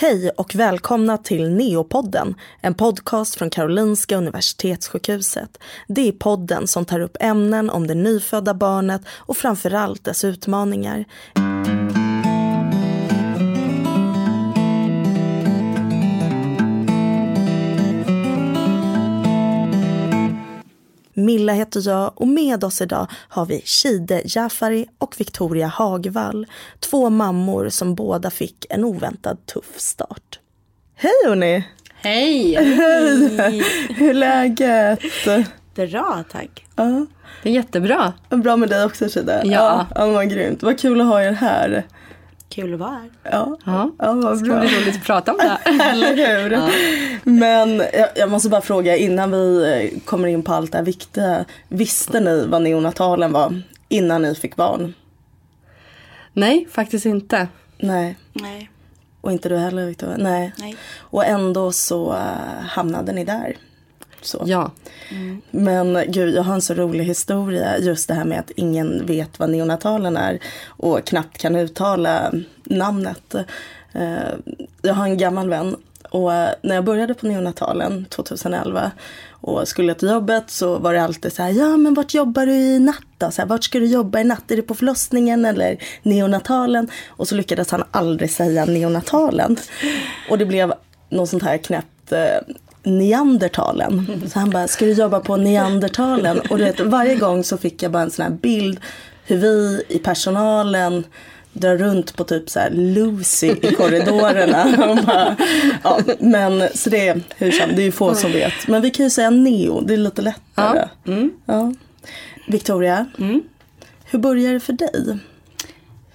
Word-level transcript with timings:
Hej 0.00 0.30
och 0.30 0.54
välkomna 0.54 1.18
till 1.18 1.50
Neopodden, 1.50 2.34
en 2.60 2.74
podcast 2.74 3.34
från 3.34 3.50
Karolinska 3.50 4.16
Universitetssjukhuset. 4.16 5.58
Det 5.88 6.08
är 6.08 6.12
podden 6.12 6.66
som 6.66 6.84
tar 6.84 7.00
upp 7.00 7.16
ämnen 7.20 7.70
om 7.70 7.86
det 7.86 7.94
nyfödda 7.94 8.54
barnet 8.54 9.02
och 9.08 9.36
framförallt 9.36 10.04
dess 10.04 10.24
utmaningar. 10.24 11.04
Milla 21.18 21.52
heter 21.52 21.88
jag 21.88 22.12
och 22.14 22.28
med 22.28 22.64
oss 22.64 22.80
idag 22.80 23.06
har 23.28 23.46
vi 23.46 23.62
Shide 23.64 24.20
Jafari 24.24 24.86
och 24.98 25.14
Victoria 25.20 25.66
Hagvall. 25.66 26.46
Två 26.80 27.10
mammor 27.10 27.68
som 27.68 27.94
båda 27.94 28.30
fick 28.30 28.66
en 28.70 28.84
oväntad 28.84 29.46
tuff 29.46 29.78
start. 29.80 30.38
Hej 30.94 31.12
hörni! 31.26 31.64
Hej! 31.94 32.54
Hej! 32.54 33.62
Hur 33.88 34.10
är 34.10 34.14
läget? 34.14 35.00
Bra 35.74 36.24
tack. 36.32 36.66
Ja. 36.76 37.06
Det 37.42 37.48
är 37.48 37.52
jättebra. 37.52 38.12
Bra 38.28 38.56
med 38.56 38.68
dig 38.68 38.84
också 38.84 39.08
Shide. 39.08 39.40
Ja. 39.44 39.86
ja 39.94 40.06
vad 40.06 40.30
grymt. 40.30 40.62
Vad 40.62 40.78
kul 40.78 41.00
att 41.00 41.06
ha 41.06 41.22
er 41.22 41.32
här. 41.32 41.86
Kul 42.48 42.74
att 42.74 42.80
vara 42.80 42.90
här. 42.90 43.10
Ja, 43.22 43.58
Ja. 43.64 43.90
ja 43.98 44.12
vad 44.12 44.16
Det 44.16 44.22
bra. 44.22 44.36
ska 44.36 44.60
bli 44.60 44.68
roligt 44.80 44.96
att 44.96 45.04
prata 45.04 45.32
om 45.32 45.38
det. 45.38 45.58
Eller 45.84 46.16
hur? 46.16 46.60
Men 47.30 47.76
jag, 47.78 48.08
jag 48.16 48.30
måste 48.30 48.48
bara 48.48 48.60
fråga 48.60 48.96
innan 48.96 49.30
vi 49.30 49.64
eh, 49.94 50.00
kommer 50.04 50.28
in 50.28 50.42
på 50.42 50.52
allt 50.54 50.72
det 50.72 50.78
här 50.78 50.84
viktiga. 50.84 51.44
Visste 51.68 52.20
ni 52.20 52.46
vad 52.46 52.62
neonatalen 52.62 53.32
var 53.32 53.62
innan 53.88 54.22
ni 54.22 54.34
fick 54.34 54.56
barn? 54.56 54.94
Nej, 56.32 56.66
faktiskt 56.70 57.06
inte. 57.06 57.48
Nej. 57.78 58.16
Nej. 58.32 58.70
Och 59.20 59.32
inte 59.32 59.48
du 59.48 59.56
heller 59.56 59.86
Victoria? 59.86 60.16
Nej. 60.18 60.52
Nej. 60.58 60.76
Och 60.98 61.24
ändå 61.24 61.72
så 61.72 62.12
uh, 62.12 62.66
hamnade 62.68 63.12
ni 63.12 63.24
där. 63.24 63.56
Så. 64.28 64.42
Ja. 64.46 64.70
Men 65.50 66.04
gud, 66.08 66.34
jag 66.34 66.42
har 66.42 66.54
en 66.54 66.62
så 66.62 66.74
rolig 66.74 67.04
historia. 67.04 67.78
Just 67.78 68.08
det 68.08 68.14
här 68.14 68.24
med 68.24 68.38
att 68.38 68.50
ingen 68.50 69.06
vet 69.06 69.38
vad 69.38 69.50
neonatalen 69.50 70.16
är 70.16 70.38
och 70.66 71.04
knappt 71.04 71.38
kan 71.38 71.56
uttala 71.56 72.32
namnet. 72.64 73.34
Eh, 73.92 74.54
jag 74.82 74.94
har 74.94 75.04
en 75.04 75.18
gammal 75.18 75.48
vän 75.48 75.76
och 76.10 76.34
eh, 76.34 76.50
när 76.62 76.74
jag 76.74 76.84
började 76.84 77.14
på 77.14 77.26
neonatalen 77.26 78.06
2011 78.10 78.90
och 79.30 79.68
skulle 79.68 79.94
till 79.94 80.08
jobbet 80.08 80.50
så 80.50 80.78
var 80.78 80.94
det 80.94 81.02
alltid 81.02 81.32
så 81.32 81.42
här, 81.42 81.50
ja 81.50 81.76
men 81.76 81.94
vart 81.94 82.14
jobbar 82.14 82.46
du 82.46 82.52
i 82.52 82.78
natt 82.78 83.06
då? 83.18 83.30
Så 83.30 83.42
här, 83.42 83.48
vart 83.48 83.64
ska 83.64 83.78
du 83.78 83.86
jobba 83.86 84.20
i 84.20 84.24
natt? 84.24 84.50
Är 84.50 84.56
det 84.56 84.62
på 84.62 84.74
förlossningen 84.74 85.44
eller 85.44 85.78
neonatalen? 86.02 86.90
Och 87.08 87.28
så 87.28 87.34
lyckades 87.34 87.70
han 87.70 87.84
aldrig 87.90 88.30
säga 88.30 88.64
neonatalen. 88.64 89.56
Och 90.30 90.38
det 90.38 90.46
blev 90.46 90.72
något 91.08 91.28
sånt 91.28 91.42
här 91.42 91.58
knäppt 91.58 92.12
eh, 92.12 92.54
neandertalen. 92.88 94.22
Så 94.32 94.38
han 94.38 94.50
bara, 94.50 94.68
ska 94.68 94.84
du 94.84 94.92
jobba 94.92 95.20
på 95.20 95.36
neandertalen? 95.36 96.40
Och 96.50 96.58
du 96.58 96.64
vet, 96.64 96.80
varje 96.80 97.14
gång 97.14 97.44
så 97.44 97.58
fick 97.58 97.82
jag 97.82 97.92
bara 97.92 98.02
en 98.02 98.10
sån 98.10 98.22
här 98.22 98.32
bild 98.32 98.80
hur 99.24 99.36
vi 99.36 99.82
i 99.88 99.98
personalen 99.98 101.04
drar 101.52 101.76
runt 101.76 102.16
på 102.16 102.24
typ 102.24 102.50
så 102.50 102.60
här 102.60 102.70
Lucy 102.70 103.54
i 103.62 103.74
korridorerna. 103.74 104.64
Och 104.90 104.96
bara, 105.06 105.36
ja, 105.84 106.00
men 106.18 106.68
så 106.74 106.90
det 106.90 107.08
är 107.08 107.20
hur 107.36 107.50
som, 107.50 107.76
det 107.76 107.82
är 107.82 107.84
ju 107.84 107.92
få 107.92 108.14
som 108.14 108.32
vet. 108.32 108.68
Men 108.68 108.82
vi 108.82 108.90
kan 108.90 109.06
ju 109.06 109.10
säga 109.10 109.30
neo, 109.30 109.80
det 109.80 109.94
är 109.94 109.98
lite 109.98 110.22
lättare. 110.22 110.88
Ja. 111.04 111.12
Mm. 111.12 111.30
Ja. 111.46 111.72
Victoria, 112.46 113.06
hur 114.04 114.18
började 114.18 114.54
det 114.54 114.60
för 114.60 114.72
dig? 114.72 115.18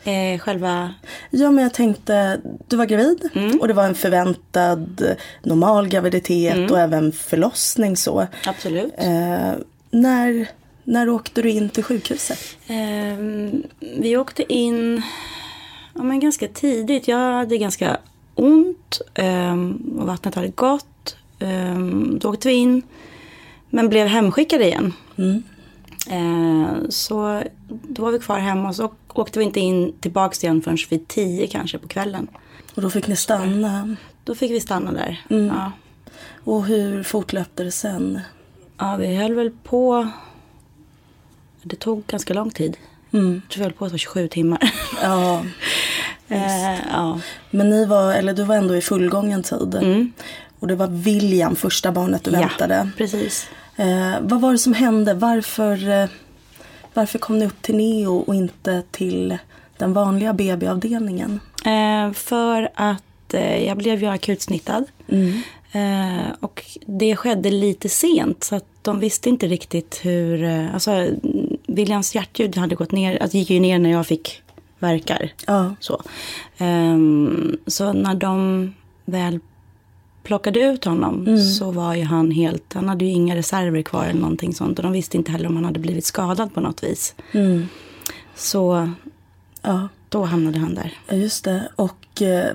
Eh, 0.04 0.40
själva... 0.40 0.94
Ja 1.30 1.52
men 1.52 1.64
jag 1.64 1.74
tänkte, 1.74 2.42
du 2.68 2.76
var 2.76 2.86
gravid 2.86 3.30
och 3.60 3.68
det 3.68 3.74
var 3.74 3.86
en 3.86 3.96
förväntad 3.96 5.02
eh, 5.02 5.16
normal 5.44 5.88
graviditet 5.88 6.72
och 6.72 6.80
även 6.80 7.12
förlossning 7.12 7.98
så. 7.98 8.28
Absolut. 8.46 8.94
Eh, 8.98 9.54
när, 9.92 10.48
när 10.84 11.10
åkte 11.10 11.42
du 11.42 11.50
in 11.50 11.70
till 11.70 11.84
sjukhuset? 11.84 12.40
Ehm, 12.68 13.64
vi 13.80 14.18
åkte 14.18 14.54
in 14.54 15.02
ja, 15.94 16.04
men 16.04 16.20
ganska 16.20 16.48
tidigt. 16.48 17.08
Jag 17.08 17.34
hade 17.34 17.58
ganska 17.58 17.98
ont 18.36 19.02
ehm, 19.14 19.98
och 20.00 20.08
vattnet 20.08 20.36
hade 20.36 20.48
gått. 20.48 21.16
Ehm, 21.40 22.20
då 22.20 22.30
åkte 22.30 22.48
vi 22.48 22.54
in 22.54 22.82
men 23.70 23.90
blev 23.90 24.08
hemskickade 24.08 24.66
igen. 24.66 24.94
Ehm, 26.10 26.86
så 26.90 27.42
då 27.68 28.04
var 28.04 28.12
vi 28.12 28.20
kvar 28.20 28.40
hemma 28.40 28.70
och 28.70 28.76
så 28.76 28.92
åkte 29.14 29.40
vi 29.40 29.46
inte 29.46 29.60
in 29.60 29.94
tillbaka 30.00 30.36
igen 30.42 30.62
förrän 30.62 30.78
vid 30.90 31.08
tio 31.08 31.48
kanske 31.48 31.78
på 31.78 31.88
kvällen. 31.88 32.28
Och 32.76 32.82
då 32.82 32.90
fick 32.90 33.08
ni 33.08 33.16
stanna. 33.16 33.96
Då 34.24 34.36
fick 34.36 34.52
vi 34.52 34.60
stanna 34.60 34.92
där. 34.92 35.22
Ja. 35.28 35.72
Och 36.44 36.66
hur 36.66 37.04
fortlöpte 37.04 37.64
det 37.64 37.72
sen? 37.72 38.20
ja, 38.78 38.96
vi 38.96 39.16
höll 39.16 39.34
väl 39.34 39.52
på. 39.64 40.10
Det 41.64 41.76
tog 41.76 42.08
ganska 42.08 42.34
lång 42.34 42.52
tid. 42.52 42.78
Mm. 43.12 43.42
Jag 43.44 43.50
tror 43.50 43.60
vi 43.60 43.64
höll 43.64 43.74
på 43.74 43.90
så 43.90 43.98
27 43.98 44.28
timmar. 44.28 44.74
Ja, 45.02 45.46
Eh, 46.28 46.80
ja. 46.92 47.20
men 47.52 47.70
ni 47.70 47.86
var, 47.86 48.14
eller 48.14 48.34
du 48.34 48.44
var 48.44 48.56
ändå 48.56 48.76
i 48.76 48.82
fullgången 48.82 49.44
tid. 49.44 49.76
Och 50.60 50.68
det 50.68 50.76
var 50.76 50.88
William, 50.88 51.56
första 51.56 51.92
barnet 51.92 52.24
du 52.24 52.32
väntade. 52.32 52.76
Ja, 52.76 52.88
precis. 52.98 53.48
Eh, 53.76 54.14
vad 54.22 54.42
var 54.42 54.52
det 54.52 54.58
som 54.58 54.74
hände? 54.74 55.14
Varför, 55.14 55.90
eh, 55.90 56.10
varför 56.94 57.20
kom 57.20 57.40
ni 57.40 57.46
upp 57.46 57.62
till 57.62 57.76
Neo 57.76 58.18
och 58.18 58.36
inte 58.36 58.84
till 58.92 59.38
den 59.78 59.94
vanliga 59.94 60.34
BB-avdelningen? 60.34 61.40
Eh, 61.66 62.14
för 62.14 62.70
att 62.76 63.34
eh, 63.34 63.66
jag 63.66 63.78
blev 63.78 64.02
ju 64.02 64.08
akutsnittad. 64.08 64.86
Eh, 65.72 66.32
och 66.40 66.64
det 66.86 67.16
skedde 67.16 67.52
lite 67.52 67.90
sent 67.90 68.44
så 68.44 68.56
att 68.56 68.66
de 68.82 69.00
visste 69.00 69.30
inte 69.30 69.48
riktigt 69.48 70.00
hur... 70.04 70.44
Eh, 70.44 70.74
alltså, 70.74 70.92
mm, 70.92 71.58
Williams 71.68 72.16
hjärtljud 72.16 72.58
hade 72.58 72.76
gått 72.76 72.92
ner, 72.92 73.22
alltså 73.22 73.38
gick 73.38 73.50
ju 73.50 73.60
ner 73.60 73.80
när 73.80 73.92
jag 73.92 74.08
fick 74.08 74.42
verkar. 74.80 75.34
Ja. 75.48 75.76
Så. 75.80 76.02
Ehm, 76.58 77.58
så 77.68 77.94
när 77.94 78.16
de 78.16 78.74
väl 79.06 79.40
plockade 80.24 80.60
ut 80.60 80.86
honom 80.86 81.38
så 81.38 81.72
var 81.72 81.94
ju 81.96 82.04
han 82.04 82.32
helt, 82.32 82.74
han 82.74 82.90
hade 82.90 83.06
ju 83.06 83.12
inga 83.12 83.36
reserver 83.36 83.82
kvar 83.82 84.06
eller 84.06 84.22
någonting 84.22 84.54
sånt. 84.54 84.80
Och 84.80 84.84
de 84.84 84.92
visste 84.92 85.18
inte 85.18 85.32
heller 85.32 85.48
om 85.48 85.56
han 85.56 85.66
hade 85.66 85.80
blivit 85.80 86.06
skadad 86.06 86.54
på 86.54 86.62
något 86.62 86.84
vis. 86.84 87.16
Så 88.36 88.90
Ja. 89.62 89.88
då 90.10 90.24
hamnade 90.26 90.60
han 90.60 90.76
där. 90.76 90.94
Ja, 91.08 91.16
just 91.16 91.44
det. 91.44 91.68
Och 91.76 92.22
eh, 92.22 92.54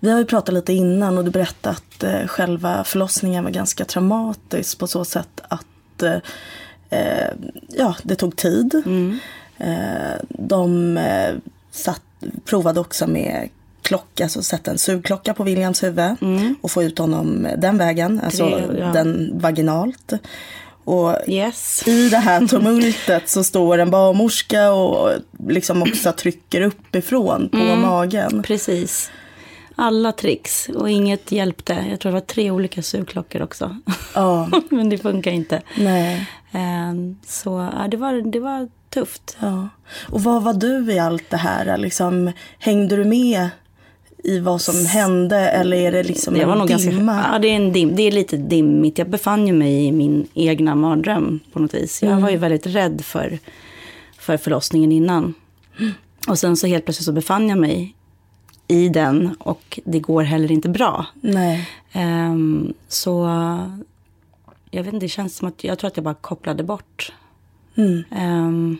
vi 0.00 0.10
har 0.10 0.18
ju 0.18 0.24
pratat 0.24 0.54
lite 0.54 0.72
innan 0.72 1.18
och 1.18 1.24
du 1.24 1.30
berättade 1.30 1.76
att 1.76 2.02
eh, 2.04 2.26
själva 2.26 2.84
förlossningen 2.84 3.44
var 3.44 3.50
ganska 3.50 3.84
traumatisk 3.84 4.78
på 4.78 4.86
så 4.86 5.04
sätt 5.04 5.40
att 5.48 6.02
eh, 6.02 6.16
eh, 6.90 7.30
ja, 7.68 7.96
det 8.02 8.14
tog 8.14 8.36
tid. 8.36 8.82
Eh, 9.58 10.20
de 10.28 10.96
eh, 10.96 11.34
satt, 11.70 12.02
provade 12.44 12.80
också 12.80 13.06
med 13.06 13.48
klocka, 13.86 14.24
alltså 14.24 14.42
sätta 14.42 14.70
en 14.70 14.78
sugklocka 14.78 15.34
på 15.34 15.42
Williams 15.44 15.82
huvud 15.82 16.14
och 16.60 16.70
få 16.70 16.82
ut 16.82 16.98
honom 16.98 17.48
den 17.58 17.78
vägen, 17.78 18.20
alltså 18.24 18.46
Det- 18.46 18.78
ja. 18.78 18.86
den 18.92 19.30
vaginalt. 19.38 20.12
Och 20.84 21.16
Yes. 21.26 21.88
i 21.88 22.08
det 22.08 22.16
här 22.16 22.46
tumultet 22.46 23.28
så 23.28 23.44
står 23.44 23.78
en 23.78 23.90
barnmorska 23.90 24.72
och 24.72 25.10
liksom 25.48 25.82
också 25.82 26.12
trycker 26.12 26.60
uppifrån 26.62 27.48
på 27.48 27.56
magen. 27.58 28.42
Precis. 28.42 29.10
Alla 29.78 30.12
tricks 30.12 30.68
och 30.68 30.90
inget 30.90 31.32
hjälpte. 31.32 31.86
Jag 31.90 32.00
tror 32.00 32.12
det 32.12 32.20
var 32.20 32.26
tre 32.26 32.50
olika 32.50 32.82
sugklockor 32.82 33.42
också. 33.42 33.76
Ja, 34.14 34.48
Men 34.70 34.88
det 34.88 34.98
funkar 34.98 35.30
inte. 35.30 35.62
nej. 35.76 36.26
Ehm, 36.52 37.16
Så 37.26 37.70
ja, 37.78 37.88
det, 37.88 37.96
var, 37.96 38.32
det 38.32 38.40
var 38.40 38.68
tufft. 38.90 39.36
Ja. 39.40 39.68
Och 40.08 40.22
vad 40.22 40.42
var 40.42 40.54
du 40.54 40.92
i 40.92 40.98
allt 40.98 41.30
det 41.30 41.36
här? 41.36 41.76
Liksom, 41.78 42.32
hängde 42.58 42.96
du 42.96 43.04
med 43.04 43.48
i 44.26 44.38
vad 44.38 44.60
som 44.60 44.86
hände 44.86 45.36
eller 45.36 45.76
är 45.76 45.92
det 45.92 46.02
liksom 46.02 46.34
Det 46.34 46.42
en 46.42 46.58
nog 46.58 46.68
ganska, 46.68 46.90
dimma? 46.90 47.24
ja, 47.32 47.38
det, 47.38 47.48
är 47.48 47.56
en 47.56 47.72
dim, 47.72 47.96
det 47.96 48.02
är 48.02 48.12
lite 48.12 48.36
dimmigt. 48.36 48.98
Jag 48.98 49.10
befann 49.10 49.46
ju 49.46 49.52
mig 49.52 49.86
i 49.86 49.92
min 49.92 50.26
egna 50.34 50.74
mardröm 50.74 51.40
på 51.52 51.58
något 51.58 51.74
vis. 51.74 52.02
Jag 52.02 52.20
var 52.20 52.30
ju 52.30 52.36
väldigt 52.36 52.66
rädd 52.66 53.00
för, 53.04 53.38
för 54.18 54.36
förlossningen 54.36 54.92
innan. 54.92 55.34
Och 56.28 56.38
sen 56.38 56.56
så 56.56 56.66
helt 56.66 56.84
plötsligt 56.84 57.04
så 57.04 57.12
befann 57.12 57.48
jag 57.48 57.58
mig 57.58 57.94
i 58.68 58.88
den 58.88 59.36
och 59.38 59.80
det 59.84 60.00
går 60.00 60.22
heller 60.22 60.52
inte 60.52 60.68
bra. 60.68 61.06
Nej. 61.20 61.68
Ehm, 61.92 62.74
så 62.88 63.28
jag 64.70 64.84
vet 64.84 64.94
inte, 64.94 65.04
det 65.04 65.10
känns 65.10 65.36
som 65.36 65.48
att 65.48 65.64
jag 65.64 65.78
tror 65.78 65.88
att 65.88 65.96
jag 65.96 66.04
bara 66.04 66.14
kopplade 66.14 66.62
bort. 66.62 67.12
Mm. 67.76 68.76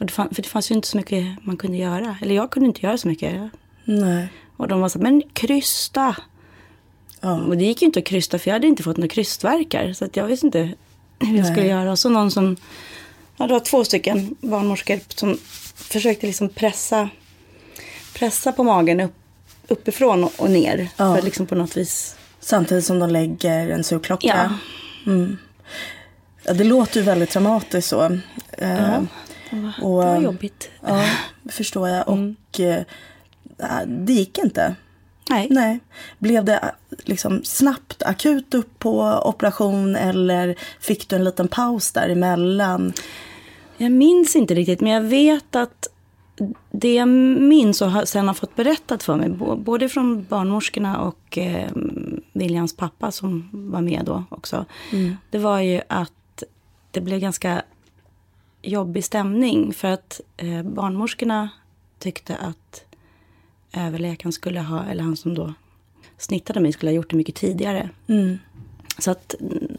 Och 0.00 0.06
det, 0.06 0.12
fann, 0.12 0.28
för 0.34 0.42
det 0.42 0.48
fanns 0.48 0.70
ju 0.70 0.74
inte 0.74 0.88
så 0.88 0.96
mycket 0.96 1.24
man 1.42 1.56
kunde 1.56 1.76
göra. 1.76 2.16
Eller 2.22 2.34
jag 2.34 2.50
kunde 2.50 2.66
inte 2.66 2.86
göra 2.86 2.98
så 2.98 3.08
mycket. 3.08 3.50
Nej. 3.84 4.28
Och 4.56 4.68
de 4.68 4.80
var 4.80 4.88
så 4.88 4.98
men 4.98 5.22
krysta. 5.32 6.16
Ja. 7.20 7.40
Och 7.40 7.56
det 7.56 7.64
gick 7.64 7.82
ju 7.82 7.86
inte 7.86 7.98
att 7.98 8.04
krysta 8.06 8.38
för 8.38 8.50
jag 8.50 8.54
hade 8.54 8.66
inte 8.66 8.82
fått 8.82 8.96
några 8.96 9.08
krystverkar. 9.08 9.92
Så 9.92 10.04
att 10.04 10.16
jag 10.16 10.26
visste 10.26 10.46
inte 10.46 10.58
hur 11.18 11.36
jag 11.36 11.42
Nej. 11.42 11.52
skulle 11.52 11.66
göra. 11.66 11.90
Och 11.90 11.98
så 11.98 12.08
någon 12.08 12.30
som, 12.30 12.56
ja 13.36 13.46
det 13.46 13.52
var 13.52 13.60
två 13.60 13.84
stycken 13.84 14.36
barnmorskor 14.40 15.00
som 15.08 15.38
försökte 15.74 16.26
liksom 16.26 16.48
pressa, 16.48 17.08
pressa 18.14 18.52
på 18.52 18.64
magen 18.64 19.00
upp, 19.00 19.14
uppifrån 19.68 20.24
och, 20.24 20.32
och 20.36 20.50
ner. 20.50 20.88
Ja. 20.96 21.16
För 21.16 21.22
liksom 21.22 21.46
på 21.46 21.54
något 21.54 21.76
vis. 21.76 22.16
Samtidigt 22.40 22.84
som 22.84 22.98
de 22.98 23.10
lägger 23.10 23.70
en 23.70 23.84
sugklocka. 23.84 24.26
Ja. 25.04 25.22
Ja, 26.44 26.52
det 26.52 26.64
låter 26.64 26.96
ju 27.00 27.02
väldigt 27.02 27.30
traumatiskt 27.30 27.88
så. 27.88 28.04
Eh, 28.58 28.98
och, 29.82 30.02
Det 30.02 30.06
var 30.06 30.20
jobbigt. 30.20 30.70
Ja, 30.86 31.04
det 31.42 31.52
förstår 31.52 31.88
jag. 31.88 32.08
Och 32.08 32.60
eh, 32.60 32.82
det 33.86 34.12
gick 34.12 34.38
inte. 34.38 34.74
Nej. 35.30 35.46
Nej. 35.50 35.80
Blev 36.18 36.44
det 36.44 36.56
eh, 36.56 36.68
liksom 37.04 37.40
snabbt 37.44 38.02
akut 38.02 38.54
upp 38.54 38.78
på 38.78 39.22
operation 39.24 39.96
eller 39.96 40.58
fick 40.80 41.08
du 41.08 41.16
en 41.16 41.24
liten 41.24 41.48
paus 41.48 41.92
däremellan? 41.92 42.92
Jag 43.76 43.92
minns 43.92 44.36
inte 44.36 44.54
riktigt, 44.54 44.80
men 44.80 44.92
jag 44.92 45.02
vet 45.02 45.56
att 45.56 45.88
det 46.70 46.94
jag 46.94 47.08
minns 47.08 47.82
och 47.82 48.08
sen 48.08 48.26
har 48.26 48.34
fått 48.34 48.56
berättat 48.56 49.02
för 49.02 49.16
mig, 49.16 49.28
både 49.58 49.88
från 49.88 50.24
barnmorskorna 50.24 51.00
och 51.00 51.38
eh, 51.38 51.70
Williams 52.32 52.76
pappa 52.76 53.10
som 53.10 53.48
var 53.52 53.80
med 53.80 54.02
då 54.04 54.24
också, 54.28 54.64
det 55.30 55.38
var 55.38 55.60
ju 55.60 55.80
att 55.88 56.42
det 56.90 57.00
blev 57.00 57.20
ganska 57.20 57.62
jobbig 58.62 59.04
stämning 59.04 59.72
för 59.74 59.88
att 59.88 60.20
eh, 60.36 60.62
barnmorskorna 60.62 61.48
tyckte 61.98 62.36
att 62.36 62.84
överläkaren 63.72 64.32
skulle 64.32 64.60
ha, 64.60 64.84
eller 64.84 65.02
han 65.02 65.16
som 65.16 65.34
då 65.34 65.54
snittade 66.18 66.60
mig 66.60 66.72
skulle 66.72 66.90
ha 66.90 66.94
gjort 66.96 67.10
det 67.10 67.16
mycket 67.16 67.34
tidigare. 67.34 67.90
Mm. 68.06 68.38
Så 68.98 69.10
att, 69.10 69.34
mm, 69.40 69.76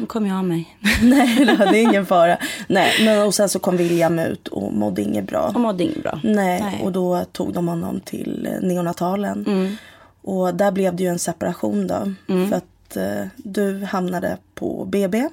nu 0.00 0.06
kom 0.06 0.26
jag 0.26 0.38
av 0.38 0.44
mig. 0.44 0.76
Nej, 1.02 1.44
det 1.46 1.78
är 1.78 1.82
ingen 1.82 2.06
fara. 2.06 2.38
Nej, 2.68 2.92
men 3.04 3.26
och 3.26 3.34
sen 3.34 3.48
så 3.48 3.58
kom 3.58 3.76
William 3.76 4.18
ut 4.18 4.48
och 4.48 4.72
mådde 4.72 5.02
inget 5.02 5.26
bra. 5.26 5.52
Och 5.54 5.60
mådde 5.60 5.84
inget 5.84 6.02
bra. 6.02 6.20
Nej, 6.24 6.60
Nej. 6.60 6.80
och 6.82 6.92
då 6.92 7.24
tog 7.32 7.52
de 7.52 7.68
honom 7.68 8.00
till 8.00 8.48
eh, 8.50 8.68
neonatalen. 8.68 9.44
Mm. 9.46 9.76
Och 10.22 10.54
där 10.54 10.72
blev 10.72 10.96
det 10.96 11.02
ju 11.02 11.08
en 11.08 11.18
separation 11.18 11.86
då. 11.86 12.12
För 12.26 12.56
att 12.56 12.96
eh, 12.96 13.26
du 13.36 13.84
hamnade 13.84 14.38
på 14.54 14.84
BB. 14.84 15.28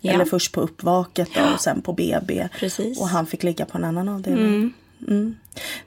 Ja. 0.00 0.12
Eller 0.12 0.24
först 0.24 0.52
på 0.52 0.60
uppvaket 0.60 1.28
då, 1.34 1.54
och 1.54 1.60
sen 1.60 1.82
på 1.82 1.92
BB. 1.92 2.48
Precis. 2.58 3.00
Och 3.00 3.08
han 3.08 3.26
fick 3.26 3.42
ligga 3.42 3.64
på 3.64 3.78
en 3.78 3.84
annan 3.84 4.08
avdelning. 4.08 4.46
Mm. 4.46 4.72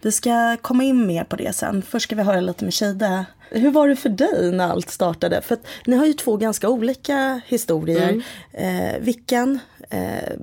Vi 0.02 0.12
ska 0.12 0.58
komma 0.62 0.84
in 0.84 1.08
mer 1.08 1.24
på 1.24 1.36
det 1.36 1.56
sen. 1.56 1.82
Först 1.82 2.04
ska 2.04 2.16
vi 2.16 2.22
höra 2.22 2.42
lite 2.42 2.64
med 2.64 2.74
Shida. 2.74 3.26
Hur 3.50 3.72
var 3.72 3.88
det 3.88 3.96
för 3.96 4.10
dig 4.10 4.52
när 4.52 4.70
allt 4.70 4.90
startade? 4.90 5.42
För 5.42 5.58
ni 5.86 5.96
har 5.96 6.06
ju 6.06 6.14
två 6.14 6.38
ganska 6.38 6.70
olika 6.70 7.42
historier. 7.46 8.24
Eh, 8.52 9.00
Vickan 9.02 9.60
eh, 9.90 10.34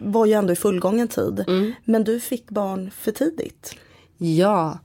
var 0.00 0.26
ju 0.26 0.32
ändå 0.32 0.52
i 0.52 0.56
fullgången 0.56 1.08
tid. 1.08 1.44
Men 1.84 2.04
du 2.04 2.20
fick 2.20 2.50
barn 2.50 2.90
för 2.90 3.12
tidigt. 3.12 3.74
Ja, 4.18 4.78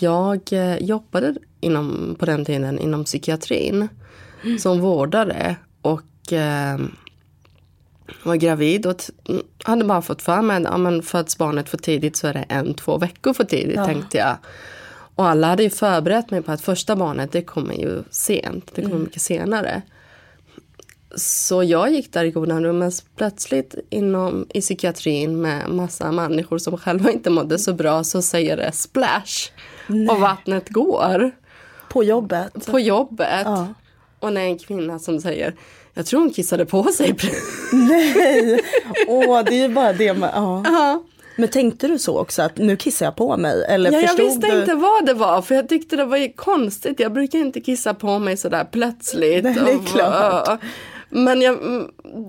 jag 0.00 0.52
eh, 0.52 0.76
jobbade 0.76 1.34
inom, 1.60 2.16
på 2.18 2.26
den 2.26 2.44
tiden 2.44 2.78
inom 2.78 3.04
psykiatrin 3.04 3.88
som 4.58 4.80
vårdare 4.80 5.56
och 5.82 6.32
eh, 6.32 6.78
var 8.22 8.36
gravid 8.36 8.86
och 8.86 9.02
mm, 9.28 9.42
hade 9.62 9.84
bara 9.84 10.02
fått 10.02 10.22
för 10.22 10.42
mig 10.42 10.56
att 10.56 10.62
ja, 10.62 10.76
men 10.76 11.02
föds 11.02 11.38
barnet 11.38 11.68
för 11.68 11.78
tidigt 11.78 12.16
så 12.16 12.26
är 12.26 12.34
det 12.34 12.44
en, 12.48 12.74
två 12.74 12.98
veckor 12.98 13.32
för 13.32 13.44
tidigt 13.44 13.84
tänkte 13.84 14.18
jag. 14.18 14.36
Och 15.14 15.28
alla 15.28 15.46
hade 15.46 15.62
ju 15.62 15.70
förberett 15.70 16.30
mig 16.30 16.42
på 16.42 16.52
att 16.52 16.60
första 16.60 16.96
barnet 16.96 17.32
det 17.32 17.42
kommer 17.42 17.74
ju 17.74 18.02
sent, 18.10 18.70
det 18.74 18.82
kommer 18.82 18.98
mycket 18.98 19.22
senare. 19.22 19.82
Så 21.14 21.62
jag 21.62 21.90
gick 21.92 22.12
där 22.12 22.24
i 22.24 22.30
godan 22.30 22.64
ro 22.64 22.72
men 22.72 22.92
plötsligt 23.16 23.74
inom, 23.90 24.46
i 24.54 24.60
psykiatrin 24.60 25.40
med 25.40 25.70
massa 25.70 26.12
människor 26.12 26.58
som 26.58 26.76
själva 26.76 27.10
inte 27.10 27.30
mådde 27.30 27.58
så 27.58 27.74
bra 27.74 28.04
så 28.04 28.22
säger 28.22 28.56
det 28.56 28.72
splash 28.72 29.50
och 30.10 30.20
vattnet 30.20 30.68
går 30.68 31.30
På 31.88 32.04
jobbet. 32.04 32.66
på 32.66 32.80
jobbet. 32.80 33.42
Ja. 33.44 33.74
Och 34.18 34.32
det 34.32 34.40
är 34.40 34.44
en 34.44 34.58
kvinna 34.58 34.98
som 34.98 35.20
säger 35.20 35.54
jag 35.94 36.06
tror 36.06 36.20
hon 36.20 36.30
kissade 36.30 36.66
på 36.66 36.82
sig. 36.84 37.16
Nej! 37.72 38.60
Åh, 39.08 39.42
det 39.44 39.54
är 39.54 39.68
ju 39.68 39.74
bara 39.74 39.92
det 39.92 40.14
med, 40.14 40.30
ja. 40.34 41.02
Men 41.36 41.48
tänkte 41.48 41.88
du 41.88 41.98
så 41.98 42.18
också 42.18 42.42
att 42.42 42.58
nu 42.58 42.76
kissar 42.76 43.06
jag 43.06 43.16
på 43.16 43.36
mig? 43.36 43.64
Eller 43.68 43.92
Ja, 43.92 44.00
jag 44.00 44.16
visste 44.16 44.46
du? 44.46 44.60
inte 44.60 44.74
vad 44.74 45.06
det 45.06 45.14
var 45.14 45.42
för 45.42 45.54
jag 45.54 45.68
tyckte 45.68 45.96
det 45.96 46.04
var 46.04 46.36
konstigt. 46.36 47.00
Jag 47.00 47.12
brukar 47.12 47.38
inte 47.38 47.60
kissa 47.60 47.94
på 47.94 48.18
mig 48.18 48.36
sådär 48.36 48.64
plötsligt. 48.72 49.44
Nej, 49.44 49.54
det 49.64 49.70
är 49.72 49.76
Och- 49.78 49.86
klart. 49.86 50.60
Men 51.12 51.40
jag, 51.42 51.58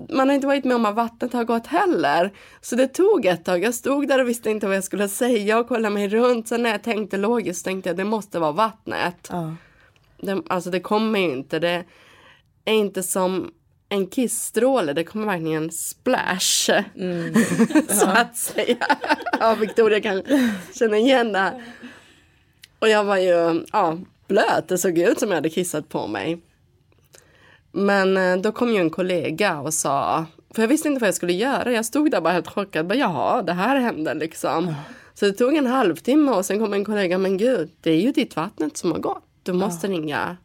man 0.10 0.30
har 0.30 0.36
inte 0.36 0.48
varit 0.48 0.64
med 0.64 0.76
om 0.76 0.86
att 0.86 0.96
vattnet 0.96 1.34
har 1.34 1.44
gått 1.44 1.68
heller. 1.68 2.32
Så 2.62 2.76
det 2.76 2.88
tog 2.88 3.26
ett 3.26 3.46
tag. 3.46 3.64
Jag 3.64 3.74
stod 3.74 4.08
där 4.08 4.20
och 4.22 4.30
visste 4.30 4.50
inte 4.50 4.68
vad 4.68 4.76
jag 4.76 4.84
skulle 4.84 5.10
säga 5.10 5.60
och 5.60 5.68
kollade 5.68 5.94
mig 5.94 6.08
runt. 6.10 6.48
Sen 6.48 6.64
när 6.64 6.70
jag 6.70 6.84
tänkte 6.84 7.18
logiskt 7.18 7.66
tänkte 7.66 7.90
jag 7.90 7.98
det 7.98 8.04
måste 8.04 8.40
vara 8.40 8.52
vattnet. 8.52 9.28
Ja. 9.30 9.56
Det, 10.22 10.42
alltså 10.48 10.70
det 10.70 10.80
kommer 10.80 11.20
ju 11.20 11.32
inte. 11.32 11.60
Det 11.60 11.84
är 12.66 12.74
inte 12.74 13.04
som 13.04 13.52
en 13.90 14.08
kissstråle. 14.08 14.94
Det 14.94 15.04
kommer 15.04 15.26
verkligen 15.26 15.72
splash. 15.72 16.72
så 17.90 18.06
att 18.06 18.38
säga. 18.38 18.78
ja, 19.40 19.56
Victoria 19.56 20.02
kan 20.02 20.24
känna 20.74 20.98
igen 20.98 21.32
det. 21.32 21.62
Och 22.80 22.90
jag 22.90 23.04
var 23.04 23.18
ju 23.18 23.66
ja, 23.72 23.98
blöt. 24.28 24.68
Det 24.68 24.78
såg 24.78 24.98
ut 24.98 25.20
som 25.20 25.30
jag 25.30 25.36
hade 25.36 25.50
kissat 25.50 25.90
på 25.90 26.08
mig. 26.08 26.42
Men 27.72 28.18
eh, 28.18 28.38
då 28.38 28.52
kom 28.52 28.70
ju 28.74 28.78
en 28.78 28.90
kollega 28.90 29.60
och 29.60 29.74
sa, 29.74 30.26
för 30.56 30.62
jag 30.62 30.70
visste 30.70 30.88
inte 30.88 31.00
vad 31.00 31.08
jag 31.08 31.16
skulle 31.16 31.34
göra. 31.34 31.72
Jag 31.72 31.86
stod 31.86 32.12
där 32.12 32.22
bara 32.22 32.34
helt 32.34 32.48
chockad. 32.48 32.88
Bara, 32.88 32.96
Jaha, 32.96 33.42
det 33.42 33.54
här 33.54 33.76
hände 33.76 34.14
liksom. 34.14 34.74
Så 35.14 35.26
det 35.26 35.34
tog 35.34 35.56
en 35.56 35.68
halvtimme 35.68 36.32
och 36.32 36.46
sen 36.46 36.60
kom 36.60 36.74
en 36.74 36.86
kollega, 36.86 37.18
men 37.18 37.38
gud, 37.38 37.72
det 37.82 37.92
är 37.92 38.02
ju 38.02 38.12
ditt 38.12 38.36
vattnet 38.36 38.78
som 38.78 38.92
har 38.92 39.00
gått. 39.00 39.24
Du 39.44 39.54
måste 39.54 39.88
ringa 39.88 40.38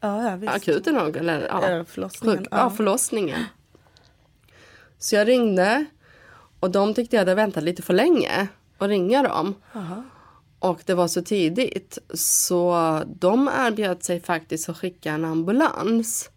Ja, 0.00 0.38
ja, 0.42 0.50
akuten 0.50 0.94
nog, 0.94 1.16
eller 1.16 1.46
ja, 1.48 1.84
förlossningen, 1.84 2.38
sjuk- 2.38 2.48
ja. 2.50 2.58
ja, 2.58 2.70
förlossningen. 2.70 3.44
Så 4.98 5.14
jag 5.16 5.28
ringde 5.28 5.84
och 6.60 6.70
de 6.70 6.94
tyckte 6.94 7.16
jag 7.16 7.20
hade 7.20 7.34
väntat 7.34 7.62
lite 7.64 7.82
för 7.82 7.94
länge 7.94 8.48
att 8.78 8.88
ringa 8.88 9.22
dem. 9.22 9.54
Och 10.58 10.80
det 10.86 10.94
var 10.94 11.08
så 11.08 11.22
tidigt 11.22 11.98
så 12.14 13.02
de 13.06 13.50
erbjöd 13.58 14.02
sig 14.02 14.20
faktiskt 14.20 14.68
att 14.68 14.78
skicka 14.78 15.12
en 15.12 15.24
ambulans. 15.24 16.30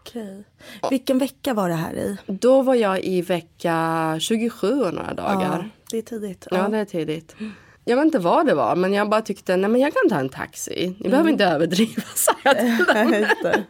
Okej. 0.00 0.44
Vilken 0.90 1.18
vecka 1.18 1.54
var 1.54 1.68
det 1.68 1.74
här 1.74 1.92
i? 1.94 2.16
Då 2.26 2.62
var 2.62 2.74
jag 2.74 3.04
i 3.04 3.22
vecka 3.22 4.16
27 4.20 4.82
och 4.82 4.94
några 4.94 5.14
dagar. 5.14 5.58
Ja, 5.62 5.80
det 5.90 5.98
är 5.98 6.02
tidigt. 6.02 6.46
Ja, 6.50 6.68
det 6.68 6.78
är 6.78 6.84
tidigt. 6.84 7.36
Jag 7.84 7.96
vet 7.96 8.04
inte 8.04 8.18
vad 8.18 8.46
det 8.46 8.54
var, 8.54 8.76
men 8.76 8.92
jag 8.92 9.08
bara 9.10 9.22
tyckte, 9.22 9.56
nej 9.56 9.70
men 9.70 9.80
jag 9.80 9.92
kan 9.94 10.08
ta 10.08 10.18
en 10.18 10.28
taxi. 10.28 10.94
Ni 10.98 11.08
behöver 11.10 11.30
inte 11.30 11.44
överdriva, 11.44 12.02
sa 12.14 12.32
jag 12.44 12.58
till 12.58 12.86
dem. 13.42 13.62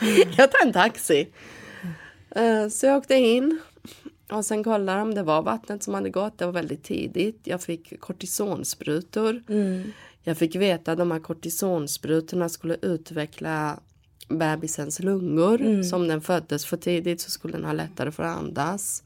Jag 0.36 0.52
tar 0.52 0.66
en 0.66 0.72
taxi. 0.72 1.28
Eh, 2.36 2.68
Så 2.68 2.86
jag 2.86 2.96
åkte 2.98 3.14
in 3.14 3.60
och 4.30 4.44
sen 4.44 4.64
kollade 4.64 4.98
de, 4.98 5.14
det 5.14 5.22
var 5.22 5.42
vattnet 5.42 5.82
som 5.82 5.94
hade 5.94 6.10
gått. 6.10 6.38
Det 6.38 6.44
var 6.44 6.52
väldigt 6.52 6.82
tidigt. 6.82 7.40
Jag 7.44 7.62
fick 7.62 8.00
kortisonsprutor. 8.00 9.42
Jag 10.22 10.36
fick 10.38 10.56
veta 10.56 10.92
att 10.92 10.98
de 10.98 11.10
här 11.10 11.18
kortisonsprutorna 11.20 12.48
skulle 12.48 12.76
utveckla 12.82 13.78
bebisens 14.28 15.00
lungor. 15.00 15.82
Så 15.82 15.96
om 15.96 16.08
den 16.08 16.20
föddes 16.20 16.66
för 16.66 16.76
tidigt 16.76 17.20
så 17.20 17.30
skulle 17.30 17.52
den 17.56 17.64
ha 17.64 17.72
lättare 17.72 18.10
för 18.12 18.22
att 18.22 18.38
andas. 18.38 19.02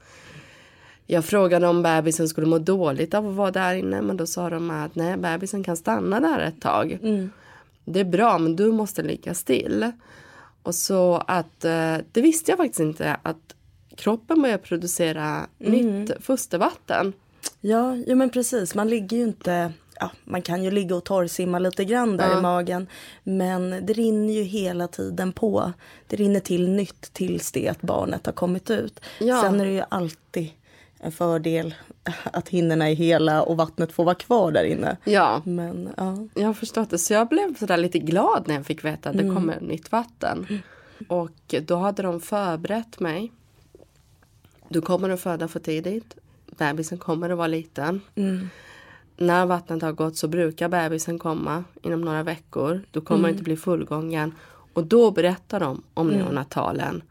Jag 1.10 1.24
frågade 1.24 1.66
om 1.68 1.82
bebisen 1.82 2.28
skulle 2.28 2.46
må 2.46 2.58
dåligt 2.58 3.14
av 3.14 3.28
att 3.28 3.34
vara 3.34 3.50
där 3.50 3.74
inne 3.74 4.02
men 4.02 4.16
då 4.16 4.26
sa 4.26 4.50
de 4.50 4.70
att 4.70 4.94
nej, 4.94 5.16
bebisen 5.16 5.64
kan 5.64 5.76
stanna 5.76 6.20
där 6.20 6.40
ett 6.40 6.60
tag. 6.60 6.98
Det 7.84 8.00
är 8.00 8.04
bra 8.04 8.38
men 8.38 8.56
du 8.56 8.72
måste 8.72 9.02
ligga 9.02 9.34
still. 9.34 9.92
Och 10.62 10.74
så 10.74 11.22
att 11.26 11.64
eh, 11.64 11.96
det 12.12 12.20
visste 12.20 12.50
jag 12.50 12.58
faktiskt 12.58 12.80
inte 12.80 13.16
att 13.22 13.54
kroppen 13.96 14.42
börjar 14.42 14.58
producera 14.58 15.46
nytt 15.58 16.10
fostervatten. 16.20 17.12
Ja, 17.60 17.96
jo, 18.06 18.16
men 18.16 18.30
precis. 18.30 18.74
Man 18.74 18.88
ligger 18.88 19.16
ju 19.16 19.22
inte... 19.22 19.72
Ja, 20.00 20.10
man 20.24 20.42
kan 20.42 20.64
ju 20.64 20.70
ligga 20.70 20.96
och 20.96 21.04
torrsimma 21.04 21.58
lite 21.58 21.84
grann 21.84 22.16
där 22.16 22.38
i 22.38 22.40
magen. 22.40 22.86
Men 23.22 23.86
det 23.86 23.92
rinner 23.92 24.32
ju 24.34 24.42
hela 24.42 24.88
tiden 24.88 25.32
på. 25.32 25.72
Det 26.06 26.16
rinner 26.16 26.40
till 26.40 26.68
nytt 26.68 27.12
tills 27.12 27.52
det 27.52 27.68
att 27.68 27.82
barnet 27.82 28.26
har 28.26 28.32
kommit 28.32 28.70
ut. 28.70 29.00
Ja. 29.20 29.42
Sen 29.42 29.60
är 29.60 29.64
det 29.64 29.72
ju 29.72 29.82
alltid 29.88 30.50
en 31.00 31.12
fördel 31.12 31.74
att 32.24 32.48
hinnorna 32.48 32.90
är 32.90 32.94
hela 32.94 33.42
och 33.42 33.56
vattnet 33.56 33.92
får 33.92 34.04
vara 34.04 34.14
kvar 34.14 34.52
där 34.52 34.64
inne. 34.64 34.96
Ja, 35.04 35.42
Men 35.44 35.88
ja. 35.96 36.16
jag 36.34 36.46
har 36.46 36.54
förstått 36.54 36.90
det. 36.90 36.98
Så 36.98 37.12
jag 37.12 37.28
blev 37.28 37.54
sådär 37.54 37.76
lite 37.76 37.98
glad 37.98 38.44
när 38.48 38.54
jag 38.54 38.66
fick 38.66 38.84
veta 38.84 39.10
att 39.10 39.16
det 39.16 39.34
kommer 39.34 39.60
nytt 39.60 39.92
vatten. 39.92 40.46
Och 41.08 41.54
då 41.62 41.76
hade 41.76 42.02
de 42.02 42.20
förberett 42.20 43.00
mig. 43.00 43.32
Du 44.68 44.80
kommer 44.80 45.10
att 45.10 45.20
föda 45.20 45.48
för 45.48 45.60
tidigt. 45.60 46.16
Bebisen 46.46 46.98
kommer 46.98 47.30
att 47.30 47.38
vara 47.38 47.46
liten. 47.46 48.00
När 49.16 49.46
vattnet 49.46 49.82
har 49.82 49.92
gått 49.92 50.16
så 50.16 50.28
brukar 50.28 50.68
bebisen 50.68 51.18
komma 51.18 51.64
inom 51.82 52.00
några 52.00 52.22
veckor. 52.22 52.82
Du 52.90 53.00
kommer 53.00 53.28
inte 53.28 53.42
bli 53.42 53.56
fullgången. 53.56 54.34
Och 54.72 54.86
då 54.86 55.10
berättar 55.10 55.60
de 55.60 55.82
om 55.94 56.08
neonatalen. 56.08 57.02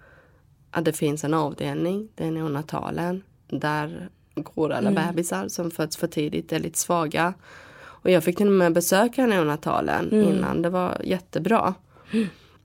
Att 0.71 0.85
det 0.85 0.93
finns 0.93 1.23
en 1.23 1.33
avdelning, 1.33 2.09
det 2.15 2.27
är 2.27 2.31
neonatalen. 2.31 3.23
Där 3.47 4.09
går 4.35 4.69
alla 4.71 4.91
bebisar 4.91 5.47
som 5.47 5.71
föds 5.71 5.97
för 5.97 6.07
tidigt, 6.07 6.51
är 6.51 6.59
lite 6.59 6.79
svaga. 6.79 7.33
Och 7.79 8.09
jag 8.09 8.23
fick 8.23 8.37
till 8.37 8.47
och 8.47 8.53
med 8.53 8.73
besöka 8.73 9.25
neonatalen 9.25 10.13
innan. 10.13 10.61
Det 10.61 10.69
var 10.69 11.01
jättebra. 11.03 11.73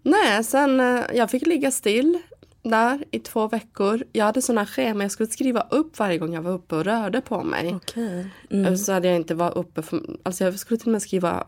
Nej, 0.03 0.45
sen 0.45 0.81
eh, 0.81 1.05
jag 1.15 1.31
fick 1.31 1.47
ligga 1.47 1.71
still 1.71 2.19
där 2.63 3.05
i 3.11 3.19
två 3.19 3.49
veckor. 3.49 4.05
Jag 4.13 4.25
hade 4.25 4.43
såna 4.43 4.67
schema, 4.67 5.05
jag 5.05 5.11
skulle 5.11 5.29
skriva 5.29 5.67
upp 5.71 5.99
varje 5.99 6.19
gång 6.19 6.35
jag 6.35 6.43
var 6.43 6.53
uppe 6.53 6.75
och 6.77 6.85
rörde 6.85 7.21
på 7.21 7.43
mig. 7.43 7.75
Okej. 7.75 8.27
Mm. 8.51 8.77
Så 8.77 8.93
hade 8.93 9.09
jag 9.09 9.17
inte 9.17 9.35
varit 9.35 9.57
uppe 9.57 9.83
för, 9.83 10.01
alltså 10.23 10.45
jag 10.45 10.59
skulle 10.59 10.79
till 10.79 10.89
och 10.89 10.93
med 10.93 11.03
skriva 11.03 11.47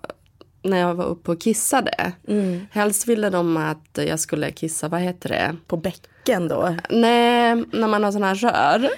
när 0.64 0.78
jag 0.78 0.94
var 0.94 1.04
uppe 1.04 1.30
och 1.30 1.40
kissade. 1.40 2.12
Mm. 2.28 2.66
Helst 2.70 3.08
ville 3.08 3.30
de 3.30 3.56
att 3.56 3.98
jag 4.06 4.20
skulle 4.20 4.50
kissa, 4.50 4.88
vad 4.88 5.00
heter 5.00 5.28
det? 5.28 5.56
På 5.66 5.76
bäcken 5.76 6.48
då? 6.48 6.76
Nej, 6.90 7.64
när 7.72 7.88
man 7.88 8.04
har 8.04 8.12
såna 8.12 8.26
här 8.26 8.34
rör. 8.34 8.90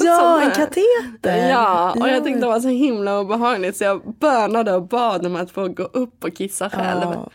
Ja, 0.04 0.42
en 0.42 0.50
kateter. 0.50 1.48
Ja, 1.48 1.94
och 2.00 2.08
jag 2.08 2.24
tyckte 2.24 2.40
det 2.40 2.46
var 2.46 2.60
så 2.60 2.68
himla 2.68 3.20
obehagligt 3.20 3.76
så 3.76 3.84
jag 3.84 4.14
bönade 4.18 4.72
och 4.72 4.88
bad 4.88 5.26
om 5.26 5.36
att 5.36 5.50
få 5.50 5.68
gå 5.68 5.82
upp 5.82 6.24
och 6.24 6.36
kissa 6.36 6.70
själv. 6.70 7.02
Ja. 7.02 7.30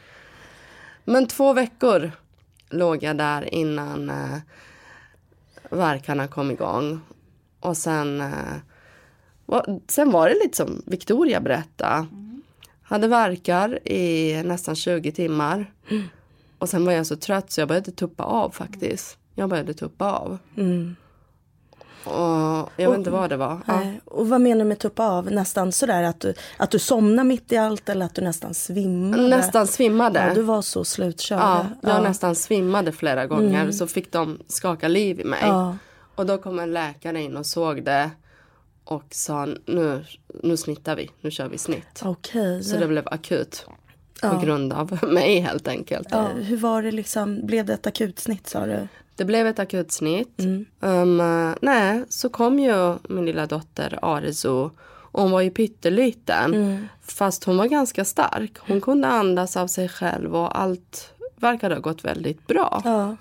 Men 1.03 1.27
två 1.27 1.53
veckor 1.53 2.11
låg 2.69 3.03
jag 3.03 3.17
där 3.17 3.53
innan 3.53 4.09
eh, 4.09 4.37
verkarna 5.69 6.27
kom 6.27 6.51
igång. 6.51 7.01
Och 7.59 7.77
sen, 7.77 8.21
eh, 8.21 8.55
var, 9.45 9.79
sen 9.87 10.11
var 10.11 10.29
det 10.29 10.35
lite 10.43 10.57
som 10.57 10.81
Victoria 10.85 11.39
berättade. 11.39 12.07
Hade 12.91 13.07
verkar 13.07 13.87
i 13.87 14.43
nästan 14.43 14.75
20 14.75 15.11
timmar. 15.11 15.73
Och 16.57 16.69
sen 16.69 16.85
var 16.85 16.93
jag 16.93 17.07
så 17.07 17.15
trött 17.15 17.51
så 17.51 17.61
jag 17.61 17.67
började 17.67 17.91
tuppa 17.91 18.23
av 18.23 18.49
faktiskt. 18.49 19.17
Jag 19.35 19.49
började 19.49 19.73
tuppa 19.73 20.11
av. 20.11 20.37
Mm. 20.57 20.95
Och 22.03 22.69
jag 22.75 22.89
vet 22.89 22.97
inte 22.97 23.09
vad 23.09 23.29
det 23.29 23.37
var. 23.37 23.59
Ja. 23.65 23.81
Och 24.05 24.29
vad 24.29 24.41
menar 24.41 24.59
du 24.59 24.69
med 24.69 24.79
tuppa 24.79 25.09
av? 25.09 25.31
Nästan 25.31 25.71
sådär 25.71 26.03
att 26.03 26.19
du, 26.19 26.33
att 26.57 26.71
du 26.71 26.79
somnar 26.79 27.23
mitt 27.23 27.51
i 27.51 27.57
allt 27.57 27.89
eller 27.89 28.05
att 28.05 28.15
du 28.15 28.21
nästan 28.21 28.53
svimmade? 28.53 29.27
Nästan 29.27 29.67
svimmade. 29.67 30.27
Ja, 30.27 30.33
du 30.33 30.41
var 30.41 30.61
så 30.61 30.85
slutkörd. 30.85 31.39
Ja, 31.39 31.65
jag 31.81 32.03
nästan 32.03 32.35
svimmade 32.35 32.91
flera 32.91 33.27
gånger. 33.27 33.71
Så 33.71 33.87
fick 33.87 34.11
de 34.11 34.39
skaka 34.47 34.87
liv 34.87 35.19
i 35.19 35.23
mig. 35.23 35.39
Ja. 35.41 35.77
Och 36.15 36.25
då 36.25 36.37
kom 36.37 36.59
en 36.59 36.73
läkare 36.73 37.21
in 37.21 37.37
och 37.37 37.45
såg 37.45 37.83
det. 37.83 38.09
Och 38.91 39.03
sa 39.11 39.45
nu, 39.65 40.05
nu 40.43 40.57
snittar 40.57 40.95
vi, 40.95 41.09
nu 41.21 41.31
kör 41.31 41.47
vi 41.49 41.57
snitt. 41.57 42.01
Okej. 42.03 42.63
Så 42.63 42.77
det 42.77 42.87
blev 42.87 43.07
akut. 43.07 43.65
På 43.67 44.27
Ja. 44.27 44.41
grund 44.43 44.73
av 44.73 44.99
mig 45.07 45.39
helt 45.39 45.67
enkelt. 45.67 46.07
Ja, 46.11 46.27
hur 46.27 46.57
var 46.57 46.83
det 46.83 46.91
liksom, 46.91 47.45
blev 47.45 47.65
det 47.65 47.73
ett 47.73 47.87
akutsnitt 47.87 48.47
sa 48.47 48.65
du? 48.65 48.87
Det 49.15 49.25
blev 49.25 49.47
ett 49.47 49.59
akutsnitt. 49.59 50.39
Mm. 50.39 50.65
Um, 50.79 51.55
nej, 51.61 52.03
så 52.09 52.29
kom 52.29 52.59
ju 52.59 52.95
min 53.09 53.25
lilla 53.25 53.45
dotter. 53.45 53.99
Och 54.45 54.71
hon 55.21 55.31
var 55.31 55.41
ju 55.41 55.49
pytteliten. 55.51 56.53
Mm. 56.53 56.87
Fast 57.01 57.43
hon 57.43 57.57
var 57.57 57.65
ganska 57.65 58.05
stark. 58.05 58.57
Hon 58.59 58.81
kunde 58.81 59.07
andas 59.07 59.57
av 59.57 59.67
sig 59.67 59.89
själv 59.89 60.35
och 60.35 60.59
allt 60.59 61.13
verkade 61.35 61.75
ha 61.75 61.81
gått 61.81 62.05
väldigt 62.05 62.47
bra. 62.47 62.81
Ja. 62.85 63.15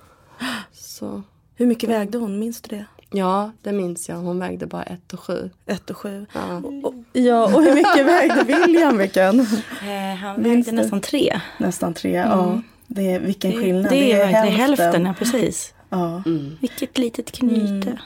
Så 0.72 1.22
Hur 1.54 1.66
mycket 1.66 1.90
vägde 1.90 2.18
hon? 2.18 2.38
Minns 2.38 2.62
du 2.62 2.76
det? 2.76 2.84
Ja, 3.10 3.50
det 3.62 3.72
minns 3.72 4.08
jag. 4.08 4.16
Hon 4.16 4.38
vägde 4.38 4.66
bara 4.66 4.82
ett 4.82 5.12
och 5.12 5.20
sju. 5.20 5.50
Ett 5.66 5.90
och 5.90 5.96
sju. 5.96 6.26
Ja. 6.32 6.56
Och, 6.84 6.94
ja, 7.12 7.44
och 7.44 7.62
hur 7.62 7.74
mycket 7.74 8.06
vägde 8.06 8.44
William? 8.44 8.98
Vilken? 8.98 9.40
Eh, 9.82 10.16
han 10.16 10.42
Minns 10.42 10.66
vägde 10.68 10.82
nästan 10.82 11.00
tre. 11.00 11.40
Nästan 11.58 11.94
tre. 11.94 12.10
Ja. 12.12 12.60
Det 12.86 13.12
är, 13.12 13.20
vilken 13.20 13.50
Det, 13.50 13.56
skillnad. 13.56 13.92
det 13.92 14.12
är 14.12 14.18
verkligen 14.18 14.60
hälften. 14.60 15.04
ja, 15.04 15.14
precis. 15.18 15.74
Ja. 15.90 16.22
Vilket 16.60 16.98
litet 16.98 17.32
knyte. 17.32 17.98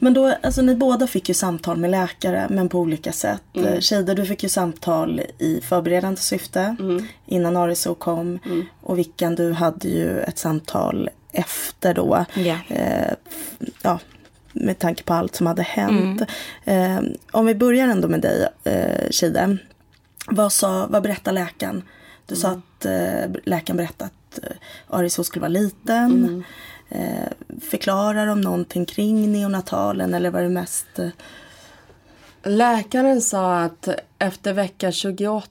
Men 0.00 0.14
då, 0.14 0.34
alltså 0.42 0.62
ni 0.62 0.74
båda 0.76 1.06
fick 1.06 1.28
ju 1.28 1.34
samtal 1.34 1.76
med 1.76 1.90
läkare 1.90 2.46
men 2.50 2.68
på 2.68 2.78
olika 2.78 3.12
sätt. 3.12 3.42
Mm. 3.54 3.68
Mm. 3.68 3.80
Shada, 3.80 4.14
du 4.14 4.26
fick 4.26 4.42
ju 4.42 4.48
samtal 4.48 5.20
i 5.38 5.60
förberedande 5.60 6.20
syfte 6.20 6.76
Mm. 6.80 7.06
innan 7.26 7.56
Ariso 7.56 7.94
kom. 7.94 8.38
Och 8.82 8.98
Vickan, 8.98 9.34
du 9.34 9.52
hade 9.52 9.88
ju 9.88 10.20
ett 10.20 10.38
samtal 10.38 11.10
efter 11.36 11.94
då. 11.94 12.24
Ja. 12.34 12.58
Eh, 12.68 13.12
ja, 13.82 13.98
med 14.52 14.78
tanke 14.78 15.02
på 15.02 15.14
allt 15.14 15.34
som 15.34 15.46
hade 15.46 15.62
hänt. 15.62 16.22
Eh, 16.64 17.00
om 17.30 17.46
vi 17.46 17.54
börjar 17.54 17.88
ändå 17.88 18.08
med 18.08 18.20
dig, 18.20 18.48
eh, 18.64 19.10
Shida. 19.10 19.56
Vad, 20.26 20.52
sa, 20.52 20.86
vad 20.90 21.02
berättade 21.02 21.34
läkaren? 21.34 21.82
Du 22.26 22.36
sa 22.36 22.48
att 22.48 22.84
eh, 22.84 23.30
läkaren 23.44 23.76
berättade 23.76 24.10
att 24.10 24.44
eh, 24.44 24.56
Ariso 24.88 25.24
skulle 25.24 25.40
vara 25.40 25.48
liten. 25.48 26.44
Eh, 26.88 27.58
förklarar 27.70 28.26
de 28.26 28.40
någonting 28.40 28.86
kring 28.86 29.32
neonatalen 29.32 30.14
eller 30.14 30.30
var 30.30 30.42
det 30.42 30.48
mest... 30.48 30.98
Eh, 30.98 31.08
Läkaren 32.42 33.20
sa 33.20 33.58
att 33.58 33.88
efter 34.18 34.52
vecka 34.52 34.92
28, 34.92 35.48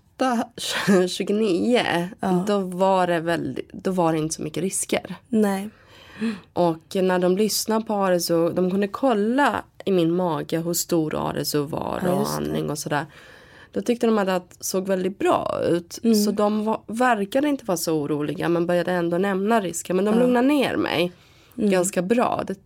29, 1.07 2.09
då, 2.47 2.59
var 2.59 3.07
det 3.07 3.19
väldigt, 3.19 3.73
då 3.73 3.91
var 3.91 4.11
det 4.13 4.17
inte 4.19 4.35
så 4.35 4.41
mycket 4.41 4.63
risker. 4.63 5.15
nej. 5.29 5.69
Och 6.53 6.95
när 6.95 7.19
de 7.19 7.37
lyssnade 7.37 7.85
på 7.85 7.93
Arezou, 7.93 8.49
de 8.53 8.71
kunde 8.71 8.87
kolla 8.87 9.63
i 9.85 9.91
min 9.91 10.15
mage 10.15 10.59
hur 10.59 10.73
stor 10.73 11.15
Arezou 11.29 11.65
var 11.65 12.01
Ja, 12.05 12.11
och 12.11 12.29
andning 12.29 12.69
och 12.69 12.79
sådär. 12.79 13.05
Då 13.71 13.81
tyckte 13.81 14.07
de 14.07 14.17
att 14.17 14.27
det 14.27 14.41
såg 14.59 14.87
väldigt 14.87 15.19
bra 15.19 15.59
ut. 15.69 15.99
Mm. 16.03 16.15
Så 16.15 16.31
de 16.31 16.65
var, 16.65 16.81
verkade 16.87 17.49
inte 17.49 17.65
vara 17.65 17.77
så 17.77 18.01
oroliga 18.01 18.49
men 18.49 18.65
började 18.65 18.91
ändå 18.91 19.17
nämna 19.17 19.61
risken. 19.61 19.95
Men 19.95 20.05
de 20.05 20.19
lugnade 20.19 20.47
ner 20.47 20.75
mig 20.75 21.11
Mm. 21.57 21.69
ganska 21.71 22.01
bra. 22.01 22.43
Det, 22.47 22.59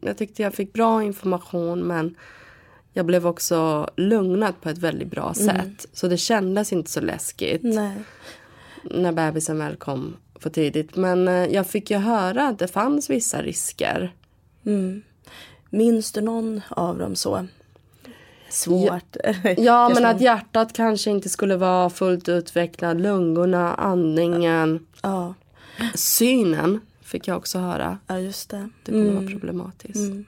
jag 0.00 0.16
tyckte 0.18 0.42
jag 0.42 0.54
fick 0.54 0.72
bra 0.72 1.02
information 1.02 1.80
men 1.80 2.14
jag 2.96 3.06
blev 3.06 3.26
också 3.26 3.90
lugnad 3.96 4.54
på 4.60 4.68
ett 4.68 4.78
väldigt 4.78 5.10
bra 5.10 5.34
sätt. 5.34 5.86
Så 5.92 6.08
det 6.08 6.16
kändes 6.16 6.72
inte 6.72 6.90
så 6.90 7.00
läskigt 7.00 7.64
Mm. 7.64 7.74
Nej. 7.76 7.92
när 8.82 9.12
bebisen 9.12 9.58
väl 9.58 9.76
kom 9.76 10.16
för 10.40 10.50
tidigt. 10.50 10.96
Men 10.96 11.28
eh, 11.28 11.34
jag 11.46 11.66
fick 11.66 11.90
ju 11.90 11.96
höra 11.96 12.48
att 12.48 12.58
det 12.58 12.68
fanns 12.68 13.10
vissa 13.10 13.42
risker. 13.42 14.14
Mm. 14.66 15.02
Minns 15.70 16.12
du 16.12 16.20
någon 16.20 16.60
av 16.68 16.98
dem 16.98 17.16
så? 17.16 17.46
Svårt. 18.50 19.16
Ja, 19.56 19.88
men 19.88 19.94
Kanske- 19.96 20.06
att 20.08 20.20
hjärtat 20.20 20.72
kanske 20.72 21.10
inte 21.10 21.28
skulle 21.28 21.56
vara 21.56 21.90
fullt 21.90 22.28
utvecklat, 22.28 22.96
lungorna, 22.96 23.74
andningen, 23.74 24.86
Ja, 25.02 25.34
synen 25.94 26.80
fick 27.02 27.28
jag 27.28 27.36
också 27.36 27.58
höra. 27.58 27.98
ja 28.06 28.18
just 28.18 28.50
det. 28.50 28.68
Det 28.84 28.92
kommer 28.92 29.12
vara 29.12 29.26
problematiskt. 29.26 29.96
Eh, 30.12 30.20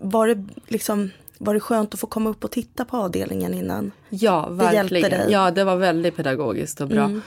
var 0.00 0.26
det 0.28 0.44
liksom... 0.68 1.10
Var 1.38 1.54
det 1.54 1.60
skönt 1.60 1.94
att 1.94 2.00
få 2.00 2.06
komma 2.06 2.30
upp 2.30 2.44
och 2.44 2.50
titta 2.50 2.84
på 2.84 2.96
avdelningen 2.96 3.54
innan? 3.54 3.92
Ja, 4.08 4.46
Det 4.48 4.54
verkligen. 4.54 5.12
Mm. 5.12 5.30
Ja, 5.32 5.50
det 5.50 5.64
var 5.64 5.76
väldigt 5.76 6.16
pedagogiskt 6.16 6.80
och 6.80 6.88
bra. 6.88 7.20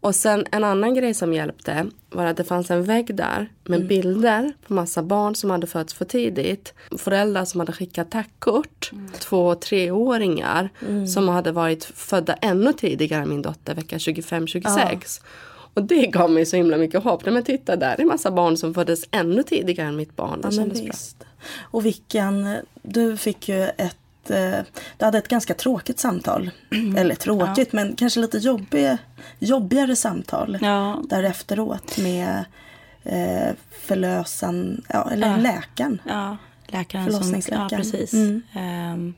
Och 0.00 0.14
sen 0.14 0.46
en 0.52 0.64
annan 0.64 0.94
grej 0.94 1.14
som 1.14 1.32
hjälpte 1.32 1.86
var 2.10 2.24
att 2.24 2.36
det 2.36 2.44
fanns 2.44 2.70
en 2.70 2.84
vägg 2.84 3.14
där 3.16 3.48
med 3.64 3.76
Mm. 3.76 3.88
bilder 3.88 4.52
på 4.66 4.74
massa 4.74 5.02
barn 5.02 5.34
som 5.34 5.50
hade 5.50 5.66
fötts 5.66 5.94
för 5.94 6.04
tidigt. 6.04 6.74
Föräldrar 6.98 7.44
som 7.44 7.60
hade 7.60 7.72
skickat 7.72 8.10
tackkort. 8.10 8.90
Mm. 8.92 9.08
Två 9.18 9.46
och 9.46 9.60
treåringar 9.60 10.68
som 11.14 11.28
hade 11.28 11.52
varit 11.52 11.84
födda 11.84 12.34
ännu 12.34 12.72
tidigare 12.72 13.22
än 13.22 13.28
min 13.28 13.42
dotter, 13.42 13.74
vecka 13.74 13.96
25-26. 13.98 15.20
Och 15.76 15.82
det 15.82 16.06
gav 16.06 16.30
mig 16.30 16.46
så 16.46 16.56
himla 16.56 16.76
mycket 16.76 17.04
hopp. 17.04 17.24
Nej, 17.24 17.34
men 17.34 17.42
titta 17.42 17.76
där 17.76 17.94
är 17.94 18.00
en 18.00 18.06
massa 18.06 18.30
barn 18.30 18.56
som 18.56 18.74
föddes 18.74 19.04
ännu 19.10 19.42
tidigare 19.42 19.88
än 19.88 19.96
mitt 19.96 20.16
barn. 20.16 20.40
Det 20.40 20.46
Ja, 20.46 20.50
kändes 20.52 20.78
bra. 20.80 20.86
visst. 20.86 21.24
Och 21.60 21.84
vilken, 21.86 22.56
du 22.82 23.16
fick 23.16 23.48
ju 23.48 23.62
ett, 23.64 24.30
eh, 24.30 24.58
du 24.98 25.04
hade 25.04 25.18
ett 25.18 25.28
ganska 25.28 25.54
tråkigt 25.54 25.98
samtal. 25.98 26.50
Eller 26.96 27.14
tråkigt, 27.14 27.72
men 27.72 27.96
kanske 27.96 28.20
lite 28.20 28.38
jobbig, 28.38 28.96
jobbigare 29.38 29.96
samtal. 29.96 30.58
Ja. 30.62 31.02
Där 31.10 31.22
efteråt 31.22 31.98
med 31.98 32.44
eh, 33.04 33.54
förlösan, 33.80 34.82
ja, 34.88 35.10
eller 35.10 35.28
Ja. 35.30 35.36
läkaren. 35.36 36.00
Ja, 36.08 36.36
läkaren 36.66 37.04
som... 37.04 37.12
Ja, 37.12 37.18
Förlossningsläkaren. 37.18 37.68
precis. 37.82 38.12
Mm. 38.12 38.42
Ehm, 38.54 39.14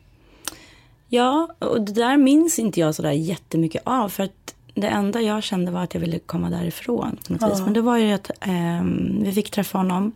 ja, 1.08 1.48
och 1.58 1.80
det 1.80 1.92
där 1.92 2.16
minns 2.16 2.58
inte 2.58 2.80
jag 2.80 2.94
sådär 2.94 3.10
jättemycket 3.12 3.82
av. 3.84 4.08
För 4.08 4.22
att 4.24 4.54
det 4.80 4.88
enda 4.88 5.20
jag 5.20 5.42
kände 5.42 5.70
var 5.72 5.82
att 5.82 5.94
jag 5.94 6.00
ville 6.00 6.18
komma 6.18 6.50
därifrån. 6.50 7.16
På 7.26 7.32
något 7.32 7.42
vis. 7.52 7.60
Men 7.64 7.72
det 7.72 7.80
var 7.80 7.96
ju 7.96 8.12
att 8.12 8.30
ehm, 8.40 9.18
vi 9.24 9.32
fick 9.32 9.50
träffa 9.50 9.78
honom. 9.78 10.12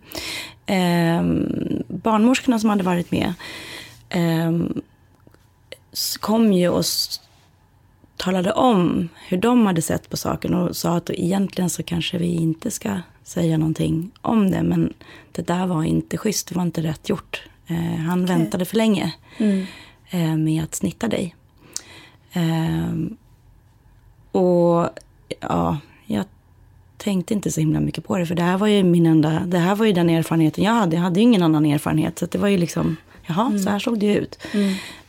Um, 0.70 1.82
barnmorskorna 1.88 2.58
som 2.58 2.70
hade 2.70 2.82
varit 2.82 3.10
med 3.10 3.34
s- 5.92 6.16
kom 6.16 6.52
ju 6.52 6.68
och 6.68 6.84
talade 8.16 8.52
om 8.52 9.08
hur 9.28 9.36
de 9.36 9.66
hade 9.66 9.82
sett 9.82 10.10
på 10.10 10.16
saken 10.16 10.54
och 10.54 10.76
sa 10.76 10.96
att 10.96 11.10
egentligen 11.10 11.70
så 11.70 11.82
kanske 11.82 12.18
vi 12.18 12.26
inte 12.34 12.70
ska 12.70 12.98
säga 13.24 13.58
någonting 13.58 14.10
om 14.20 14.50
det. 14.50 14.62
Men 14.62 14.92
det 15.32 15.46
där 15.46 15.66
var 15.66 15.84
inte 15.84 16.16
schysst, 16.18 16.48
det 16.48 16.54
var 16.54 16.62
inte 16.62 16.82
rätt 16.82 17.08
gjort. 17.08 17.42
Eh, 17.66 17.76
han 18.00 18.26
väntade 18.26 18.64
för 18.64 18.76
länge 18.76 19.14
eh, 20.10 20.36
med 20.36 20.64
att 20.64 20.74
snitta 20.74 21.08
dig. 21.08 21.34
Ehm, 22.32 23.16
och 24.32 24.88
ja, 25.40 25.78
jag 26.06 26.24
tänkte 26.96 27.34
inte 27.34 27.50
så 27.50 27.60
himla 27.60 27.80
mycket 27.80 28.04
på 28.04 28.18
det. 28.18 28.26
För 28.26 28.34
det 28.34 28.42
här 28.42 28.58
var 28.58 28.66
ju 28.66 28.82
min 28.82 29.06
enda, 29.06 29.40
det 29.46 29.58
här 29.58 29.74
var 29.74 29.86
ju 29.86 29.92
den 29.92 30.10
erfarenheten 30.10 30.64
jag 30.64 30.72
hade. 30.72 30.96
Jag 30.96 31.02
hade 31.02 31.20
ju 31.20 31.22
ingen 31.22 31.42
annan 31.42 31.66
erfarenhet. 31.66 32.18
Så 32.18 32.26
det 32.26 32.38
var 32.38 32.48
ju 32.48 32.58
liksom, 32.58 32.96
jaha, 33.26 33.58
så 33.58 33.70
här 33.70 33.78
såg 33.78 33.98
det 33.98 34.06
ju 34.06 34.14
ut. 34.14 34.38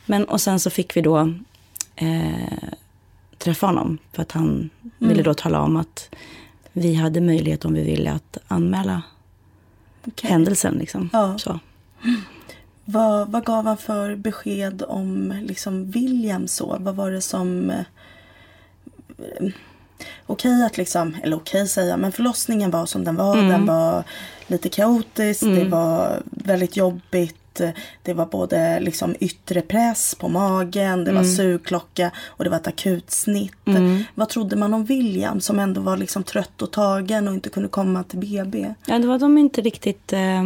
Men 0.06 0.24
och 0.24 0.40
sen 0.40 0.60
så 0.60 0.70
fick 0.70 0.96
vi 0.96 1.00
då 1.00 1.34
eh, 1.96 2.68
träffa 3.38 3.66
honom. 3.66 3.98
För 4.12 4.22
att 4.22 4.32
han 4.32 4.70
ville 4.98 5.22
då 5.22 5.34
tala 5.34 5.60
om 5.60 5.76
att 5.76 6.14
vi 6.72 6.94
hade 6.94 7.20
möjlighet 7.20 7.64
om 7.64 7.74
vi 7.74 7.84
ville 7.84 8.12
att 8.12 8.38
anmäla 8.48 9.02
Okej. 10.06 10.30
händelsen. 10.30 10.74
Liksom. 10.74 11.10
Ja. 11.12 11.38
Så. 11.38 11.58
Vad, 12.84 13.28
vad 13.28 13.44
gav 13.44 13.66
han 13.66 13.76
för 13.76 14.16
besked 14.16 14.82
om 14.88 15.34
liksom 15.42 15.90
William 15.90 16.48
så? 16.48 16.76
Vad 16.80 16.96
var 16.96 17.10
det 17.10 17.20
som... 17.20 17.72
eh, 19.18 19.48
Okej 20.26 20.64
att 20.64 20.76
liksom, 20.76 21.16
eller 21.22 21.36
okej 21.36 21.68
säga, 21.68 21.96
men 21.96 22.12
förlossningen 22.12 22.70
var 22.70 22.86
som 22.86 23.04
den 23.04 23.16
var. 23.16 23.36
Den 23.36 23.66
var 23.66 24.04
lite 24.46 24.68
kaotisk, 24.68 25.40
det 25.40 25.64
var 25.64 26.22
väldigt 26.30 26.76
jobbigt. 26.76 27.60
Det 28.02 28.14
var 28.14 28.26
både 28.26 28.80
liksom 28.80 29.14
yttre 29.20 29.60
press 29.60 30.14
på 30.14 30.28
magen, 30.28 31.04
det 31.04 31.12
var 31.12 31.24
sugklocka 31.24 32.10
och 32.26 32.44
det 32.44 32.50
var 32.50 32.56
ett 32.56 32.66
akutsnitt. 32.66 33.52
Vad 34.14 34.28
trodde 34.28 34.56
man 34.56 34.74
om 34.74 34.84
William 34.84 35.40
som 35.40 35.58
ändå 35.58 35.80
var 35.80 35.96
liksom 35.96 36.22
trött 36.24 36.62
och 36.62 36.70
tagen 36.70 37.28
och 37.28 37.34
inte 37.34 37.48
kunde 37.48 37.68
komma 37.68 38.04
till 38.04 38.18
BB? 38.18 38.74
Ja, 38.86 38.98
det 38.98 39.06
var 39.06 39.18
de 39.18 39.38
inte 39.38 39.60
riktigt... 39.60 40.12
Eh, 40.12 40.42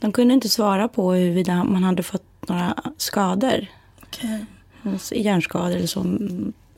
de 0.00 0.12
kunde 0.12 0.34
inte 0.34 0.48
svara 0.48 0.88
på 0.88 1.12
huruvida 1.12 1.64
man 1.64 1.84
hade 1.84 2.02
fått 2.02 2.48
några 2.48 2.74
skador. 2.96 3.66
Okej. 4.02 4.44
Alltså 4.82 5.14
Hjärnskador 5.14 5.76
eller 5.76 5.86
så. 5.86 6.06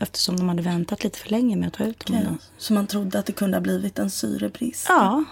Mm, 0.03 0.09
Eftersom 0.09 0.37
de 0.37 0.49
hade 0.49 0.63
väntat 0.63 1.05
lite 1.05 1.19
för 1.19 1.31
länge 1.31 1.57
med 1.57 1.67
att 1.67 1.73
ta 1.75 1.85
ut 1.85 2.07
dem. 2.07 2.17
okej. 2.23 2.37
Så 2.59 2.73
man 2.73 2.87
trodde 2.87 3.19
att 3.19 3.27
det 3.27 3.33
kunde 3.33 3.57
ha 3.57 3.63
blivit 3.63 3.99
en 3.99 4.11
syrebrist? 4.11 4.87
Ja. 4.89 5.25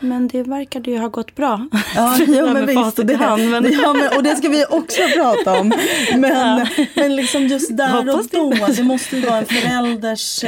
Men 0.00 0.28
det 0.28 0.42
verkade 0.42 0.90
ju 0.90 0.98
ha 0.98 1.08
gått 1.08 1.34
bra. 1.34 1.68
Ja, 1.94 2.16
jo, 2.28 2.52
men 2.52 2.66
visst. 2.66 2.96
Det, 3.06 3.16
hand, 3.16 3.50
men- 3.50 3.72
ja, 3.72 3.92
men, 3.92 4.16
och 4.16 4.22
det 4.22 4.36
ska 4.36 4.48
vi 4.48 4.64
också 4.70 5.02
prata 5.16 5.60
om. 5.60 5.72
Men, 6.16 6.66
men 6.96 7.16
liksom 7.16 7.46
just 7.46 7.76
där 7.76 7.98
och 7.98 8.04
Hoppas 8.14 8.28
det. 8.28 8.36
då, 8.38 8.66
det 8.76 8.82
måste 8.82 9.16
ju 9.16 9.26
vara 9.26 9.38
en 9.38 9.46
förälders... 9.46 10.44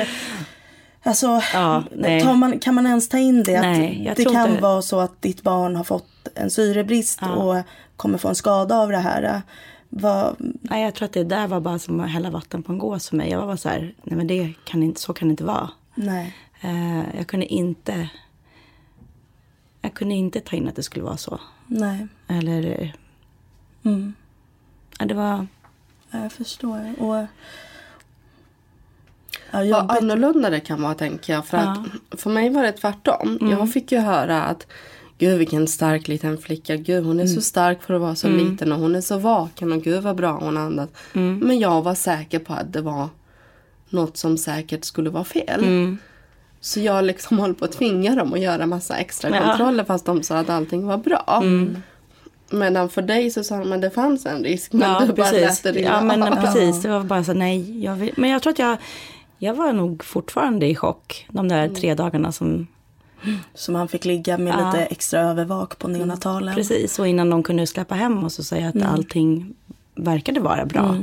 Alltså, 1.03 1.41
Ja, 1.55 1.85
man, 2.35 2.59
kan 2.59 2.75
man 2.75 2.87
ens 2.87 3.09
ta 3.09 3.19
in 3.19 3.43
det? 3.43 3.61
Nej, 3.61 4.13
det 4.17 4.25
kan 4.25 4.51
inte- 4.51 4.63
vara 4.63 4.83
så 4.83 5.01
att 5.01 5.23
ditt 5.23 5.43
barn 5.43 5.77
har 5.77 5.85
fått 5.85 6.29
en 6.35 6.51
syrebrist 6.51 7.21
och 7.37 7.57
kommer 7.97 8.19
få 8.19 8.29
en 8.29 8.35
skada 8.35 8.77
av 8.79 8.91
det 8.91 8.99
här. 8.99 9.43
Vad, 9.99 10.37
Nej, 10.39 10.83
jag 10.85 10.95
tror 10.95 11.07
att 11.07 11.13
det 11.13 11.25
där 11.25 11.47
var 11.47 11.61
bara 11.61 11.79
som 11.79 12.01
att 12.01 12.11
hälla 12.11 12.31
vatten 12.31 12.63
på 12.63 12.73
en 12.73 12.79
gås 12.79 13.09
för 13.09 13.17
mig. 13.17 13.31
Jag 13.31 13.39
var 13.39 13.47
bara 13.47 13.57
så 13.57 13.69
här, 13.69 13.95
nej 14.03 14.17
men 14.17 14.27
det 14.27 14.53
kan 14.65 14.83
inte, 14.83 15.01
så 15.01 15.13
kan 15.13 15.29
det 15.29 15.31
inte 15.31 15.45
vara. 15.45 15.71
nej. 15.95 16.35
Eh, 16.61 17.17
jag 17.17 17.27
kunde 17.27 17.47
inte... 17.47 18.09
Jag 19.83 19.95
kunde 19.95 20.15
inte 20.15 20.41
ta 20.41 20.57
in 20.57 20.69
att 20.69 20.77
det 20.77 20.83
skulle 20.83 21.05
vara 21.05 21.17
så. 21.17 21.41
Nej, 21.67 22.07
Eller... 22.29 22.95
Mm. 23.83 24.15
Ja, 24.99 25.05
det 25.05 25.15
var... 25.15 25.47
jag 26.11 26.33
förstår. 26.33 26.95
Och, 26.99 27.27
ja, 29.51 29.87
Vad 29.87 29.91
annorlunda 29.91 30.51
det 30.51 30.61
kan 30.61 30.83
vara 30.83 30.95
tänker 30.95 31.33
jag. 31.33 31.47
För, 31.47 31.57
att, 31.57 31.79
för 32.21 32.31
mig 32.31 32.51
var 32.51 32.63
det 32.63 32.73
tvärtom. 32.73 33.39
Jag 33.41 33.73
fick 33.73 33.93
ju 33.93 33.99
höra 33.99 34.43
att 34.43 34.67
Gud 35.19 35.39
vilken 35.39 35.67
stark 35.67 36.09
liten 36.09 36.39
flicka. 36.39 36.77
Gud 36.77 37.05
hon 37.05 37.21
är 37.21 37.27
så 37.27 37.41
stark 37.41 37.83
för 37.83 37.95
att 37.95 38.01
vara 38.01 38.15
så 38.15 38.29
liten 38.29 38.73
och 38.73 38.79
hon 38.79 38.95
är 38.95 39.01
så 39.01 39.19
vaken 39.19 39.73
och 39.73 39.83
gud 39.83 40.03
vad 40.03 40.17
bra 40.17 40.33
hon 40.41 40.57
andas. 40.57 40.89
Men 41.13 41.59
jag 41.59 41.83
var 41.83 41.95
säker 41.95 42.39
på 42.39 42.53
att 42.53 42.73
det 42.73 42.81
var 42.81 43.09
något 43.91 44.17
som 44.17 44.39
säkert 44.39 44.85
skulle 44.85 45.11
vara 45.11 45.25
fel. 45.25 45.97
Så 46.61 46.81
jag 46.81 47.05
liksom 47.05 47.39
höll 47.41 47.55
på 47.55 47.65
att 47.65 47.73
tvinga 47.73 48.15
dem 48.15 48.33
att 48.33 48.41
göra 48.41 48.67
massa 48.67 48.97
extra 48.97 49.31
Ja. 49.31 49.43
kontroller 49.49 49.85
fast 49.85 50.07
de 50.07 50.23
sa 50.23 50.39
att 50.39 50.51
allting 50.51 50.87
var 50.87 50.97
bra. 50.99 51.43
Medan 52.51 52.89
för 52.89 53.03
dig 53.03 53.31
så 53.31 53.45
sa 53.45 53.59
de 53.59 53.73
att 53.73 53.81
det 53.81 53.91
fanns 53.91 54.27
en 54.27 54.45
risk 54.45 54.73
men 54.73 54.91
ja, 54.91 55.03
du 55.07 55.13
bara 55.13 55.31
lät 55.31 55.63
det 55.63 55.81
Ja, 55.81 56.01
men 56.03 56.23
av. 56.23 56.37
precis. 56.41 56.83
Det 56.83 56.89
var 56.89 57.05
bara 57.05 57.25
så, 57.25 57.33
nej. 57.33 57.85
Jag 57.85 57.95
vill, 57.97 58.15
men 58.17 58.31
jag 58.31 58.43
tror 58.43 58.51
att 58.53 58.59
jag... 58.59 58.77
Jag 59.39 59.55
var 59.55 59.73
nog 59.73 60.05
fortfarande 60.05 60.67
i 60.67 60.75
chock 60.75 61.27
de 61.29 61.49
där 61.49 61.69
tre 61.69 61.95
dagarna 61.95 62.33
som... 62.33 62.67
Som 63.55 63.75
han 63.75 63.89
fick 63.89 64.05
ligga 64.05 64.39
med 64.39 64.55
Ja. 64.55 64.73
lite 64.73 64.85
extra 64.85 65.21
övervak 65.21 65.79
på 65.79 65.89
neonatalen. 65.89 66.55
Precis, 66.55 66.99
och 66.99 67.09
innan 67.09 67.31
de 67.31 67.43
kunde 67.43 67.67
släppa 67.67 67.95
hem 67.95 68.25
oss 68.25 68.39
och 68.39 68.45
säga 68.45 68.69
att 68.69 68.83
allting 68.83 69.55
verkade 69.95 70.41
vara 70.41 70.67
bra. 70.67 70.97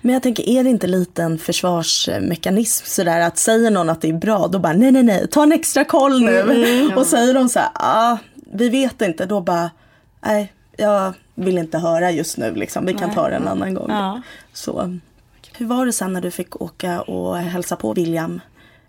Men 0.00 0.12
jag 0.12 0.22
tänker, 0.22 0.48
är 0.48 0.64
det 0.64 0.70
inte 0.70 0.86
lite 0.86 1.22
en 1.22 1.38
försvarsmekanism 1.38 2.86
sådär 2.86 3.20
att 3.20 3.38
säger 3.38 3.70
någon 3.70 3.90
att 3.90 4.00
det 4.00 4.08
är 4.08 4.12
bra, 4.12 4.48
då 4.48 4.58
bara 4.58 4.72
nej, 4.72 4.92
nej, 4.92 5.02
nej, 5.02 5.28
ta 5.28 5.42
en 5.42 5.52
extra 5.52 5.84
koll 5.84 6.20
nu. 6.22 6.92
Och 6.96 7.06
säger 7.06 7.34
de 7.34 7.48
så 7.48 7.58
här, 7.58 7.70
ah, 7.74 8.16
vi 8.52 8.68
vet 8.68 9.02
inte, 9.02 9.26
då 9.26 9.40
bara, 9.40 9.70
nej, 10.20 10.52
jag 10.76 11.12
vill 11.34 11.58
inte 11.58 11.78
höra 11.78 12.10
just 12.10 12.36
nu 12.38 12.54
liksom, 12.54 12.86
vi 12.86 12.94
kan 12.94 13.14
ta 13.14 13.28
det 13.28 13.36
en 13.36 13.48
annan 13.48 13.74
gång. 13.74 13.90
Ja. 13.90 14.22
Så, 14.52 14.98
hur 15.56 15.66
var 15.66 15.86
det 15.86 15.92
sen 15.92 16.12
när 16.12 16.20
du 16.20 16.30
fick 16.30 16.60
åka 16.62 17.00
och 17.00 17.36
hälsa 17.36 17.76
på 17.76 17.92
William? 17.92 18.40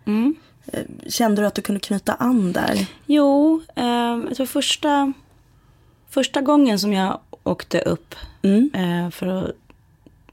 Mm. 0.06 0.36
Eh, 0.74 0.84
Kände 1.08 1.42
du 1.42 1.46
att 1.46 1.56
du 1.56 1.62
kunde 1.62 1.80
knyta 1.80 2.14
an 2.14 2.52
där? 2.54 2.86
Jo, 3.06 3.62
eh, 3.76 3.86
jag 4.28 4.36
tror 4.36 4.46
första, 4.46 5.14
första 6.10 6.42
gången 6.42 6.80
som 6.80 6.94
jag 6.94 7.20
åkte 7.44 7.82
upp 7.82 8.16
Mm. 8.42 8.70
eh, 8.74 9.10
för 9.12 9.28
att 9.28 9.52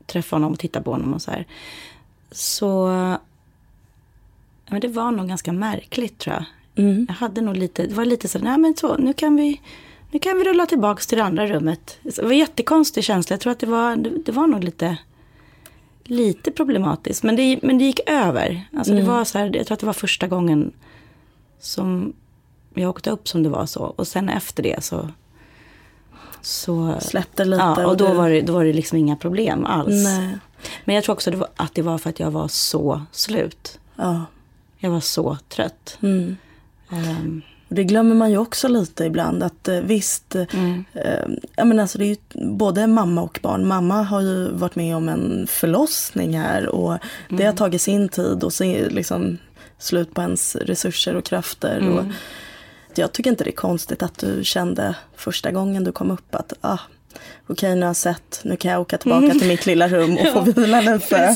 träffa 0.07 0.37
honom 0.37 0.53
och 0.53 0.59
titta 0.59 0.83
på 0.83 0.91
honom 0.93 1.15
och 1.15 1.23
så 1.23 1.31
här. 1.31 1.47
Så 2.31 2.87
men 4.69 4.81
det 4.81 4.89
var 4.89 5.11
nog 5.11 5.29
ganska 5.29 5.53
märkligt 5.53 6.19
tror 6.19 6.35
jag. 6.37 6.45
Mm. 6.85 7.07
Jag 7.09 7.15
hade 7.15 7.41
nog 7.41 7.57
lite, 7.57 7.87
det 7.87 7.95
var 7.95 8.05
lite 8.05 8.29
så, 8.29 8.39
nej 8.39 8.59
men 8.59 8.77
så, 8.77 8.97
nu 8.97 9.13
kan 9.13 9.37
vi, 9.37 9.61
nu 10.11 10.19
kan 10.19 10.39
vi 10.39 10.45
rulla 10.45 10.67
tillbaka 10.67 11.01
till 11.03 11.19
det 11.19 11.25
andra 11.25 11.47
rummet. 11.47 11.99
Det 12.03 12.19
var 12.23 12.31
en 12.33 12.39
jättekonstig 12.39 13.05
känsla, 13.05 13.35
jag 13.35 13.41
tror 13.41 13.53
att 13.53 13.59
det 13.59 13.67
var, 13.67 13.97
det, 13.97 14.11
det 14.25 14.33
var 14.33 14.47
nog 14.47 14.65
lite, 14.65 14.97
lite 16.11 16.51
problematiskt. 16.51 17.23
Men 17.23 17.37
det, 17.37 17.59
men 17.63 17.79
det 17.79 17.85
gick 17.85 18.01
över. 18.07 18.69
Alltså 18.77 18.95
det 18.95 19.03
var 19.03 19.25
så 19.25 19.39
här, 19.39 19.57
jag 19.57 19.67
tror 19.67 19.75
att 19.75 19.81
det 19.81 19.87
var 19.87 19.93
första 19.93 20.27
gången 20.27 20.73
som 21.61 22.13
jag 22.75 22.91
åkte 22.91 23.11
upp 23.11 23.29
som 23.29 23.43
det 23.43 23.49
var 23.49 23.67
så. 23.67 23.83
Och 23.83 24.07
sen 24.07 24.29
efter 24.29 24.63
det 24.63 24.85
så... 24.85 25.09
så 26.41 26.95
Släppte 27.01 27.45
lite 27.45 27.63
Ja, 27.63 27.87
och 27.87 27.97
då 27.97 28.15
var, 28.15 28.31
det, 28.31 28.41
då 28.41 28.53
var 28.53 28.65
det 28.65 28.73
liksom 28.73 28.99
inga 28.99 29.17
problem 29.17 29.65
alls. 29.67 30.05
Nej. 30.05 30.39
Men 30.85 30.95
jag 30.95 31.05
tror 31.05 31.13
också 31.13 31.31
det 31.31 31.37
var, 31.37 31.49
att 31.57 31.75
det 31.75 31.83
var 31.83 31.99
för 31.99 32.11
att 32.11 32.21
jag 32.21 32.31
var 32.31 32.49
så 32.49 33.03
slut. 33.13 33.79
Ja. 33.97 34.25
Jag 34.79 34.91
var 34.91 35.01
så 35.01 35.39
trött. 35.49 35.99
Mm. 36.03 36.37
Ehm, 36.91 37.43
Och 37.69 37.75
det 37.75 37.85
glömmer 37.85 38.15
man 38.15 38.31
ju 38.31 38.39
också 38.39 38.69
lite 38.69 39.05
ibland 39.05 39.43
att 39.43 39.69
eh, 39.69 39.81
visst, 39.81 40.35
eh, 40.35 40.45
ja, 41.57 41.65
men 41.65 41.81
alltså 41.81 41.99
det 41.99 42.05
är 42.05 42.09
ju 42.09 42.17
både 42.57 42.87
mamma 42.87 43.23
och 43.23 43.39
barn. 43.43 43.67
Mamma 43.67 44.03
har 44.03 44.21
ju 44.21 44.49
varit 44.49 44.77
med 44.77 44.97
om 44.97 45.09
en 45.09 45.47
förlossning 45.47 46.39
här 46.39 46.67
och 46.67 46.99
det 47.29 47.45
har 47.45 47.53
tagit 47.53 47.83
sin 47.83 48.09
tid 48.09 48.45
och 48.45 48.53
det 48.59 48.89
liksom 48.89 49.39
slut 49.79 50.15
på 50.15 50.23
ens 50.23 50.57
resurser 50.57 51.17
och 51.17 51.25
krafter. 51.25 51.89
Och 51.89 52.05
jag 52.95 53.13
tycker 53.13 53.31
inte 53.31 53.45
det 53.45 53.51
är 53.51 53.53
konstigt 53.53 54.03
att 54.03 54.19
du 54.19 54.45
kände 54.45 54.95
första 55.17 55.51
gången 55.51 55.85
du 55.85 55.93
kom 55.93 56.11
upp 56.11 56.35
att 56.35 56.53
ah, 56.61 56.79
okej 57.47 57.75
nu 57.75 57.81
har 57.81 57.89
jag 57.89 57.97
sett, 57.97 58.41
nu 58.45 58.57
kan 58.57 58.71
jag 58.71 58.81
åka 58.81 58.99
tillbaka 58.99 59.31
till 59.31 59.49
mitt 59.49 59.67
lilla 59.67 59.89
rum 59.89 60.19
och 60.19 60.27
få 60.33 60.41
vila 60.41 60.81
lite. 60.81 61.35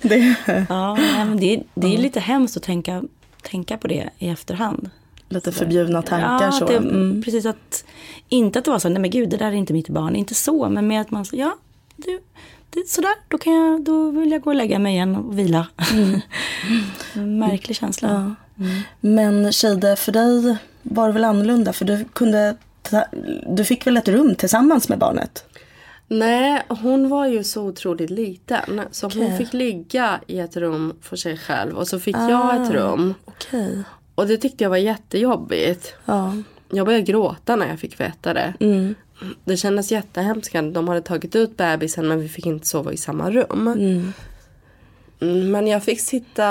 Det, 0.00 0.34
ja, 0.68 0.98
men 1.16 1.36
det, 1.36 1.62
det 1.74 1.94
är 1.94 1.98
lite 1.98 2.20
hemskt 2.20 2.56
att 2.56 2.62
tänka, 2.62 3.02
tänka 3.42 3.76
på 3.76 3.88
det 3.88 4.10
i 4.18 4.28
efterhand. 4.28 4.90
Lite 5.28 5.52
förbjudna 5.52 6.02
tankar 6.02 6.44
ja, 6.46 6.52
så. 6.52 6.66
Det, 6.66 6.76
Mm. 6.76 7.22
Precis 7.22 7.46
att, 7.46 7.84
inte 8.28 8.58
att 8.58 8.64
det 8.64 8.70
var 8.70 8.78
så, 8.78 8.88
nej 8.88 9.00
men 9.00 9.10
gud 9.10 9.30
det 9.30 9.36
där 9.36 9.46
är 9.46 9.52
inte 9.52 9.72
mitt 9.72 9.88
barn, 9.88 10.16
inte 10.16 10.34
så, 10.34 10.68
men 10.68 10.86
med 10.86 11.00
att 11.00 11.10
man, 11.10 11.24
så, 11.24 11.36
ja, 11.36 11.56
det, 11.96 12.20
det, 12.70 12.88
sådär, 12.88 13.14
då, 13.28 13.38
kan 13.38 13.52
jag, 13.52 13.84
då 13.84 14.10
vill 14.10 14.30
jag 14.30 14.42
gå 14.42 14.50
och 14.50 14.56
lägga 14.56 14.78
mig 14.78 14.94
igen 14.94 15.16
och 15.16 15.38
vila. 15.38 15.66
En 17.14 17.38
Märklig 17.38 17.76
känsla. 17.76 18.08
Ja. 18.08 18.64
Men 19.00 19.52
Shade, 19.52 19.96
för 19.96 20.12
dig 20.12 20.56
var 20.82 21.06
det 21.06 21.12
väl 21.12 21.24
annorlunda? 21.24 21.72
För 21.72 21.84
du 21.84 22.04
kunde 22.04 22.56
ta, 22.82 23.04
du 23.46 23.64
fick 23.64 23.86
väl 23.86 23.96
ett 23.96 24.08
rum 24.08 24.34
tillsammans 24.34 24.88
med 24.88 24.98
barnet? 24.98 25.44
Nej, 26.08 26.62
hon 26.68 27.08
var 27.08 27.26
ju 27.26 27.44
så 27.44 27.62
otroligt 27.62 28.10
liten. 28.10 28.80
Så 28.90 29.06
hon 29.06 29.22
Okej. 29.22 29.38
fick 29.38 29.52
ligga 29.52 30.20
i 30.26 30.38
ett 30.38 30.56
rum 30.56 30.94
för 31.02 31.16
sig 31.16 31.38
själv 31.38 31.76
och 31.76 31.88
så 31.88 32.00
fick 32.00 32.16
jag 32.16 32.62
ett 32.62 32.70
rum. 32.70 33.14
Okej. 33.24 33.82
Och 34.16 34.26
det 34.26 34.36
tyckte 34.36 34.64
jag 34.64 34.70
var 34.70 34.76
jättejobbigt. 34.76 35.94
Ja. 36.04 36.36
Jag 36.70 36.86
började 36.86 37.04
gråta 37.04 37.56
när 37.56 37.68
jag 37.68 37.78
fick 37.80 38.00
veta 38.00 38.34
det. 38.34 38.54
Mm. 38.60 38.94
Det 39.44 39.56
kändes 39.56 39.92
jättehemskt. 39.92 40.52
De 40.72 40.88
hade 40.88 41.00
tagit 41.02 41.36
ut 41.36 41.56
bebisen 41.56 42.08
men 42.08 42.20
vi 42.20 42.28
fick 42.28 42.46
inte 42.46 42.66
sova 42.66 42.92
i 42.92 42.96
samma 42.96 43.30
rum. 43.30 43.68
Mm. 43.68 44.12
Men 45.50 45.66
jag 45.66 45.84
fick 45.84 46.00
sitta, 46.00 46.44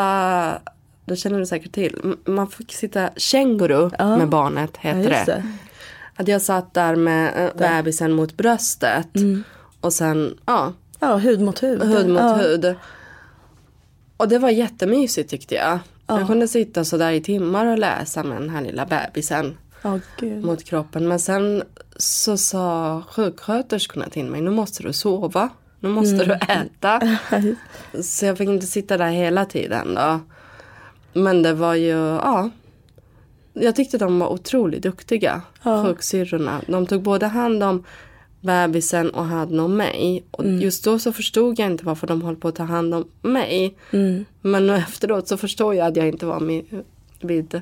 det 1.05 1.15
känner 1.15 1.39
du 1.39 1.45
säkert 1.45 1.71
till, 1.71 2.15
man 2.25 2.47
fick 2.47 2.73
sitta 2.73 3.09
känguru 3.17 3.89
Ja. 3.99 4.17
med 4.17 4.29
barnet 4.29 4.71
Ja, 4.81 4.89
heter 4.89 5.09
just 5.11 5.25
det. 5.25 5.43
Att 6.15 6.27
jag 6.27 6.41
satt 6.41 6.73
där 6.73 6.95
med 6.95 7.45
eh, 7.45 7.57
bebisen 7.57 8.11
mot 8.11 8.37
bröstet. 8.37 9.15
Mm. 9.15 9.43
Och 9.81 9.93
sen, 9.93 10.37
ja, 10.45 10.73
Ja, 10.99 11.15
hud 11.17 11.41
mot 11.41 11.63
hud. 11.63 11.83
hud 11.83 12.09
mot 12.09 12.21
ja. 12.21 12.33
hud. 12.35 12.75
Och 14.17 14.27
det 14.27 14.39
var 14.39 14.49
jättemysigt 14.49 15.29
tyckte 15.29 15.55
jag. 15.55 15.79
Jag 16.07 16.27
kunde 16.27 16.47
sitta 16.47 16.85
så 16.85 16.97
där 16.97 17.11
i 17.11 17.21
timmar 17.21 17.65
och 17.65 17.77
läsa 17.79 18.23
med 18.23 18.41
den 18.41 18.49
här 18.49 18.61
lilla 18.61 18.85
bebisen 18.85 19.57
Ja, 19.81 19.99
gud. 20.19 20.43
mot 20.45 20.63
kroppen. 20.63 21.07
Men 21.07 21.19
sen 21.19 21.63
så 21.97 22.37
sa 22.37 23.03
sjuksköterskorna 23.09 24.09
till 24.09 24.25
mig, 24.25 24.41
nu 24.41 24.49
måste 24.51 24.83
du 24.83 24.93
sova. 24.93 25.49
nu 25.79 25.89
måste 25.89 26.25
du 26.25 26.33
äta. 26.33 27.17
Så 28.03 28.25
jag 28.25 28.37
fick 28.37 28.49
inte 28.49 28.65
sitta 28.65 28.97
där 28.97 29.09
hela 29.09 29.45
tiden 29.45 29.93
då. 29.95 30.19
Men 31.13 31.41
det 31.41 31.53
var 31.53 31.73
ju, 31.73 31.89
ja. 31.97 32.49
Jag 33.53 33.75
tyckte 33.75 33.97
de 33.97 34.19
var 34.19 34.27
otroligt 34.27 34.83
duktiga, 34.83 35.41
Ja. 35.63 35.83
sjuksyrrorna. 35.85 36.61
De 36.67 36.85
tog 36.87 37.01
både 37.01 37.25
hand 37.27 37.63
om 37.63 37.83
bebisen 38.45 39.09
och 39.09 39.25
hand 39.25 39.59
om 39.59 39.77
mig. 39.77 40.25
Och 40.31 40.43
Mm. 40.43 40.61
just 40.61 40.83
då 40.83 40.99
så 40.99 41.13
förstod 41.13 41.59
jag 41.59 41.65
inte 41.71 41.85
varför 41.85 42.07
de 42.07 42.21
höll 42.21 42.35
på 42.35 42.47
att 42.47 42.55
ta 42.55 42.63
hand 42.63 42.93
om 42.93 43.05
mig. 43.21 43.77
Mm. 43.91 44.25
Men 44.41 44.67
nu 44.67 44.75
efteråt 44.75 45.27
så 45.27 45.37
förstår 45.37 45.75
jag 45.75 45.87
att 45.87 45.95
jag 45.95 46.07
inte 46.07 46.25
var 46.25 46.39
med, 46.39 46.63
vid, 47.21 47.61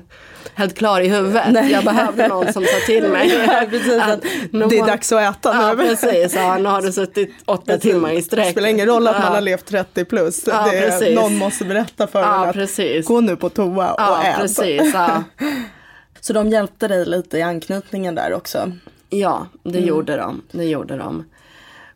helt 0.54 0.74
klar 0.78 1.00
i 1.00 1.08
huvudet. 1.08 1.44
Nej. 1.50 1.72
Jag 1.72 1.84
behövde 1.84 2.28
någon 2.28 2.52
som 2.52 2.64
sa 2.64 2.86
till 2.86 3.08
mig. 3.08 3.32
Ja, 3.48 3.66
precis, 3.70 4.02
att 4.02 4.22
det 4.70 4.78
är 4.78 4.86
dags 4.86 5.12
att 5.12 5.36
äta 5.36 5.54
Ja 5.54 5.74
nu. 5.74 5.84
precis, 5.86 6.34
ja, 6.34 6.58
nu 6.58 6.68
har 6.68 6.82
du 6.82 6.92
suttit 7.02 7.30
åtta 7.44 7.78
timmar 7.78 8.12
i 8.12 8.16
Det 8.16 8.22
sträck. 8.22 8.50
spelar 8.50 8.68
ingen 8.68 8.86
roll 8.86 9.06
att 9.08 9.14
man 9.18 9.22
Ja. 9.26 9.34
har 9.34 9.40
levt 9.40 9.66
30 9.66 10.04
plus. 10.04 10.44
Ja, 10.46 10.66
det 10.70 10.78
är, 10.78 11.14
någon 11.14 11.36
måste 11.36 11.64
berätta 11.64 12.06
för 12.06 12.20
Ja, 12.20 12.42
en 12.42 12.48
att 12.48 12.54
precis. 12.54 13.06
gå 13.06 13.20
nu 13.20 13.36
på 13.36 13.48
toa 13.48 13.92
och 13.92 14.00
Ja, 14.00 14.22
ät. 14.24 14.36
precis. 14.36 14.94
Så 16.20 16.32
de 16.32 16.48
hjälpte 16.50 16.88
dig 16.88 17.06
lite 17.06 17.38
i 17.38 17.42
anknytningen 17.42 18.14
där 18.14 18.32
också. 18.34 18.72
Ja, 19.20 19.46
det 19.62 19.78
gjorde 19.80 20.16
de. 20.16 20.42
Det 20.52 20.64
gjorde 20.64 20.96
de. 20.96 21.24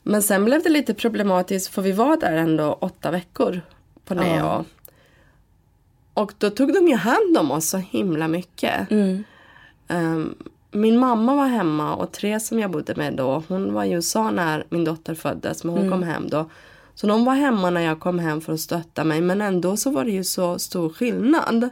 Men 0.03 0.23
sen 0.23 0.45
blev 0.45 0.63
det 0.63 0.69
lite 0.69 0.95
problematiskt 0.95 1.75
för 1.75 1.83
vi 1.83 1.93
var 1.93 2.17
där 2.17 2.33
ändå 2.37 2.73
åtta 2.81 3.11
veckor 3.11 3.61
på 4.05 4.15
Neo. 4.15 4.65
Och 6.15 6.33
då 6.39 6.51
tog 6.51 6.75
de 6.75 6.89
ju 6.89 6.95
hand 6.97 7.39
om 7.39 7.51
oss 7.51 7.69
så 7.69 7.77
himla 7.77 8.29
mycket. 8.29 8.91
Ehm, 9.89 10.35
min 10.71 10.99
mamma 10.99 11.35
var 11.37 11.47
hemma 11.47 11.95
och 11.95 12.13
Therese 12.13 12.47
som 12.47 12.59
jag 12.59 12.71
bodde 12.71 12.95
med 12.95 13.15
då, 13.15 13.43
hon 13.49 13.73
var 13.73 13.85
i 13.85 13.91
USA 13.93 14.31
när 14.31 14.65
min 14.69 14.85
dotter 14.85 15.15
föddes 15.15 15.65
men 15.65 15.75
hon 15.75 15.91
kom 15.91 16.03
hem 16.03 16.29
då. 16.29 16.51
Så 16.95 17.07
de 17.07 17.25
var 17.25 17.35
hemma 17.35 17.71
när 17.71 17.81
jag 17.81 18.01
kom 18.01 18.19
hem 18.19 18.41
för 18.41 18.53
att 18.53 18.61
stötta 18.61 19.05
mig 19.05 19.21
men 19.21 19.41
ändå 19.41 19.77
så 19.77 19.91
var 19.91 20.05
det 20.05 20.11
ju 20.11 20.25
så 20.25 20.59
stor 20.59 20.91
skillnad 20.91 21.69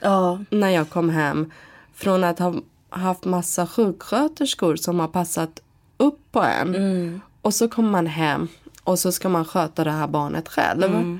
Ja, 0.00 0.38
när 0.50 0.68
jag 0.68 0.90
kom 0.90 1.08
hem 1.10 1.50
från 1.94 2.24
att 2.24 2.38
ha 2.38 2.54
haft 2.90 3.24
massa 3.24 3.66
sjuksköterskor 3.66 4.76
som 4.76 5.00
har 5.00 5.08
passat 5.08 5.60
upp 5.96 6.18
på 6.32 6.40
en. 6.42 7.20
Och 7.42 7.54
så 7.54 7.68
kommer 7.68 7.90
man 7.90 8.06
hem 8.06 8.48
och 8.84 8.98
så 8.98 9.12
ska 9.12 9.28
man 9.28 9.44
sköta 9.44 9.84
det 9.84 9.90
här 9.90 10.06
barnet 10.08 10.48
själv. 10.48 11.18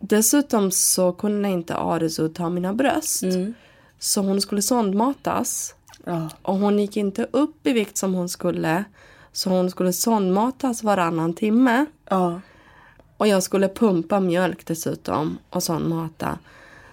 Dessutom 0.00 0.70
så 0.70 1.12
kunde 1.12 1.48
inte 1.48 1.76
Aresu 1.76 2.28
ta 2.28 2.48
mina 2.50 2.72
bröst. 2.74 3.22
Så 3.98 4.20
hon 4.20 4.40
skulle 4.40 4.62
sondmatas. 4.62 5.74
ja. 6.04 6.30
Och 6.42 6.54
hon 6.56 6.78
gick 6.78 6.96
inte 6.96 7.26
upp 7.30 7.66
i 7.66 7.72
vikt 7.72 7.96
som 7.96 8.14
hon 8.14 8.28
skulle. 8.28 8.84
Så 9.32 9.50
hon 9.50 9.70
skulle 9.70 9.92
sondmatas 9.92 10.82
varannan 10.82 11.34
timme. 11.34 11.86
ja. 12.08 12.40
Och 13.18 13.26
jag 13.26 13.42
skulle 13.42 13.68
pumpa 13.68 14.20
mjölk 14.20 14.66
dessutom 14.66 15.38
och 15.50 15.62
sondmata. 15.62 16.38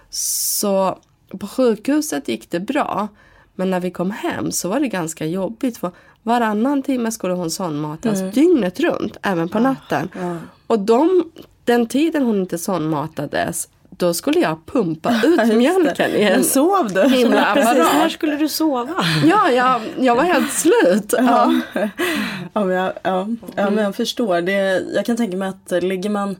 Så 0.09 0.99
på 1.39 1.47
sjukhuset 1.47 2.27
gick 2.27 2.51
det 2.51 2.59
bra. 2.59 3.07
Men 3.55 3.69
när 3.69 3.79
vi 3.79 3.91
kom 3.91 4.11
hem 4.11 4.51
så 4.51 4.69
var 4.69 4.79
det 4.79 4.87
ganska 4.87 5.25
jobbigt. 5.25 5.77
För 5.77 5.91
varannan 6.23 6.83
timme 6.83 7.11
skulle 7.11 7.33
hon 7.33 7.51
sondmatas 7.51 8.19
dygnet 8.33 8.79
runt, 8.79 9.17
även 9.21 9.49
på 9.49 9.59
natten. 9.59 10.09
Och 10.67 10.79
de, 10.79 11.31
den 11.63 11.87
tiden 11.87 12.23
hon 12.23 12.39
inte 12.39 12.57
sondmatades, 12.57 13.67
då 13.89 14.13
skulle 14.13 14.39
jag 14.39 14.65
pumpa 14.65 15.21
ut 15.25 15.55
mjölken 15.55 16.11
i 16.11 16.21
en 16.21 16.43
sov 16.43 16.93
du? 16.93 17.09
himla 17.09 17.45
Precis, 17.53 17.73
när 17.73 17.85
apparat. 17.85 18.11
skulle 18.11 18.35
du 18.35 18.49
sova? 18.49 19.05
Ja, 19.25 19.49
jag, 19.51 19.81
jag 19.99 20.15
var 20.15 20.23
helt 20.23 20.53
slut. 20.53 21.13
Ja. 21.17 21.61
Ja, 22.55 22.65
men 22.65 22.75
jag, 22.75 22.93
ja, 23.03 23.27
ja, 23.55 23.69
men 23.69 23.83
jag 23.83 23.95
förstår. 23.95 24.41
Det, 24.41 24.83
jag 24.95 25.05
kan 25.05 25.17
tänka 25.17 25.37
mig 25.37 25.47
att 25.49 25.83
ligger 25.83 26.09
man 26.09 26.35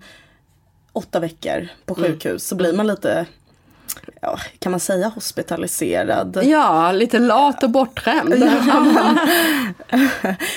åtta 0.94 1.20
veckor 1.20 1.68
på 1.86 1.96
sjukhus 1.96 2.48
så 2.48 2.56
blir 2.56 2.74
man 2.74 2.88
lite, 2.88 3.26
ja, 4.22 4.40
kan 4.60 4.72
man 4.72 4.80
säga 4.80 5.08
hospitaliserad? 5.08 6.40
ja, 6.44 6.92
lite 6.92 7.20
lat 7.20 7.64
och 7.64 7.70
bortskämd. 7.70 8.34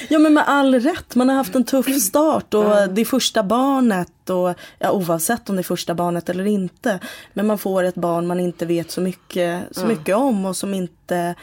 Ja 0.09 0.19
men 0.19 0.35
med 0.35 0.45
all 0.47 0.75
rätt, 0.75 1.15
man 1.15 1.29
har 1.29 1.37
haft 1.37 1.55
en 1.55 1.65
tuff 1.65 2.01
start 2.01 2.55
och 2.55 2.65
det 2.65 3.01
är 3.01 3.05
första 3.05 3.43
barnet 3.43 4.31
och 4.31 4.55
ja, 4.79 4.91
oavsett 4.91 5.51
om 5.51 5.57
det 5.57 5.61
är 5.61 5.65
första 5.65 5.95
barnet 5.95 6.29
eller 6.29 6.47
inte. 6.47 7.01
Men 7.33 7.47
man 7.47 7.59
får 7.59 7.83
ett 7.83 7.95
barn 7.95 8.27
man 8.27 8.41
inte 8.41 8.67
vet 8.67 8.91
så 8.91 9.01
mycket, 9.01 9.63
så 9.71 9.87
mycket 9.87 10.17
om 10.17 10.45
och 10.45 10.57
som 10.57 10.75
inte, 10.75 11.35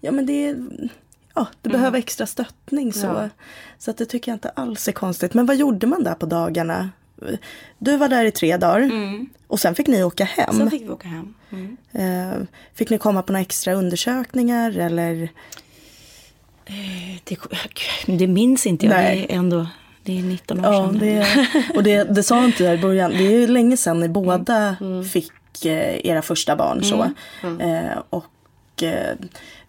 ja 0.00 0.12
men 0.12 0.26
det 0.26 0.46
är, 0.46 0.56
ja 1.34 1.46
det 1.62 1.68
behöver 1.68 1.98
extra 1.98 2.26
stöttning 2.26 2.92
så. 2.92 3.06
Ja. 3.06 3.28
Så 3.78 3.90
att 3.90 3.96
det 3.96 4.06
tycker 4.06 4.30
jag 4.32 4.36
inte 4.36 4.48
alls 4.48 4.88
är 4.88 4.92
konstigt. 4.92 5.34
Men 5.34 5.46
vad 5.46 5.56
gjorde 5.56 5.86
man 5.86 6.04
där 6.04 6.14
på 6.14 6.26
dagarna? 6.26 6.90
Du 7.78 7.96
var 7.96 8.08
där 8.08 8.24
i 8.24 8.30
tre 8.30 8.56
dagar 8.56 8.90
och 9.46 9.60
sen 9.60 9.74
fick 9.74 9.86
ni 9.86 10.04
åka 10.04 10.24
hem. 10.24 10.54
Sen 10.58 10.70
fick 10.70 10.82
vi 10.82 10.88
åka 10.88 11.08
hem. 11.08 11.34
Mm. 11.52 11.76
Eh, 11.92 12.38
Fick 12.74 12.90
ni 12.90 12.98
komma 12.98 13.22
på 13.22 13.32
några 13.32 13.42
extra 13.42 13.74
undersökningar 13.74 14.78
eller? 14.78 15.28
Det, 17.24 17.36
det 18.06 18.26
minns 18.26 18.66
inte 18.66 18.86
jag. 18.86 18.92
Nej. 18.94 19.24
Det 19.28 19.34
är 19.34 19.38
ändå 19.38 19.66
det 20.02 20.18
är 20.18 20.22
19 20.22 20.60
år 20.60 20.72
Ja, 20.72 20.86
sedan. 20.88 20.98
det, 20.98 21.26
och 21.74 21.82
det, 21.82 22.04
det 22.04 22.22
sa 22.22 22.44
inte 22.44 22.64
jag 22.64 22.74
i 22.74 22.78
början. 22.78 23.10
Det 23.10 23.26
är 23.26 23.30
ju 23.40 23.46
länge 23.46 23.76
sedan 23.76 24.00
ni 24.00 24.08
båda 24.08 24.76
fick 25.12 25.64
eh, 25.64 26.06
era 26.06 26.22
första 26.22 26.56
barn. 26.56 26.84
Så. 26.84 27.02
Eh, 27.60 27.98
och 28.10 28.82
eh, 28.82 29.16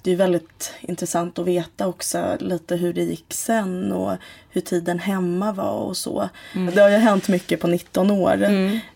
det 0.06 0.12
är 0.12 0.16
väldigt 0.16 0.74
intressant 0.82 1.40
att 1.40 1.46
veta 1.46 1.88
också 1.88 2.38
lite 2.40 2.76
hur 2.76 2.94
det 2.94 3.04
gick 3.04 3.34
sen 3.34 3.92
och 3.92 4.18
hur 4.50 4.62
tiden 4.62 5.00
hemma 5.00 5.52
var 5.52 5.72
och 5.72 5.98
så. 5.98 6.30
Det 6.74 6.82
har 6.82 6.90
ju 6.90 6.96
hänt 6.96 7.28
mycket 7.28 7.60
på 7.60 7.68
19 7.68 8.12
år. 8.12 8.44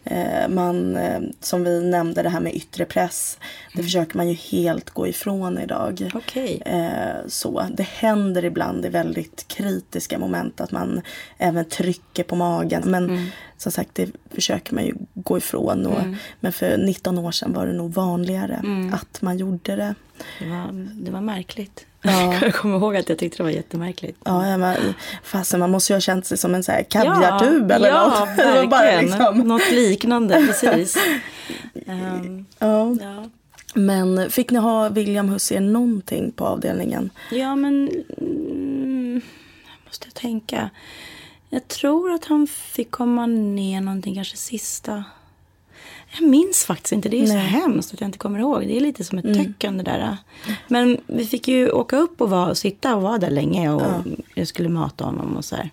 Eh, 0.03 0.47
man, 0.49 0.95
eh, 0.95 1.19
som 1.39 1.63
vi 1.63 1.83
nämnde 1.83 2.23
det 2.23 2.29
här 2.29 2.39
med 2.39 2.55
yttre 2.55 2.85
press. 2.85 3.37
Det 3.75 3.83
försöker 3.83 4.17
man 4.17 4.29
ju 4.29 4.33
helt 4.33 4.89
gå 4.89 5.07
ifrån 5.07 5.59
idag. 5.59 6.11
Okej. 6.13 6.61
Eh, 6.65 7.27
så. 7.27 7.65
Det 7.71 7.87
händer 7.87 8.45
ibland 8.45 8.85
i 8.85 8.89
väldigt 8.89 9.47
kritiska 9.47 10.19
moment 10.19 10.61
att 10.61 10.71
man 10.71 11.01
även 11.37 11.65
trycker 11.65 12.23
på 12.23 12.35
magen. 12.35 12.83
Men 12.85 13.31
som 13.57 13.71
sagt, 13.71 13.89
det 13.93 14.11
försöker 14.31 14.75
man 14.75 14.85
ju 14.85 14.93
gå 15.13 15.37
ifrån. 15.37 15.85
Och, 15.85 16.01
Men 16.39 16.53
för 16.53 16.77
19 16.77 17.17
år 17.17 17.31
sedan 17.31 17.53
var 17.53 17.67
det 17.67 17.73
nog 17.73 17.93
vanligare 17.93 18.61
att 18.93 19.21
man 19.21 19.37
gjorde 19.37 19.75
det. 19.75 19.95
Det, 20.39 20.45
var, 20.45 20.69
det 20.93 21.11
var 21.11 21.21
märkligt. 21.21 21.85
Ja. 22.01 22.33
Jag 22.41 22.55
kommer 22.55 22.77
ihåg 22.77 22.95
att 22.95 23.09
jag 23.09 23.17
tyckte 23.17 23.37
det 23.37 23.43
var 23.43 23.49
jättemärkligt. 23.49 24.17
Ja, 24.25 24.47
ja, 24.47 24.57
men, 24.57 24.93
fasen, 25.23 25.59
man 25.59 25.71
måste 25.71 25.93
ju 25.93 25.95
ha 25.95 26.01
känt 26.01 26.25
sig 26.25 26.37
som 26.37 26.55
en 26.55 26.63
så 26.63 26.71
här 26.71 26.83
kaviartub 26.83 27.71
eller 27.71 27.89
ja, 27.89 28.07
något. 28.07 28.29
Verkligen. 28.37 28.69
bara 28.69 29.01
liksom- 29.01 29.37
Något 29.39 29.71
liknande, 29.71 30.47
precis. 30.47 30.97
Ehm, 31.85 32.45
ja. 32.59 32.95
ja. 33.01 33.25
Men 33.73 34.29
fick 34.31 34.51
ni 34.51 34.59
ha 34.59 34.89
William 34.89 35.29
Hussein 35.29 35.73
någonting 35.73 36.31
på 36.31 36.45
avdelningen? 36.45 37.09
ja, 37.31 37.55
men... 37.55 37.89
Mm, 38.17 39.21
måste 39.85 40.07
jag 40.07 40.13
tänka. 40.13 40.69
Jag 41.49 41.67
tror 41.67 42.11
att 42.13 42.25
han 42.25 42.47
fick 42.47 42.91
komma 42.91 43.25
ner 43.25 43.81
någonting, 43.81 44.15
kanske 44.15 44.37
sista... 44.37 45.03
Jag 46.11 46.29
minns 46.29 46.65
faktiskt 46.65 46.91
inte. 46.91 47.09
Det 47.09 47.17
är 47.17 47.21
ju 47.21 47.27
så 47.27 47.33
hemskt 47.33 47.93
att 47.93 48.01
jag 48.01 48.07
inte 48.07 48.17
kommer 48.17 48.39
ihåg. 48.39 48.61
Det 48.61 48.77
är 48.77 48.81
lite 48.81 49.03
som 49.03 49.17
ett 49.17 49.25
töcken 49.35 49.77
det 49.77 49.83
där. 49.83 50.17
Men 50.67 50.97
vi 51.07 51.25
fick 51.25 51.47
ju 51.47 51.69
åka 51.71 51.97
upp 51.97 52.21
och 52.21 52.29
vara, 52.29 52.55
sitta 52.55 52.95
och 52.95 53.01
vara 53.01 53.17
där 53.17 53.29
länge. 53.29 53.69
Och 53.71 53.81
jag 54.35 54.47
skulle 54.47 54.69
mata 54.69 55.03
honom 55.05 55.37
och 55.37 55.45
så 55.45 55.55
här. 55.55 55.69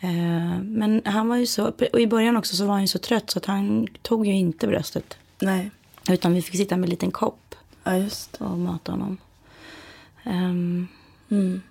Eh, 0.00 0.60
Men 0.62 1.02
han 1.04 1.28
var 1.28 1.36
ju 1.36 1.46
så, 1.46 1.72
och 1.92 2.00
i 2.00 2.06
början 2.06 2.36
också 2.36 2.56
så 2.56 2.64
var 2.64 2.72
han 2.72 2.80
ju 2.82 2.88
så 2.88 2.98
trött 2.98 3.30
så 3.30 3.38
att 3.38 3.46
han 3.46 3.86
tog 4.02 4.26
ju 4.26 4.32
inte 4.32 4.66
bröstet. 4.66 5.16
Nej. 5.38 5.70
Utan 6.08 6.34
vi 6.34 6.42
fick 6.42 6.56
sitta 6.56 6.76
med 6.76 6.84
en 6.86 6.90
liten 6.90 7.10
kopp 7.10 7.54
Ja, 7.84 7.96
just 7.96 8.38
det. 8.38 8.44
och 8.44 8.58
mata 8.58 8.92
honom. 8.92 9.16
Ehm, 10.24 10.88
Mm. 11.30 11.62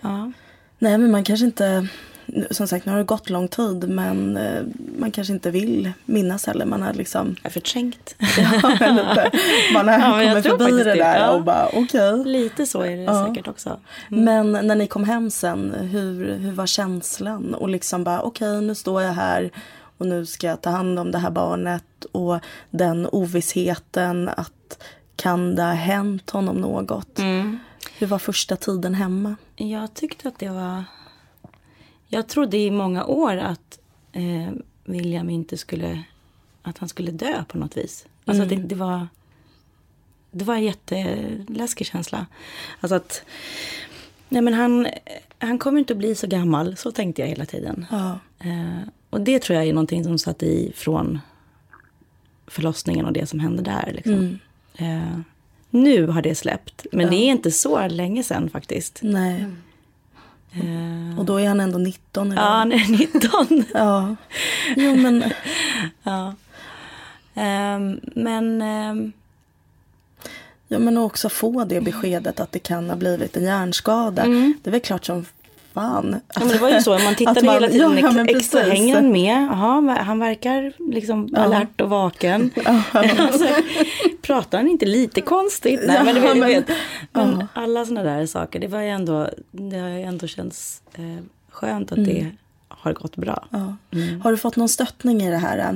ja. 0.00 0.32
Nej, 0.78 0.98
men 0.98 1.10
man 1.10 1.24
kanske 1.24 1.46
inte... 1.46 1.88
Som 2.50 2.68
sagt, 2.68 2.86
nu 2.86 2.92
har 2.92 2.98
det 2.98 3.04
gått 3.04 3.30
lång 3.30 3.48
tid, 3.48 3.88
men 3.88 4.36
eh, 4.36 4.62
man 4.98 5.10
kanske 5.10 5.32
inte 5.32 5.50
vill 5.50 5.92
minnas 6.04 6.46
heller. 6.46 6.66
Man 6.66 6.82
har 6.82 6.92
liksom... 6.92 7.36
Jag 7.42 7.52
förträngt. 7.52 8.14
Ja, 8.38 8.68
lite, 8.70 9.30
man 9.74 9.88
har 9.88 10.22
Ja, 10.22 10.32
kommit 10.32 10.46
förbi 10.46 10.70
det 10.70 10.84
det, 10.84 10.94
där 10.94 11.18
ja. 11.20 11.30
och 11.30 11.42
bara 11.44 11.68
okej. 11.74 12.24
Lite 12.24 12.66
så 12.66 12.80
är 12.82 12.96
det 12.96 13.02
Ja. 13.02 13.26
säkert 13.28 13.48
också. 13.48 13.80
Men 14.08 14.52
när 14.52 14.74
ni 14.74 14.86
kom 14.86 15.04
hem 15.04 15.30
sen, 15.30 15.74
hur, 15.80 16.34
hur 16.34 16.52
var 16.52 16.66
känslan? 16.66 17.54
Och 17.54 17.68
liksom 17.68 18.04
bara 18.04 18.20
okej, 18.22 18.60
nu 18.62 18.74
står 18.74 19.02
jag 19.02 19.12
här 19.12 19.50
och 19.98 20.06
nu 20.06 20.26
ska 20.26 20.46
jag 20.46 20.60
ta 20.60 20.70
hand 20.70 20.98
om 20.98 21.10
det 21.10 21.18
här 21.18 21.30
barnet. 21.30 21.84
Och 22.12 22.38
den 22.70 23.06
ovissheten 23.06 24.28
att 24.28 24.82
kan 25.16 25.54
det 25.54 25.62
ha 25.62 25.72
hänt 25.72 26.30
honom 26.30 26.56
något? 26.56 27.18
Mm. 27.18 27.58
Hur 27.98 28.06
var 28.06 28.18
första 28.18 28.56
tiden 28.56 28.94
hemma? 28.94 29.36
Jag 29.56 29.94
tyckte 29.94 30.28
att 30.28 30.38
det 30.38 30.48
var... 30.48 30.84
Jag 32.12 32.28
trodde 32.28 32.56
i 32.56 32.70
många 32.70 33.04
år 33.04 33.36
att 33.36 33.78
eh, 34.12 34.52
William 34.84 35.30
inte 35.30 35.56
skulle... 35.56 36.02
Att 36.62 36.78
han 36.78 36.88
skulle 36.88 37.10
dö 37.10 37.44
på 37.48 37.58
något 37.58 37.76
vis. 37.76 38.06
Alltså 38.24 38.44
det, 38.44 38.56
det 38.56 38.74
var... 38.74 39.08
Det 40.30 40.44
var 40.44 40.54
en 40.54 40.64
jätteläskig 40.64 41.86
känsla. 41.86 42.26
Alltså 42.80 42.94
att... 42.94 43.22
Nej 44.28 44.42
men 44.42 44.54
han, 44.54 44.86
han 45.38 45.58
kommer 45.58 45.78
inte 45.78 45.92
att 45.92 45.98
bli 45.98 46.14
så 46.14 46.26
gammal, 46.26 46.76
så 46.76 46.92
tänkte 46.92 47.22
jag 47.22 47.28
hela 47.28 47.46
tiden. 47.46 47.86
Ja. 47.90 48.18
Eh, 48.38 48.88
och 49.10 49.20
det 49.20 49.42
tror 49.42 49.56
jag 49.58 49.66
är 49.66 49.72
någonting 49.72 50.04
som 50.04 50.18
satt 50.18 50.42
i 50.42 50.72
från 50.74 51.18
förlossningen 52.46 53.06
och 53.06 53.12
det 53.12 53.26
som 53.26 53.40
hände 53.40 53.62
där. 53.62 53.92
Liksom. 53.94 54.38
Eh, 54.74 55.18
nu 55.70 56.06
har 56.06 56.22
det 56.22 56.34
släppt, 56.34 56.86
men 56.92 57.10
det 57.10 57.16
är 57.16 57.30
inte 57.30 57.50
så 57.50 57.88
länge 57.88 58.22
sedan 58.22 58.50
faktiskt. 58.50 59.00
Nej. 59.02 59.40
Eh, 59.40 59.48
Och 61.18 61.24
då 61.24 61.40
är 61.40 61.48
han 61.48 61.60
ändå 61.60 61.78
19 61.78 62.32
idag. 62.32 62.44
ja, 62.44 62.48
han 62.48 62.72
är 62.72 62.98
19. 62.98 63.64
Ja. 63.74 64.16
Jo 64.76 64.96
men, 64.96 65.24
ja. 66.02 66.34
Ehm, 67.34 68.00
men 68.02 68.62
ehm, 68.62 69.12
ja, 70.68 70.78
men 70.78 70.98
också 70.98 71.28
få 71.28 71.64
det 71.64 71.80
beskedet 71.80 72.40
att 72.40 72.52
det 72.52 72.58
kan 72.58 72.90
ha 72.90 72.96
blivit 72.96 73.36
en 73.36 73.44
hjärnskada. 73.44 74.24
Det 74.62 74.66
är 74.66 74.70
väl 74.70 74.80
klart 74.80 75.04
som 75.04 75.24
fan. 75.74 76.06
Mm. 76.08 76.20
ja, 76.34 76.40
men 76.40 76.48
det 76.48 76.58
var 76.58 76.70
ju 76.70 76.80
så, 76.80 76.98
man 76.98 77.14
tittade 77.14 77.44
man- 77.44 77.54
hela 77.54 77.68
tiden 77.68 77.98
ja, 77.98 78.10
men 78.12 78.28
extra. 78.28 78.60
precis. 78.60 78.78
Hänger 78.78 78.94
han 78.94 79.12
med? 79.12 79.42
Jaha, 79.50 80.02
han 80.02 80.18
verkar 80.18 80.72
liksom 80.92 81.34
alert 81.36 81.80
och 81.80 81.90
vaken. 81.90 82.50
alltså, 82.92 83.46
pratar 84.22 84.58
han 84.58 84.68
inte 84.68 84.86
lite 84.86 85.20
konstigt? 85.20 85.80
Nej, 85.86 85.96
Ja, 85.96 86.04
men, 86.04 86.40
vet, 86.40 86.68
men- 87.12 87.30
men 87.30 87.46
alla 87.54 87.84
sådana 87.84 88.10
där 88.10 88.26
saker, 88.26 88.60
det 88.60 88.66
var 88.68 88.80
ju 88.80 88.88
ändå, 88.88 89.28
det 89.50 89.78
har 89.78 89.88
ju 89.88 90.02
ändå 90.02 90.26
känts 90.26 90.82
eh, 90.94 91.24
skönt 91.50 91.92
att 91.92 92.04
det 92.04 92.26
har 92.68 92.92
gått 92.92 93.16
bra. 93.16 93.44
Ja. 93.50 93.76
Har 94.22 94.30
du 94.30 94.36
fått 94.36 94.56
någon 94.56 94.68
stöttning 94.68 95.22
i 95.22 95.30
det 95.30 95.36
här? 95.36 95.74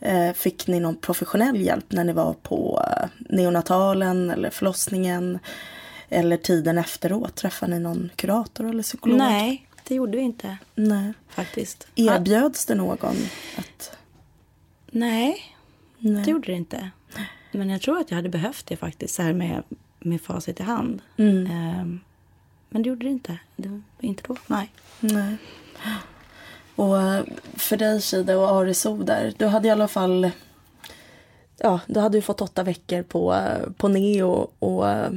Eh, 0.00 0.32
Fick 0.34 0.66
ni 0.66 0.80
någon 0.80 0.96
professionell 0.96 1.60
hjälp 1.60 1.84
när 1.92 2.04
ni 2.04 2.12
var 2.12 2.32
på 2.42 2.84
eh, 2.96 3.08
neonatalen 3.18 4.30
eller 4.30 4.50
förlossningen? 4.50 5.38
Eller 6.08 6.36
tiden 6.36 6.78
efteråt? 6.78 7.34
Träffade 7.34 7.72
ni 7.72 7.78
någon 7.78 8.10
kurator 8.16 8.68
eller 8.68 8.82
psykolog? 8.82 9.18
Nej, 9.18 9.68
det 9.84 9.94
gjorde 9.94 10.16
vi 10.16 10.22
inte 10.22 10.56
Nej. 10.74 11.12
faktiskt. 11.28 11.88
Erbjöds 11.94 12.66
det 12.66 12.74
någon 12.74 13.16
att... 13.56 13.96
Nej, 14.86 15.54
Nej. 15.98 16.24
det 16.24 16.30
gjorde 16.30 16.46
det 16.46 16.56
inte. 16.56 16.90
Men 17.52 17.70
jag 17.70 17.80
tror 17.80 17.98
att 17.98 18.10
jag 18.10 18.16
hade 18.16 18.28
behövt 18.28 18.66
det 18.66 18.76
faktiskt, 18.76 19.14
så 19.14 19.22
här 19.22 19.32
med, 19.32 19.62
med 19.98 20.20
facit 20.20 20.60
i 20.60 20.62
hand. 20.62 21.02
Mm. 21.16 21.46
Ehm, 21.46 22.00
men 22.68 22.82
det 22.82 22.88
gjorde 22.88 23.06
det 23.06 23.10
inte. 23.10 23.38
Det 23.56 23.68
var 23.68 23.82
inte 24.00 24.22
då. 24.26 24.36
Nej. 24.46 24.72
Nej. 25.00 25.36
Och 26.74 27.02
eh, 27.02 27.24
för 27.54 27.76
dig 27.76 28.00
Shida 28.00 28.38
och 28.38 28.48
Ariso 28.48 29.02
där, 29.02 29.34
du 29.38 29.46
hade 29.46 29.68
i 29.68 29.70
alla 29.70 29.88
fall... 29.88 30.30
Ja, 31.56 31.80
du 31.86 32.00
hade 32.00 32.18
ju 32.18 32.22
fått 32.22 32.40
åtta 32.40 32.62
veckor 32.62 33.02
på, 33.02 33.34
eh, 33.34 33.70
på 33.76 33.88
neo 33.88 34.50
och 34.58 34.90
eh, 34.90 35.10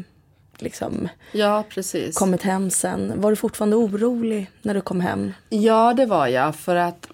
liksom 0.62 1.10
Ja, 1.32 1.64
precis. 1.70 2.18
kommit 2.18 2.42
hem 2.42 2.70
sen. 2.70 3.22
Var 3.22 3.30
du 3.30 3.36
fortfarande 3.36 3.76
orolig 3.76 4.52
när 4.62 4.74
du 4.74 4.82
kom 4.82 5.02
hem? 5.02 5.32
Ja, 5.50 5.94
det 5.94 6.06
var 6.06 6.28
jag. 6.28 6.56
För 6.56 6.76
att 6.76 7.08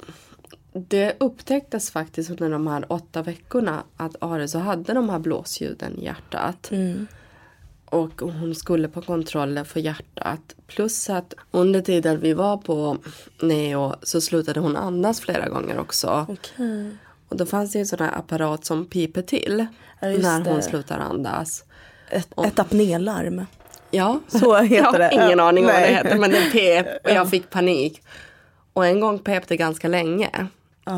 det 0.73 1.15
upptäcktes 1.19 1.91
faktiskt 1.91 2.29
under 2.29 2.49
de 2.49 2.67
här 2.67 2.85
åtta 2.89 3.21
veckorna 3.21 3.83
att 3.97 4.15
Areso 4.19 4.59
hade 4.59 4.93
de 4.93 5.09
här 5.09 5.19
blåsljuden 5.19 5.99
i 5.99 6.05
hjärtat. 6.05 6.71
Och 7.85 8.21
hon 8.21 8.55
skulle 8.55 8.87
på 8.87 9.01
kontroller 9.01 9.63
för 9.63 9.79
hjärtat. 9.79 10.55
Plus 10.67 11.09
att 11.09 11.33
under 11.51 11.81
tiden 11.81 12.19
vi 12.19 12.33
var 12.33 12.57
på 12.57 12.97
Neo 13.41 13.93
så 14.03 14.21
slutade 14.21 14.59
hon 14.59 14.75
andas 14.77 15.19
flera 15.19 15.49
gånger 15.49 15.79
också. 15.79 16.25
Okej. 16.29 16.91
Och 17.29 17.37
då 17.37 17.45
fanns 17.45 17.71
det 17.71 17.77
ju 17.77 17.81
en 17.81 17.87
sån 17.87 17.99
här 17.99 18.17
apparat 18.17 18.65
som 18.65 18.85
piper 18.85 19.21
till 19.21 19.65
Ja, 20.01 20.07
när 20.07 20.45
hon 20.45 20.55
det. 20.55 20.61
slutar 20.61 20.99
andas. 20.99 21.63
Ett, 22.09 22.27
ett 22.45 22.59
apnélarm. 22.59 23.45
Ja, 23.91 24.19
Så 24.27 24.55
heter 24.57 24.75
jag 24.83 24.83
har 24.91 24.99
det. 24.99 25.09
ingen 25.13 25.29
Ja, 25.37 25.43
aning 25.49 25.65
om 25.65 25.71
vad 25.73 25.81
det 25.81 25.87
heter 25.87 26.17
men 26.17 26.31
den 26.31 26.51
pep 26.51 26.87
och 27.05 27.11
jag 27.11 27.29
fick 27.29 27.49
panik. 27.49 28.01
Och 28.73 28.85
en 28.85 28.99
gång 28.99 29.19
pep 29.19 29.47
det 29.47 29.57
ganska 29.57 29.87
länge. 29.87 30.47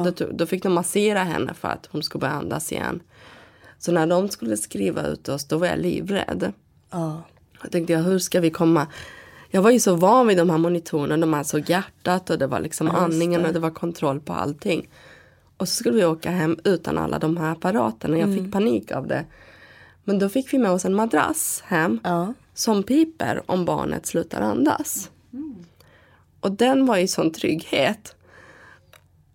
Då, 0.05 0.11
tog- 0.11 0.35
då 0.37 0.45
fick 0.45 0.63
de 0.63 0.73
massera 0.73 1.23
henne 1.23 1.53
för 1.53 1.67
att 1.67 1.89
hon 1.91 2.03
skulle 2.03 2.19
börja 2.19 2.33
andas 2.33 2.71
igen. 2.71 2.99
Så 3.79 3.91
när 3.91 4.07
de 4.07 4.29
skulle 4.29 4.57
skriva 4.57 5.07
ut 5.07 5.29
oss 5.29 5.45
då 5.45 5.57
var 5.57 5.67
jag 5.67 5.79
livrädd. 5.79 6.53
Ja. 6.91 7.21
Jag 7.63 7.71
tänkte 7.71 7.93
jag, 7.93 7.99
hur 8.03 8.19
ska 8.19 8.39
vi 8.39 8.49
komma? 8.49 8.87
Jag 9.51 9.61
var 9.61 9.71
ju 9.71 9.79
så 9.79 9.95
van 9.95 10.27
vid 10.27 10.37
de 10.37 10.49
här 10.49 10.57
monitorerna. 10.57 11.17
De 11.17 11.33
här 11.33 11.43
såg 11.43 11.69
hjärtat 11.69 12.29
och 12.29 12.37
det 12.39 12.47
var 12.47 12.59
liksom 12.59 12.89
andningen 12.91 13.45
och 13.45 13.53
det 13.53 13.59
var 13.59 13.69
kontroll 13.69 14.19
på 14.19 14.33
allting. 14.33 14.89
Och 15.57 15.67
så 15.69 15.73
skulle 15.75 15.95
vi 15.95 16.05
åka 16.05 16.31
hem 16.31 16.57
utan 16.63 16.97
alla 16.97 17.19
de 17.19 17.37
här 17.37 17.51
apparaterna. 17.51 18.17
Jag 18.17 18.35
fick 18.35 18.51
panik 18.51 18.91
av 18.91 19.07
det. 19.07 19.25
Men 20.09 20.19
då 20.19 20.29
fick 20.29 20.53
vi 20.53 20.57
med 20.57 20.71
oss 20.71 20.85
en 20.85 20.95
madrass 20.95 21.63
hem 21.65 21.99
Ja. 22.03 22.33
som 22.53 22.83
piper 22.83 23.41
om 23.45 23.65
barnet 23.65 24.05
slutar 24.05 24.41
andas. 24.41 25.09
Och 26.39 26.51
den 26.51 26.85
var 26.85 26.97
ju 26.97 27.07
sån 27.07 27.31
trygghet. 27.31 28.15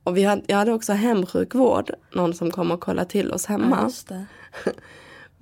Och 0.04 0.16
vi 0.16 0.22
hade, 0.24 0.42
jag 0.46 0.56
hade 0.56 0.72
också 0.72 0.92
hemsjukvård, 0.92 1.90
någon 2.12 2.34
som 2.34 2.50
kom 2.50 2.70
och 2.70 2.80
kollade 2.80 3.10
till 3.10 3.32
oss 3.32 3.46
hemma. 3.46 3.90
Det. 4.08 4.26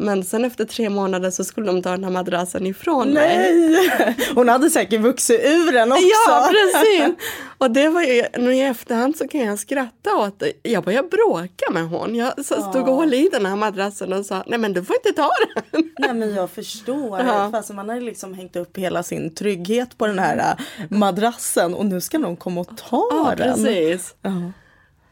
Men 0.03 0.25
sen 0.25 0.45
efter 0.45 0.65
tre 0.65 0.91
månader 0.91 1.31
så 1.31 1.45
skulle 1.45 1.67
de 1.67 1.83
ta 1.83 1.91
den 1.91 2.05
här 2.05 2.11
madrassen 2.11 2.67
ifrån 2.67 3.09
mig. 3.11 3.55
Nej! 3.99 4.17
Hon 4.35 4.49
hade 4.49 4.71
säkert 4.71 5.01
vuxit 5.01 5.41
ur 5.45 5.73
den 5.73 5.93
också. 5.93 6.05
Ja, 6.29 6.51
precis. 6.51 7.15
Och 7.59 7.71
det 7.71 7.89
var 7.89 8.03
ju, 8.03 8.25
nu 8.39 8.55
i 8.55 8.61
efterhand 8.63 9.17
så 9.17 9.29
kan 9.29 9.41
jag 9.41 9.59
skratta 9.59 10.17
åt 10.17 10.39
det. 10.39 10.53
Jag 10.63 10.85
började 10.85 11.09
bråka 11.09 11.71
med 11.73 11.89
hon. 11.89 12.15
Jag 12.15 12.45
stod 12.45 12.89
och 12.89 12.97
höll 12.97 13.15
i 13.15 13.29
den 13.33 13.47
här 13.47 13.57
madrassen 13.57 14.13
och 14.13 14.27
sa, 14.27 14.45
nej 14.47 14.59
men 14.59 14.73
du 14.73 14.85
får 14.85 14.97
inte 14.97 15.13
ta 15.23 15.31
den. 15.55 15.91
Nej 15.99 16.15
men 16.15 16.35
jag 16.35 16.51
förstår. 16.51 17.21
Ja. 17.21 17.51
Fast 17.51 17.73
man 17.75 17.89
har 17.89 17.97
ju 17.97 18.03
liksom 18.03 18.35
hängt 18.35 18.57
upp 18.57 18.77
hela 18.79 19.03
sin 19.03 19.35
trygghet 19.35 19.99
på 19.99 20.07
den 20.07 20.19
här 20.19 20.37
äh, 20.39 20.85
madrassen 20.91 21.75
och 21.75 21.87
nu 21.87 22.01
ska 22.01 22.19
någon 22.19 22.37
komma 22.37 22.61
och 22.61 22.77
ta 22.77 23.09
Ja, 23.11 23.35
den. 23.39 23.55
precis. 23.65 24.15
Ja. 24.23 24.31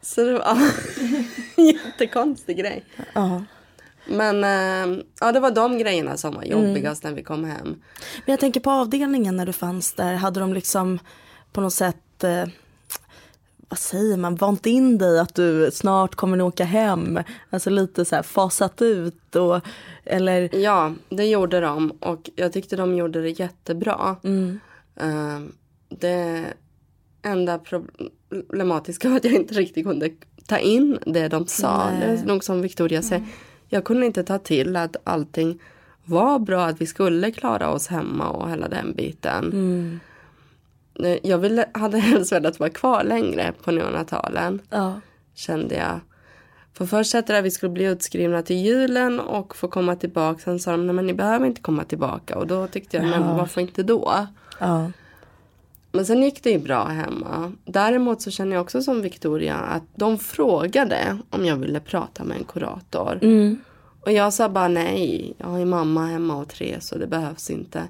Så 0.01 0.23
det 0.23 0.33
var 0.33 0.57
en 1.55 1.65
jättekonstig 1.65 2.57
grej. 2.57 2.83
Ja. 3.13 3.41
Men 4.05 4.43
eh, 4.43 5.03
ja, 5.19 5.31
det 5.31 5.39
var 5.39 5.51
de 5.51 5.77
grejerna 5.77 6.17
som 6.17 6.35
var 6.35 6.43
jobbigast 6.43 7.03
när 7.03 7.11
vi 7.11 7.23
kom 7.23 7.43
hem. 7.43 7.67
Men 8.25 8.33
jag 8.33 8.39
tänker 8.39 8.59
på 8.59 8.71
avdelningen 8.71 9.37
när 9.37 9.45
du 9.45 9.53
fanns 9.53 9.93
där. 9.93 10.13
Hade 10.13 10.39
de 10.39 10.53
liksom 10.53 10.99
på 11.51 11.61
något 11.61 11.73
sätt, 11.73 12.23
eh, 12.23 12.45
vad 13.69 13.79
säger 13.79 14.17
man, 14.17 14.35
vant 14.35 14.65
in 14.65 14.97
dig 14.97 15.19
att 15.19 15.35
du 15.35 15.71
snart 15.73 16.15
kommer 16.15 16.37
att 16.37 16.43
åka 16.43 16.63
hem? 16.63 17.19
Alltså 17.49 17.69
lite 17.69 18.05
så 18.05 18.15
här 18.15 18.23
fasat 18.23 18.81
ut 18.81 19.35
och 19.35 19.61
eller 20.05 20.55
Ja, 20.55 20.93
det 21.09 21.25
gjorde 21.25 21.59
de 21.59 21.91
och 21.91 22.29
jag 22.35 22.53
tyckte 22.53 22.75
de 22.75 22.95
gjorde 22.95 23.21
det 23.21 23.29
jättebra. 23.29 24.15
Mm. 24.23 24.59
Eh, 24.95 25.39
det 25.89 26.45
enda 27.21 27.59
problematiska 27.59 29.09
var 29.09 29.17
att 29.17 29.23
jag 29.23 29.33
inte 29.33 29.53
riktigt 29.53 29.85
kunde 29.85 30.09
ta 30.47 30.57
in 30.57 30.99
det 31.05 31.27
de 31.27 31.47
sa. 31.47 31.89
Nej. 31.89 31.99
Det 31.99 32.05
är 32.05 32.25
nog 32.25 32.43
som 32.43 32.61
Victoria 32.61 33.01
säger. 33.01 33.25
Jag 33.73 33.83
kunde 33.83 34.05
inte 34.05 34.23
ta 34.23 34.37
till 34.37 34.75
att 34.75 34.95
allting 35.03 35.59
var 36.03 36.39
bra, 36.39 36.65
att 36.65 36.81
vi 36.81 36.85
skulle 36.85 37.31
klara 37.31 37.69
oss 37.69 37.87
hemma 37.87 38.29
och 38.29 38.49
hela 38.49 38.67
den 38.67 38.93
biten. 38.93 39.43
Mm. 39.45 39.99
Eh, 41.03 41.17
Jag 41.23 41.37
ville, 41.37 41.65
hade 41.73 41.97
helst 42.09 42.31
velat 42.31 42.59
vara 42.59 42.69
kvar 42.69 43.03
längre 43.03 43.53
på 43.63 43.71
neonatalen. 43.71 44.61
ja. 44.69 45.01
kände 45.35 45.75
jag. 45.75 45.99
För 46.73 46.85
först 46.85 47.13
hette 47.13 47.33
det 47.33 47.39
att 47.39 47.45
vi 47.45 47.51
skulle 47.51 47.71
bli 47.71 47.83
utskrivna 47.85 48.41
till 48.41 48.55
julen 48.55 49.19
och 49.19 49.55
få 49.55 49.67
komma 49.67 49.95
tillbaka. 49.95 50.39
Sen 50.39 50.59
sa 50.59 50.71
de, 50.71 50.85
nej 50.87 50.95
men 50.95 51.05
ni 51.07 51.13
behöver 51.13 51.45
inte 51.45 51.61
komma 51.61 51.83
tillbaka. 51.83 52.37
Och 52.37 52.47
då 52.47 52.67
tyckte 52.67 52.97
jag, 52.97 53.05
men 53.05 53.35
varför 53.37 53.61
inte 53.61 53.83
då? 53.83 54.27
ja. 54.59 54.91
Men 55.91 56.05
sen 56.05 56.23
gick 56.23 56.43
det 56.43 56.49
ju 56.51 56.59
bra 56.59 56.83
hemma. 56.85 57.51
Däremot 57.65 58.21
så 58.21 58.31
känner 58.31 58.55
jag 58.55 58.61
också 58.61 58.81
som 58.81 59.01
Victoria 59.01 59.55
att 59.55 59.83
de 59.95 60.17
frågade 60.17 61.17
om 61.29 61.45
jag 61.45 61.55
ville 61.55 61.79
prata 61.79 62.23
med 62.23 62.37
en 62.37 62.43
kurator. 62.43 63.19
Mm. 63.21 63.57
Och 64.01 64.11
jag 64.11 64.33
sa 64.33 64.49
bara 64.49 64.67
nej. 64.67 65.33
Jag 65.37 65.47
har 65.47 65.59
ju 65.59 65.65
mamma 65.65 66.05
hemma 66.05 66.35
och 66.35 66.49
tre 66.49 66.77
så 66.81 66.97
det 66.97 67.07
behövs 67.07 67.49
inte. 67.49 67.87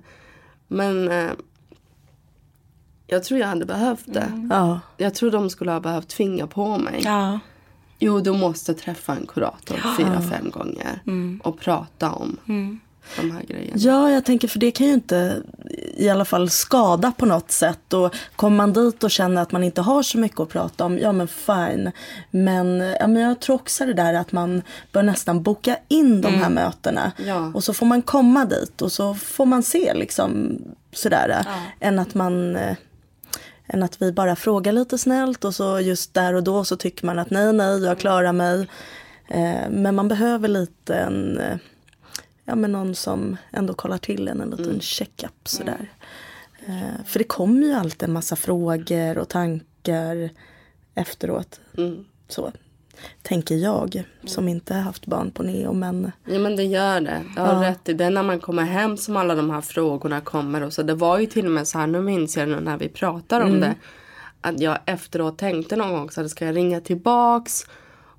Men 0.67 1.09
eh, 1.09 1.31
jag 3.07 3.23
tror 3.23 3.39
jag 3.39 3.47
hade 3.47 3.65
behövt 3.65 4.05
det. 4.13 4.47
ja. 4.49 4.79
Jag 4.97 5.13
tror 5.15 5.31
de 5.31 5.49
skulle 5.49 5.71
ha 5.71 5.79
behövt 5.79 6.07
tvinga 6.07 6.47
på 6.47 6.77
mig. 6.77 7.01
Ja. 7.03 7.39
Jo, 7.99 8.19
du 8.19 8.31
måste 8.31 8.73
träffa 8.73 9.15
en 9.15 9.27
kurator 9.27 9.77
fyra, 9.97 10.21
fem 10.21 10.49
gånger 10.49 11.01
och 11.43 11.59
prata 11.59 12.11
om 12.11 12.37
de 13.17 13.31
här 13.31 13.43
grejerna. 13.43 13.73
Ja, 13.75 14.11
jag 14.11 14.25
tänker 14.25 14.47
för 14.47 14.59
det 14.59 14.71
kan 14.71 14.87
ju 14.87 14.93
inte 14.93 15.41
i 15.97 16.09
alla 16.09 16.25
fall 16.25 16.49
skada 16.49 17.11
på 17.17 17.25
något 17.25 17.51
sätt. 17.51 17.93
Och 17.93 18.15
kommer 18.35 18.57
man 18.57 18.73
dit 18.73 19.03
och 19.03 19.11
känner 19.11 19.41
att 19.41 19.51
man 19.51 19.63
inte 19.63 19.81
har 19.81 20.03
så 20.03 20.17
mycket 20.17 20.39
att 20.39 20.49
prata 20.49 20.85
om, 20.85 20.99
ja 20.99 21.11
men 21.11 21.27
fine. 21.27 21.91
Men, 22.31 22.79
ja, 22.99 23.07
men 23.07 23.21
jag 23.21 23.39
tror 23.39 23.55
också 23.55 23.85
det 23.85 23.93
där 23.93 24.13
att 24.13 24.31
man 24.31 24.61
bör 24.91 25.03
nästan 25.03 25.43
boka 25.43 25.77
in 25.87 26.21
de 26.21 26.33
här 26.33 26.49
mötena. 26.49 27.11
Ja. 27.25 27.51
Och 27.53 27.63
så 27.63 27.73
får 27.73 27.85
man 27.85 28.01
komma 28.01 28.45
dit 28.45 28.81
och 28.81 28.91
så 28.91 29.13
får 29.15 29.45
man 29.45 29.63
se 29.63 29.93
liksom 29.93 30.57
sådär. 30.93 31.45
Än 31.79 31.99
att 31.99 32.13
man 32.13 32.55
eh, 32.55 32.75
än 33.67 33.83
att 33.83 34.01
vi 34.01 34.11
bara 34.11 34.35
frågar 34.35 34.71
lite 34.71 34.97
snällt 34.97 35.45
och 35.45 35.55
så 35.55 35.79
just 35.79 36.13
där 36.13 36.33
och 36.33 36.43
då 36.43 36.63
så 36.63 36.75
tycker 36.75 37.05
man 37.05 37.19
att 37.19 37.29
nej, 37.29 37.53
nej, 37.53 37.83
jag 37.83 37.99
klarar 37.99 38.33
mig. 38.33 38.67
Eh, 39.27 39.69
men 39.69 39.95
man 39.95 40.07
behöver 40.07 40.47
lite 40.47 40.95
en, 40.95 41.37
eh, 41.37 41.57
ja 42.45 42.55
men 42.55 42.71
någon 42.71 42.95
som 42.95 43.37
ändå 43.51 43.73
kollar 43.73 43.97
till 43.97 44.27
en, 44.27 44.41
en 44.41 44.49
liten 44.49 44.81
checkup 44.81 45.47
sådär. 45.47 45.91
Eh, 46.65 47.05
för 47.05 47.19
det 47.19 47.25
kommer 47.25 47.67
ju 47.67 47.73
alltid 47.73 48.03
en 48.03 48.13
massa 48.13 48.35
frågor 48.35 49.17
och 49.17 49.29
tankar 49.29 50.29
efteråt. 50.95 51.59
Mm. 51.77 52.05
Så 52.27 52.51
tänker 53.21 53.55
jag 53.55 54.03
som 54.25 54.47
inte 54.47 54.73
har 54.73 54.81
haft 54.81 55.05
barn 55.05 55.31
på 55.31 55.43
neo. 55.43 55.73
Men 55.73 56.11
Ja 56.25 56.39
men 56.39 56.55
det 56.55 56.63
gör 56.63 57.01
det. 57.01 57.21
Jag 57.35 57.43
har 57.43 57.63
rätt 57.63 57.89
i 57.89 57.93
det. 57.93 58.09
När 58.09 58.23
man 58.23 58.39
kommer 58.39 58.63
hem 58.63 58.97
som 58.97 59.17
alla 59.17 59.35
de 59.35 59.49
här 59.49 59.61
frågorna 59.61 60.21
kommer. 60.21 60.61
Och 60.61 60.73
så 60.73 60.83
det 60.83 60.93
var 60.93 61.19
ju 61.19 61.25
till 61.25 61.45
och 61.45 61.51
med 61.51 61.67
så 61.67 61.79
här, 61.79 61.87
nu 61.87 62.01
minns 62.01 62.37
jag 62.37 62.49
nu 62.49 62.59
när 62.59 62.77
vi 62.77 62.89
pratar 62.89 63.41
om 63.41 63.59
det. 63.59 63.75
Att 64.41 64.59
jag 64.59 64.77
efteråt 64.85 65.37
tänkte 65.37 65.75
någon 65.75 65.93
gång 65.93 66.11
så 66.11 66.21
här, 66.21 66.27
ska 66.27 66.45
jag 66.45 66.55
ringa 66.55 66.81
tillbaks 66.81 67.63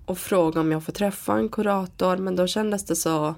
och 0.07 0.19
fråga 0.19 0.61
om 0.61 0.73
jag 0.73 0.85
får 0.85 0.93
träffa 0.93 1.35
en 1.35 1.49
kurator. 1.49 2.17
Men 2.17 2.37
då 2.37 2.47
kändes 2.47 2.85
det 2.85 2.97
så. 2.97 3.35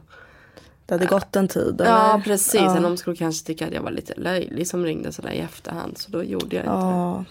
Det 0.87 0.95
hade 0.95 1.07
gått 1.07 1.37
en 1.37 1.49
tid. 1.49 1.75
Ja 1.79 2.15
eller? 2.15 2.25
precis. 2.25 2.55
Ja. 2.55 2.81
De 2.81 2.97
skulle 2.97 3.17
kanske 3.17 3.47
tycka 3.47 3.67
att 3.67 3.73
jag 3.73 3.83
var 3.83 3.91
lite 3.91 4.15
löjlig 4.17 4.69
som 4.69 4.85
ringde 4.85 5.13
sådär 5.13 5.31
i 5.31 5.39
efterhand. 5.39 5.99
Så 5.99 6.11
då 6.11 6.25
gjorde 6.25 6.57
jag 6.57 6.65
inte 6.65 6.73
det. 6.73 6.79
Ja. 6.79 7.25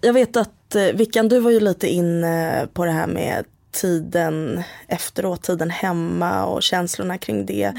Jag 0.00 0.12
vet 0.12 0.36
att 0.36 0.74
eh, 0.74 0.84
Vickan, 0.84 1.28
du 1.28 1.40
var 1.40 1.50
ju 1.50 1.60
lite 1.60 1.88
inne 1.88 2.66
på 2.72 2.84
det 2.84 2.90
här 2.90 3.06
med 3.06 3.44
tiden 3.72 4.62
efteråt, 4.88 5.42
tiden 5.42 5.70
hemma 5.70 6.44
och 6.44 6.62
känslorna 6.62 7.18
kring 7.18 7.46
det. 7.46 7.72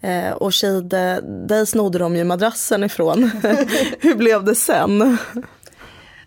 Eh, 0.00 0.32
och 0.32 0.54
Shide, 0.54 0.94
dig 1.48 1.66
snodde 1.66 1.98
de 1.98 2.16
ju 2.16 2.24
madrassen 2.24 2.84
ifrån. 2.84 3.22
Hur 4.00 4.14
blev 4.14 4.44
det 4.44 4.54
sen? 4.54 5.18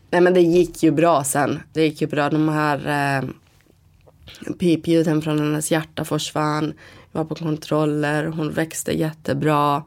Nej 0.10 0.22
men 0.22 0.34
det 0.34 0.42
gick 0.42 0.84
ju 0.84 0.92
bra 0.92 1.24
sen. 1.24 1.60
Det 1.74 1.82
gick 1.82 2.02
ju 2.02 2.08
bra. 2.08 2.30
De 2.30 2.50
här 2.50 3.18
eh, 3.18 3.30
pipljuden 4.60 5.22
från 5.22 5.40
hennes 5.40 5.72
hjärta 5.72 6.06
försvann. 6.06 6.74
Var 7.16 7.26
på 7.26 7.36
kontroller. 7.36 8.26
Hon 8.26 8.52
växte 8.52 8.92
jättebra. 8.98 9.84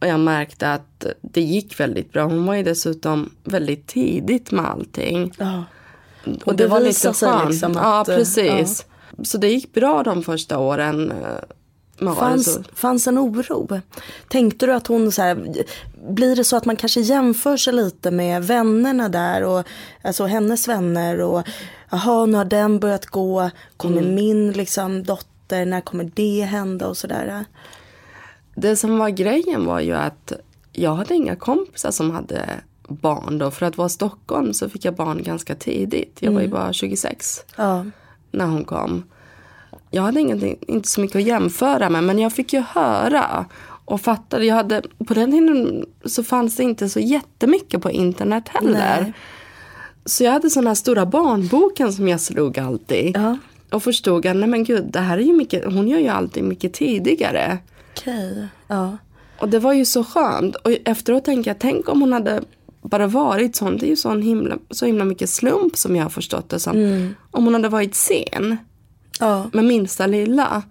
Och 0.00 0.06
jag 0.06 0.20
märkte 0.20 0.72
att 0.72 1.06
det 1.22 1.40
gick 1.40 1.80
väldigt 1.80 2.12
bra. 2.12 2.24
Hon 2.24 2.46
var 2.46 2.54
ju 2.54 2.62
dessutom 2.62 3.30
väldigt 3.44 3.86
tidigt 3.86 4.50
med 4.50 4.64
allting. 4.70 5.32
Ja. 5.38 5.64
Och 6.44 6.56
det 6.56 6.64
det 6.64 6.68
var 6.68 6.80
lite 6.80 7.12
skönt. 7.12 7.50
liksom 7.50 7.72
ja 7.72 8.00
att, 8.00 8.08
eh, 8.08 8.16
precis. 8.16 8.86
Så 9.24 9.38
det 9.38 9.48
gick 9.48 9.72
bra 9.74 10.02
de 10.02 10.22
första 10.22 10.58
åren. 10.58 11.10
eh, 11.10 12.14
Fanns, 12.14 12.58
fanns 12.74 13.06
en 13.06 13.18
oro? 13.18 13.80
Tänkte 14.28 14.66
du 14.66 14.72
att 14.72 14.86
hon 14.86 15.12
så 15.12 15.22
här, 15.22 15.64
blir 16.08 16.36
det 16.36 16.44
så 16.44 16.56
att 16.56 16.64
man 16.64 16.76
kanske 16.76 17.00
jämför 17.00 17.56
sig 17.56 17.72
lite 17.72 18.10
med 18.10 18.44
vännerna 18.44 19.08
där 19.08 19.44
och 19.44 19.62
alltså 20.02 20.24
hennes 20.24 20.68
vänner 20.68 21.20
och 21.20 21.42
jaha 21.90 22.26
nu 22.26 22.36
har 22.36 22.44
den 22.44 22.78
börjat 22.80 23.06
gå, 23.06 23.50
kommer 23.76 24.02
min 24.02 24.52
liksom 24.52 25.02
dotter, 25.02 25.35
när 25.50 25.80
kommer 25.80 26.10
det 26.14 26.42
hända 26.42 26.88
och 26.88 26.96
sådär. 26.96 27.44
Det 28.54 28.76
som 28.76 28.98
var 28.98 29.08
grejen 29.08 29.64
var 29.66 29.80
ju 29.80 29.92
att 29.92 30.32
jag 30.72 30.94
hade 30.94 31.14
inga 31.14 31.36
kompisar 31.36 31.90
som 31.90 32.10
hade 32.10 32.60
barn 32.88 33.38
då. 33.38 33.50
För 33.50 33.66
att 33.66 33.76
vara 33.76 33.86
i 33.86 33.90
Stockholm 33.90 34.52
så 34.54 34.68
fick 34.68 34.84
jag 34.84 34.94
barn 34.94 35.22
ganska 35.22 35.54
tidigt. 35.54 36.16
Jag 36.20 36.32
var 36.32 36.40
ju 36.40 36.48
bara 36.48 36.72
26 36.72 37.44
Ja, 37.56 37.84
när 38.30 38.46
hon 38.46 38.64
kom. 38.64 39.04
Jag 39.90 40.02
hade 40.02 40.20
ingenting, 40.20 40.58
inte 40.68 40.88
så 40.88 41.00
mycket 41.00 41.16
att 41.16 41.22
jämföra 41.22 41.90
med 41.90 42.04
men 42.04 42.18
jag 42.18 42.32
fick 42.32 42.52
ju 42.52 42.60
höra 42.60 43.46
och 43.84 44.00
fattade. 44.00 44.44
Jag 44.44 44.54
hade, 44.54 44.82
på 45.06 45.14
den 45.14 45.32
tiden 45.32 45.86
så 46.04 46.24
fanns 46.24 46.56
det 46.56 46.62
inte 46.62 46.88
så 46.88 47.00
jättemycket 47.00 47.82
på 47.82 47.90
internet 47.90 48.48
heller. 48.48 49.00
Nej. 49.02 49.12
Så 50.04 50.24
jag 50.24 50.32
hade 50.32 50.50
sån 50.50 50.66
här 50.66 50.74
stora 50.74 51.06
barnboken 51.06 51.92
som 51.92 52.08
jag 52.08 52.20
slog 52.20 52.58
alltid. 52.58 53.16
ja. 53.16 53.38
Och 53.70 53.82
förstod 53.82 54.26
att 54.26 54.36
nej 54.36 54.48
men 54.48 54.64
gud, 54.64 54.84
det 54.84 55.00
här 55.00 55.18
är 55.18 55.22
ju 55.22 55.32
mycket, 55.32 55.64
hon 55.64 55.88
gör 55.88 55.98
ju 55.98 56.08
alltid 56.08 56.44
mycket 56.44 56.72
tidigare. 56.72 57.58
okej. 57.98 58.46
Ja. 58.68 58.96
Och 59.40 59.48
det 59.48 59.58
var 59.58 59.72
ju 59.72 59.84
så 59.84 60.04
skönt. 60.04 60.56
Och 60.56 60.70
efteråt 60.84 61.24
tänker 61.24 61.50
jag, 61.50 61.58
tänk 61.58 61.88
om 61.88 62.00
hon 62.00 62.12
hade 62.12 62.40
bara 62.82 63.06
varit 63.06 63.56
sån. 63.56 63.76
Det 63.78 63.86
är 63.86 63.88
ju 63.90 63.96
sån 63.96 64.22
himla, 64.22 64.56
så 64.70 64.86
himla 64.86 65.04
mycket 65.04 65.30
slump 65.30 65.76
som 65.76 65.96
jag 65.96 66.02
har 66.02 66.10
förstått 66.10 66.48
det 66.48 66.58
som. 66.60 67.14
Om 67.30 67.44
hon 67.44 67.54
hade 67.54 67.68
varit 67.68 67.94
sen 67.94 68.56
Ja. 69.20 69.50
med 69.52 69.64
minsta 69.64 70.06
lilla. 70.06 70.62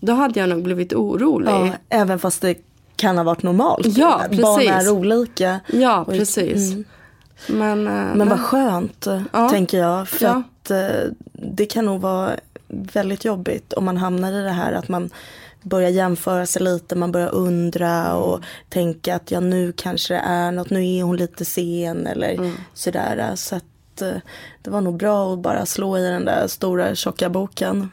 Då 0.00 0.12
hade 0.12 0.40
jag 0.40 0.48
nog 0.48 0.62
blivit 0.62 0.92
orolig. 0.94 1.50
ja, 1.50 1.70
även 1.88 2.18
fast 2.18 2.42
det 2.42 2.54
kan 2.96 3.16
ha 3.16 3.24
varit 3.24 3.42
normalt. 3.42 3.86
Ja, 3.86 4.22
Barn 4.42 4.56
precis. 4.56 4.70
är 4.88 4.90
olika. 4.90 5.60
Ja, 5.72 6.04
precis. 6.08 6.74
Men, 7.48 7.86
eh, 7.86 7.92
Men 7.92 8.18
nej. 8.18 8.28
vad 8.28 8.40
skönt, 8.40 9.06
Ja. 9.32 9.48
tänker 9.48 9.78
jag. 9.78 10.08
För 10.08 10.24
Ja. 10.24 10.42
Att 10.66 10.70
eh, 10.70 11.10
det 11.32 11.66
kan 11.66 11.84
nog 11.84 12.00
vara 12.00 12.36
väldigt 12.68 13.24
jobbigt 13.24 13.72
om 13.72 13.84
man 13.84 13.96
hamnar 13.96 14.32
i 14.32 14.42
det 14.42 14.50
här 14.50 14.72
att 14.72 14.88
man 14.88 15.10
börjar 15.62 15.90
jämföra 15.90 16.46
sig 16.46 16.62
lite, 16.62 16.96
man 16.96 17.12
börjar 17.12 17.34
undra 17.34 18.14
och 18.16 18.40
tänka 18.68 19.14
att 19.16 19.30
ja 19.30 19.40
nu 19.40 19.72
kanske 19.76 20.14
det 20.14 20.20
är 20.24 20.52
något, 20.52 20.70
nu 20.70 20.86
är 20.96 21.02
hon 21.02 21.16
lite 21.16 21.44
sen 21.44 22.06
eller 22.06 22.34
Mm. 22.34 22.52
sådär. 22.74 23.32
Så 23.36 23.56
att 23.56 24.02
eh, 24.02 24.10
det 24.62 24.70
var 24.70 24.80
nog 24.80 24.96
bra 24.96 25.32
att 25.32 25.38
bara 25.38 25.66
slå 25.66 25.98
i 25.98 26.02
den 26.02 26.24
där 26.24 26.46
stora 26.46 26.94
tjocka 26.94 27.28
boken. 27.28 27.90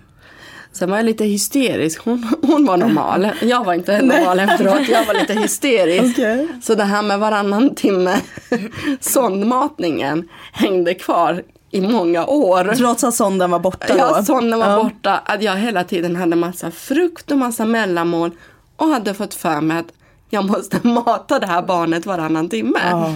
Sen 0.72 0.90
var 0.90 0.98
jag 0.98 1.06
lite 1.06 1.26
hysterisk. 1.26 2.02
Hon, 2.06 2.28
hon 2.42 2.66
var 2.66 2.78
normal. 2.78 3.30
Jag 3.42 3.64
var 3.64 3.74
inte 3.74 4.02
normal 4.02 4.40
efteråt. 4.40 4.88
Jag 4.90 5.06
var 5.06 5.14
lite 5.14 5.34
hysterisk. 5.34 6.14
Okej. 6.20 6.48
Så 6.64 6.76
det 6.76 6.84
här 6.84 7.02
med 7.02 7.20
varannan 7.20 7.76
timme 7.76 8.22
sondmatningen 9.00 10.30
hängde 10.52 10.94
kvar 10.94 11.44
i 11.74 11.82
många 11.82 12.26
år. 12.26 12.74
Trots 12.76 13.04
att 13.04 13.16
sonden 13.16 13.52
var 13.52 13.60
borta 13.60 13.94
då. 13.94 13.98
Ja, 14.00 14.24
sonen 14.24 14.60
var 14.60 14.70
Ja. 14.70 14.84
borta. 14.84 15.18
Att 15.26 15.44
jag 15.44 15.56
hela 15.56 15.84
tiden 15.84 16.16
hade 16.16 16.36
massa 16.36 16.72
frukt 16.72 17.32
och 17.32 17.38
massa 17.38 17.66
mellanmål. 17.66 18.32
Och 18.76 18.88
hade 18.88 19.14
fått 19.14 19.34
för 19.34 19.62
mig 19.62 19.78
att 19.78 19.94
jag 20.30 20.46
måste 20.46 20.88
mata 20.88 21.40
det 21.40 21.48
här 21.48 21.62
barnet 21.62 22.06
varannan 22.06 22.50
timme. 22.50 22.80
Ja. 22.92 23.14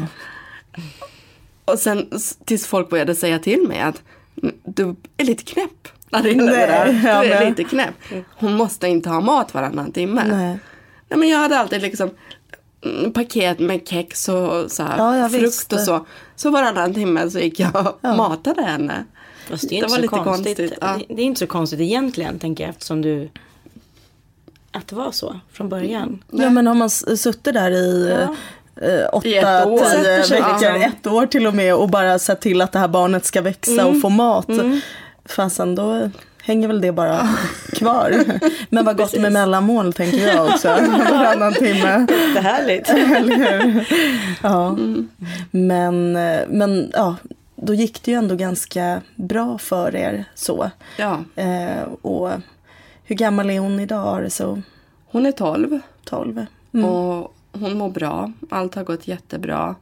Och 1.65 1.79
sen 1.79 2.09
tills 2.45 2.67
folk 2.67 2.89
började 2.89 3.15
säga 3.15 3.39
till 3.39 3.67
mig 3.67 3.79
att 3.81 4.01
"Mm, 4.43 4.55
du 4.63 4.95
är 5.17 5.25
lite 5.25 5.43
knäpp. 5.43 5.87
Inne 6.25 6.43
Nej, 6.43 6.67
där. 6.67 7.21
Du 7.23 7.31
är 7.33 7.49
lite 7.49 7.63
knäpp. 7.63 7.95
Hon 8.35 8.53
måste 8.53 8.87
inte 8.87 9.09
ha 9.09 9.21
mat 9.21 9.53
varannan 9.53 9.91
timme. 9.91 10.23
Nej. 10.27 10.59
Nej, 11.09 11.19
men 11.19 11.29
jag 11.29 11.39
hade 11.39 11.59
alltid 11.59 11.81
liksom 11.81 12.09
paket 13.13 13.59
med 13.59 13.87
kex 13.87 14.29
och 14.29 14.71
så 14.71 14.83
här, 14.83 14.97
Ja, 14.97 15.17
ja, 15.17 15.29
frukt 15.29 15.73
och 15.73 15.79
så. 15.79 16.05
Så 16.35 16.49
varannan 16.49 16.93
timme 16.93 17.29
så 17.29 17.39
gick 17.39 17.59
jag 17.59 17.93
och 18.01 18.15
matade 18.17 18.61
henne. 18.61 19.05
Fast 19.49 19.61
det 19.61 19.67
är 19.67 19.69
Det 19.69 19.75
inte 19.75 19.87
var 19.89 19.95
så 19.95 20.01
lite 20.01 20.07
konstigt. 20.23 20.57
konstigt, 20.57 20.77
ja. 20.81 20.97
Det, 21.07 21.15
det 21.15 21.21
är 21.21 21.25
inte 21.25 21.39
så 21.39 21.47
konstigt 21.47 21.79
egentligen 21.79 22.39
tänker 22.39 22.63
jag 22.63 22.69
eftersom 22.71 23.01
du 23.01 23.29
att 24.71 24.87
det 24.87 24.95
var 24.95 25.11
så 25.11 25.39
från 25.51 25.69
början. 25.69 26.23
Ja 26.31 26.49
men 26.49 26.67
har 26.67 26.73
man 26.75 26.89
suttit 26.89 27.43
där 27.53 27.71
i 27.71 28.09
Ja. 28.09 28.35
eh, 28.87 29.09
åtta, 29.13 29.27
I 29.27 29.37
ett 29.37 29.67
år. 29.67 29.77
tio 29.79 30.23
sig 30.23 30.41
veckor, 30.41 30.73
liksom. 30.73 30.81
ett 30.81 31.07
år 31.07 31.25
till 31.25 31.47
och 31.47 31.53
med 31.53 31.75
och 31.75 31.89
bara 31.89 32.19
sett 32.19 32.41
till 32.41 32.61
att 32.61 32.71
det 32.71 32.79
här 32.79 32.87
barnet 32.87 33.25
ska 33.25 33.41
växa 33.41 33.85
och 33.85 34.01
få 34.01 34.09
mat. 34.09 34.47
Fasen 35.25 35.75
då 35.75 36.09
hänger 36.47 36.67
väl 36.67 36.81
det 36.81 36.91
bara 36.91 37.29
kvar. 37.73 38.23
Men 38.69 38.85
vad 38.85 38.97
gott 38.97 39.19
med 39.19 39.31
mellanmål 39.31 39.93
tänker 39.93 40.27
jag 40.27 40.45
också. 40.47 40.67
Varannan 40.67 41.53
timme. 41.59 42.05
Det 42.07 42.39
är 42.39 42.41
härligt. 42.41 42.89
Ja. 44.43 44.77
Men, 45.51 46.15
eh, 46.15 46.39
men 46.49 46.91
ja, 46.93 47.15
då 47.55 47.73
gick 47.73 48.03
det 48.03 48.11
ju 48.11 48.17
ändå 48.17 48.35
ganska 48.35 49.01
bra 49.15 49.57
för 49.57 49.95
er 49.95 50.25
så. 50.35 50.71
Ja, 50.97 51.23
Eh, 51.35 51.83
och 52.01 52.31
hur 53.03 53.15
gammal 53.15 53.49
är 53.49 53.59
hon 53.59 53.79
idag? 53.79 54.31
Så 54.31 54.61
hon 55.11 55.25
är 55.25 55.31
12 55.31 55.79
12? 56.03 56.45
och 56.71 57.35
hon 57.51 57.77
mår 57.77 57.89
bra. 57.89 58.31
Allt 58.49 58.75
har 58.75 58.83
gått 58.83 59.07
jättebra. 59.07 59.75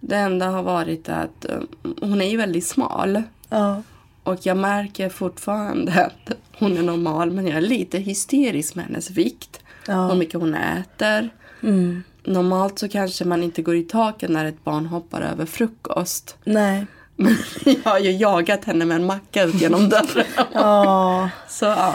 Det 0.00 0.16
enda 0.16 0.46
har 0.46 0.62
varit 0.62 1.08
att 1.08 1.44
eh, 1.44 1.58
hon 2.00 2.22
är 2.22 2.28
ju 2.30 2.36
väldigt 2.36 2.66
smal. 2.66 3.22
Ja. 3.48 3.82
Och 4.22 4.38
jag 4.42 4.56
märker 4.56 5.08
fortfarande 5.08 6.04
att 6.04 6.36
hon 6.58 6.78
är 6.78 6.82
normal 6.82 7.30
men 7.30 7.46
jag 7.46 7.56
är 7.56 7.60
lite 7.60 7.98
hysterisk 7.98 8.74
med 8.74 8.84
hennes 8.84 9.10
vikt. 9.10 9.60
Ja. 9.86 10.08
Hur 10.08 10.14
mycket 10.14 10.40
hon 10.40 10.54
äter. 10.54 11.30
Mm. 11.62 12.02
Normalt 12.24 12.78
så 12.78 12.88
kanske 12.88 13.24
man 13.24 13.42
inte 13.42 13.62
går 13.62 13.76
i 13.76 13.82
taket 13.82 14.30
när 14.30 14.44
ett 14.44 14.64
barn 14.64 14.86
hoppar 14.86 15.20
över 15.20 15.46
frukost. 15.46 16.36
Nej. 16.44 16.86
Men 17.16 17.36
jag 17.64 17.90
har 17.90 17.98
ju 17.98 18.10
jagat 18.10 18.64
henne 18.64 18.84
med 18.84 18.94
en 18.94 19.06
macka 19.06 19.42
ut 19.42 19.54
genom 19.60 19.88
dörren. 19.88 20.26
Ja. 20.52 21.30
Så 21.48 21.64
ja. 21.64 21.94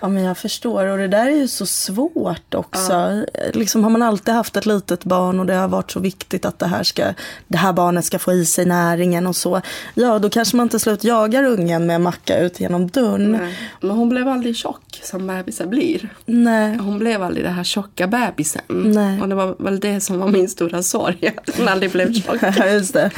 Ja, 0.00 0.08
men 0.08 0.22
jag 0.22 0.38
förstår. 0.38 0.86
Och 0.86 0.98
det 0.98 1.08
där 1.08 1.26
är 1.26 1.36
ju 1.36 1.48
så 1.48 1.66
svårt 1.66 2.54
också. 2.54 3.24
Liksom 3.52 3.82
har 3.82 3.90
man 3.90 4.02
alltid 4.02 4.34
haft 4.34 4.56
ett 4.56 4.66
litet 4.66 5.04
barn 5.04 5.40
och 5.40 5.46
det 5.46 5.54
har 5.54 5.68
varit 5.68 5.90
så 5.90 6.00
viktigt 6.00 6.44
att 6.44 6.58
det 6.58 6.66
här, 6.66 6.82
ska, 6.82 7.04
det 7.48 7.58
här 7.58 7.72
barnet 7.72 8.04
ska 8.04 8.18
få 8.18 8.32
i 8.32 8.46
sig 8.46 8.66
näringen 8.66 9.26
och 9.26 9.36
så. 9.36 9.60
Ja, 9.94 10.18
då 10.18 10.30
kanske 10.30 10.56
man 10.56 10.68
till 10.68 10.80
slut 10.80 11.04
jagar 11.04 11.44
ungen 11.44 11.86
med 11.86 12.00
macka 12.00 12.38
ut 12.38 12.60
genom 12.60 12.88
dörren. 12.88 13.32
Nej. 13.32 13.58
Men 13.80 13.90
hon 13.90 14.08
blev 14.08 14.28
aldrig 14.28 14.56
tjock 14.56 15.00
som 15.02 15.26
bebisar 15.26 15.66
blir. 15.66 16.08
Nej. 16.26 16.76
Hon 16.76 16.98
blev 16.98 17.22
aldrig 17.22 17.44
det 17.44 17.50
här 17.50 17.64
tjocka 17.64 18.06
bebisen. 18.06 18.62
Nej. 18.68 19.20
Och 19.20 19.28
det 19.28 19.34
var 19.34 19.56
väl 19.58 19.80
det 19.80 20.00
som 20.00 20.18
var 20.18 20.28
min 20.28 20.48
stora 20.48 20.82
sorg. 20.82 21.32
Att 21.36 21.56
hon 21.56 21.68
aldrig 21.68 21.92
blev 21.92 22.12
tjock. 22.12 22.36
Ja, 22.56 22.66
just 22.66 22.94
det. 22.94 23.10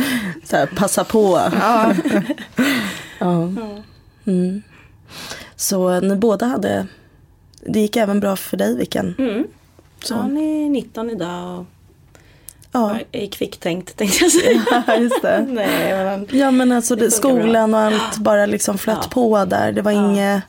Så 0.44 0.56
här, 0.56 0.66
passa 0.66 1.04
på. 1.04 1.40
Ja. 1.60 1.92
Ja. 3.18 3.48
Mm. 4.26 4.62
Så 5.56 6.00
ni 6.00 6.16
båda 6.16 6.46
hade, 6.46 6.86
det 7.66 7.80
gick 7.80 7.96
även 7.96 8.20
bra 8.20 8.36
för 8.36 8.56
dig 8.56 8.76
Vicken? 8.76 9.14
Mm. 9.18 9.46
Så. 10.04 10.14
Han 10.14 10.36
är 10.36 10.68
19 10.70 11.10
idag 11.10 11.58
och 11.58 11.64
Ja. 12.74 12.98
I 13.12 13.26
kvicktänkt 13.26 13.96
tänkte 13.96 14.24
jag 14.24 14.32
säga. 14.32 14.62
Ja, 14.86 14.96
just 14.96 15.22
det. 15.22 15.46
Nej, 15.48 16.04
men 16.04 16.26
Ja 16.30 16.50
men 16.50 16.72
alltså 16.72 16.94
det, 16.96 17.00
bra. 17.00 17.10
skolan 17.10 17.74
och 17.74 17.80
allt 17.80 18.16
bara 18.18 18.46
liksom 18.46 18.78
flöt 18.78 18.98
Ja. 19.02 19.08
på 19.10 19.44
där. 19.44 19.72
Det 19.72 19.82
var 19.82 19.92
Ja. 19.92 20.10
inga, 20.12 20.42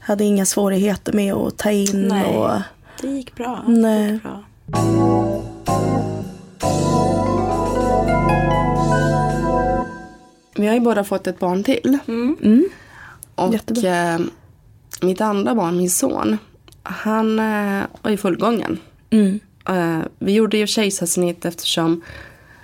hade 0.00 0.24
inga 0.24 0.46
svårigheter 0.46 1.12
med 1.12 1.34
att 1.34 1.56
ta 1.58 1.70
in 1.70 2.08
Nej. 2.08 2.36
och 2.36 2.50
det 3.00 3.08
gick 3.08 3.34
bra. 3.34 3.64
Nej. 3.66 4.06
Det 4.06 4.12
gick 4.12 4.22
bra. 4.22 4.42
Vi 10.54 10.66
har 10.66 10.74
ju 10.74 10.80
båda 10.80 11.04
fått 11.04 11.26
ett 11.26 11.38
barn 11.38 11.64
till. 11.64 11.98
mm. 12.08 12.68
Och 13.40 13.84
eh, 13.84 14.20
mitt 15.02 15.20
andra 15.20 15.54
barn, 15.54 15.76
min 15.76 15.90
son, 15.90 16.38
han 16.82 17.38
eh, 17.38 17.82
var 18.02 18.10
i 18.10 18.16
fullgången. 18.16 18.78
Mm. 19.10 19.40
Eh, 19.68 19.98
vi 20.18 20.32
gjorde 20.32 20.56
ju 20.58 20.66
kejsarsnitt 20.66 21.44
eftersom 21.44 22.02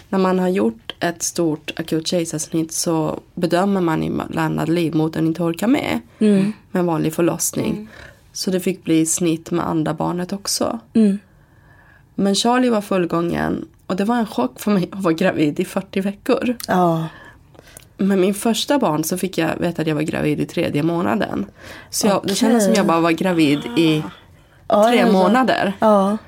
när 0.08 0.18
man 0.18 0.38
har 0.38 0.48
gjort 0.48 0.94
ett 1.00 1.22
stort 1.22 1.72
akut 1.76 2.06
kejsarsnitt 2.06 2.72
så 2.72 3.20
bedömer 3.34 3.80
man 3.80 4.02
ibland 4.02 4.60
att 4.60 4.68
livmodern 4.68 5.26
inte 5.26 5.42
orkar 5.42 5.66
med 5.66 6.00
Mm. 6.18 6.52
med 6.70 6.80
en 6.80 6.86
vanlig 6.86 7.14
förlossning. 7.14 7.88
Så 8.32 8.50
det 8.50 8.60
fick 8.60 8.84
bli 8.84 9.06
snitt 9.06 9.50
med 9.50 9.66
andra 9.68 9.94
barnet 9.94 10.32
också. 10.32 10.78
Mm. 10.94 11.18
Men 12.14 12.34
Charlie 12.34 12.70
var 12.70 12.80
fullgången 12.80 13.68
och 13.86 13.96
det 13.96 14.04
var 14.04 14.16
en 14.16 14.26
chock 14.26 14.60
för 14.60 14.70
mig 14.70 14.88
att 14.92 15.02
vara 15.02 15.14
gravid 15.14 15.60
i 15.60 15.64
40 15.64 16.00
veckor. 16.00 16.56
Ja. 16.68 17.06
Med 17.96 18.18
min 18.18 18.34
första 18.34 18.78
barn 18.78 19.04
så 19.04 19.18
fick 19.18 19.38
jag 19.38 19.56
veta 19.58 19.82
att 19.82 19.88
jag 19.88 19.94
var 19.94 20.02
gravid 20.02 20.40
i 20.40 20.46
tredje 20.46 20.82
månaden. 20.82 21.46
Så 21.90 22.06
jag, 22.06 22.16
Okej. 22.16 22.28
det 22.28 22.34
kändes 22.34 22.64
som 22.64 22.74
jag 22.74 22.86
bara 22.86 23.00
var 23.00 23.10
gravid 23.10 23.58
i 23.76 24.02
ja 24.68 24.84
tre 24.88 24.98
ja. 24.98 25.12
månader. 25.12 25.72
Ja. 25.78 26.18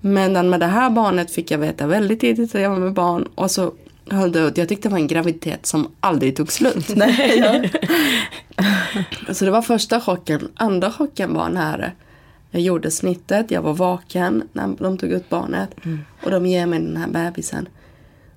Men 0.00 0.50
med 0.50 0.60
det 0.60 0.66
här 0.66 0.90
barnet 0.90 1.30
fick 1.30 1.50
jag 1.50 1.58
veta 1.58 1.86
väldigt 1.86 2.20
tidigt 2.20 2.54
att 2.54 2.60
jag 2.60 2.70
var 2.70 2.78
med 2.78 2.92
barn. 2.92 3.28
Och 3.34 3.50
så 3.50 3.72
höll 4.10 4.32
det 4.32 4.40
ut. 4.40 4.58
Jag 4.58 4.68
tyckte 4.68 4.88
det 4.88 4.92
var 4.92 4.98
en 4.98 5.06
graviditet 5.06 5.66
som 5.66 5.88
aldrig 6.00 6.36
tog 6.36 6.52
slut. 6.52 6.88
Nej, 6.96 7.38
ja. 7.38 7.64
Så 9.34 9.44
det 9.44 9.50
var 9.50 9.62
första 9.62 10.00
chocken. 10.00 10.48
Andra 10.56 10.92
chocken 10.92 11.34
var 11.34 11.48
när 11.48 11.94
jag 12.50 12.62
gjorde 12.62 12.90
snittet. 12.90 13.50
Jag 13.50 13.62
var 13.62 13.74
vaken 13.74 14.42
när 14.52 14.74
de 14.78 14.98
tog 14.98 15.10
ut 15.10 15.28
barnet. 15.28 15.70
Och 16.22 16.30
de 16.30 16.46
ger 16.46 16.66
mig 16.66 16.78
den 16.78 16.96
här 16.96 17.08
bebisen. 17.08 17.68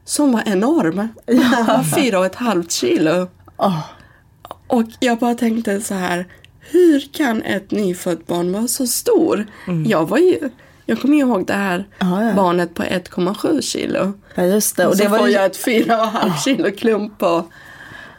Som 0.06 0.32
var 0.32 0.44
enorm. 0.46 1.08
Den 1.26 1.38
var 1.68 1.84
fyra 1.84 2.20
och 2.20 2.26
ett 2.26 2.36
halvt 2.36 2.72
kilo. 2.72 3.28
Ja. 3.58 3.84
Och 4.68 4.84
jag 5.00 5.18
bara 5.18 5.36
tänkte 5.36 5.82
så 5.82 5.94
här. 5.94 6.26
Hur 6.60 7.14
kan 7.14 7.42
ett 7.42 7.72
nyfött 7.72 8.28
barn 8.28 8.52
vara 8.52 8.68
så 8.68 8.88
stor? 8.88 9.46
Jag 9.86 10.10
var 10.10 10.18
ju... 10.18 10.50
Jag 10.86 11.02
kommer 11.02 11.18
ihåg 11.18 11.46
det 11.48 11.54
här 11.54 11.86
Ja, 12.00 12.24
ja. 12.24 12.34
barnet 12.34 12.74
på 12.74 12.84
1,7 12.84 13.62
kilo. 13.62 14.14
ja 14.36 14.44
just 14.44 14.78
det. 14.78 14.86
Och 14.86 14.92
Och 14.92 14.98
så 14.98 15.04
det 15.04 15.10
var 15.10 15.18
får 15.18 15.28
ju, 15.28 15.34
jag 15.34 15.46
ett 15.46 15.66
4,5 15.66 16.38
kilo 16.44 16.72
klump 16.72 17.18
på. 17.18 17.46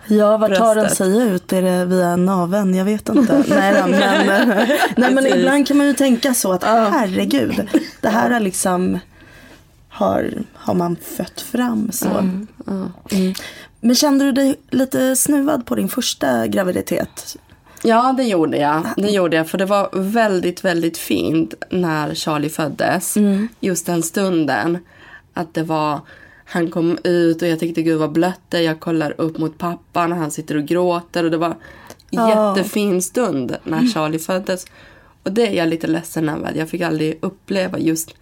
ja 0.06 0.36
vad 0.36 0.54
tar 0.54 0.74
den 0.74 0.90
sig 0.90 1.18
ut? 1.22 1.52
Är 1.52 1.62
det 1.62 1.84
via 1.84 2.16
naveln? 2.16 2.74
Jag 2.74 2.84
vet 2.84 3.08
inte. 3.08 3.44
nej, 3.48 3.82
men, 3.88 4.48
nej 4.96 5.14
men 5.14 5.26
ibland 5.26 5.66
kan 5.66 5.76
man 5.76 5.86
ju 5.86 5.92
tänka 5.94 6.34
så 6.34 6.52
att 6.52 6.64
herregud. 6.64 7.68
Det 8.00 8.08
här 8.08 8.30
har 8.30 8.40
liksom 8.40 8.98
har, 9.92 10.42
har 10.54 10.74
man 10.74 10.96
fött 11.16 11.40
fram 11.40 11.92
så. 11.92 12.08
Mm. 12.08 12.46
Men 13.80 13.94
kände 13.96 14.24
du 14.24 14.32
dig 14.32 14.56
lite 14.70 15.16
snuvad 15.16 15.66
på 15.66 15.74
din 15.74 15.88
första 15.88 16.46
graviditet? 16.46 17.36
Ja, 17.82 18.14
det 18.16 18.22
gjorde 18.24 18.56
jag. 18.56 18.82
Det 18.96 19.10
gjorde 19.10 19.36
jag. 19.36 19.48
För 19.48 19.58
det 19.58 19.64
var 19.64 19.88
väldigt, 19.92 20.64
väldigt 20.64 20.98
fint 20.98 21.54
när 21.70 22.14
Charlie 22.14 22.48
föddes. 22.48 23.14
Just 23.60 23.86
den 23.86 24.02
stunden. 24.02 24.78
Att 25.34 25.54
det 25.54 25.62
var... 25.62 26.00
Han 26.44 26.70
kom 26.70 26.98
ut 27.04 27.42
och 27.42 27.48
jag 27.48 27.60
tyckte 27.60 27.82
gud 27.82 27.98
vad 27.98 28.12
blött 28.12 28.40
det. 28.48 28.62
Jag 28.62 28.80
kollar 28.80 29.14
upp 29.20 29.38
mot 29.38 29.58
pappa 29.58 30.06
när 30.06 30.16
han 30.16 30.30
sitter 30.30 30.56
och 30.56 30.64
gråter. 30.64 31.24
Och 31.24 31.30
det 31.30 31.36
var 31.36 31.56
Ja. 32.10 32.54
jättefin 32.56 33.02
stund 33.02 33.56
när 33.64 33.86
Charlie 33.86 34.18
föddes. 34.18 34.64
Och 35.22 35.32
det 35.32 35.46
är 35.48 35.52
jag 35.52 35.68
lite 35.68 35.86
ledsen 35.86 36.28
över. 36.28 36.52
Jag 36.54 36.68
fick 36.68 36.80
aldrig 36.80 37.18
uppleva 37.22 37.78
just 37.78 38.14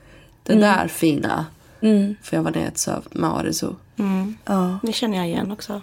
det 0.42 0.54
där 0.54 0.88
fina. 0.88 1.46
Mm. 1.83 2.16
För 2.22 2.37
jag 2.37 2.43
var 2.43 2.51
nedsövd 2.51 3.09
med 3.11 3.31
Arizo. 3.31 3.74
Mm. 3.99 4.37
Ja. 4.45 4.78
Det 4.83 4.93
känner 4.93 5.16
jag 5.16 5.26
igen 5.26 5.53
också. 5.53 5.81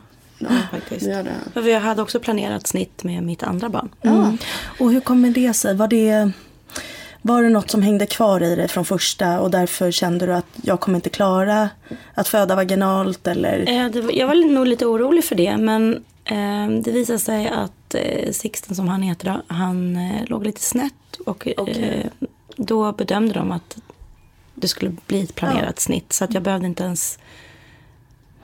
faktiskt. 0.72 1.06
Det 1.06 1.12
gör 1.12 1.24
det. 1.24 1.36
För 1.54 1.62
vi 1.62 1.74
hade 1.74 2.02
också 2.02 2.20
planerat 2.20 2.68
snitt 2.68 3.04
med 3.04 3.24
mitt 3.24 3.44
andra 3.44 3.70
barn. 3.70 3.90
Mm. 4.02 4.38
Och 4.80 4.92
hur 4.92 5.00
kommer 5.00 5.30
det 5.30 5.54
sig? 5.54 5.76
Var 5.76 5.88
det, 5.88 6.32
var 7.22 7.44
det 7.44 7.50
något 7.50 7.70
som 7.70 7.82
hängde 7.82 8.06
kvar 8.06 8.44
i 8.44 8.56
dig 8.56 8.68
från 8.68 8.86
första 8.86 9.40
och 9.40 9.52
därför 9.52 9.92
kände 9.92 10.26
du 10.26 10.34
att 10.34 10.46
jag 10.62 10.80
kommer 10.80 10.96
inte 10.96 11.10
klara 11.10 11.70
att 12.14 12.28
föda 12.28 12.56
vaginalt 12.56 13.28
eller? 13.28 13.70
Eh, 13.70 14.18
jag 14.18 14.28
var 14.28 14.54
nog 14.54 14.68
lite 14.68 14.86
orolig 14.86 15.24
för 15.24 15.36
det 15.36 15.58
men 15.58 16.04
eh, 16.26 16.82
det 16.84 16.92
visade 16.92 17.20
sig 17.20 17.48
att 17.48 17.96
eh, 17.96 18.32
Sixten 18.32 18.76
som 18.76 18.88
han 18.88 19.02
heter 19.02 19.26
då, 19.34 19.56
han 19.56 20.00
låg 20.28 20.46
lite 20.46 20.62
snett 20.62 20.94
och 21.26 21.48
eh, 21.48 22.06
då 22.56 22.92
bedömde 22.92 23.34
de 23.34 23.52
att 23.52 23.78
det 24.62 24.68
skulle 24.68 24.96
bli 25.08 25.24
ett 25.24 25.36
planerat 25.36 25.80
snitt 25.80 26.14
så 26.14 26.24
att 26.24 26.34
jag 26.34 26.44
behövde 26.44 26.68
inte 26.68 26.84
ens 26.84 27.20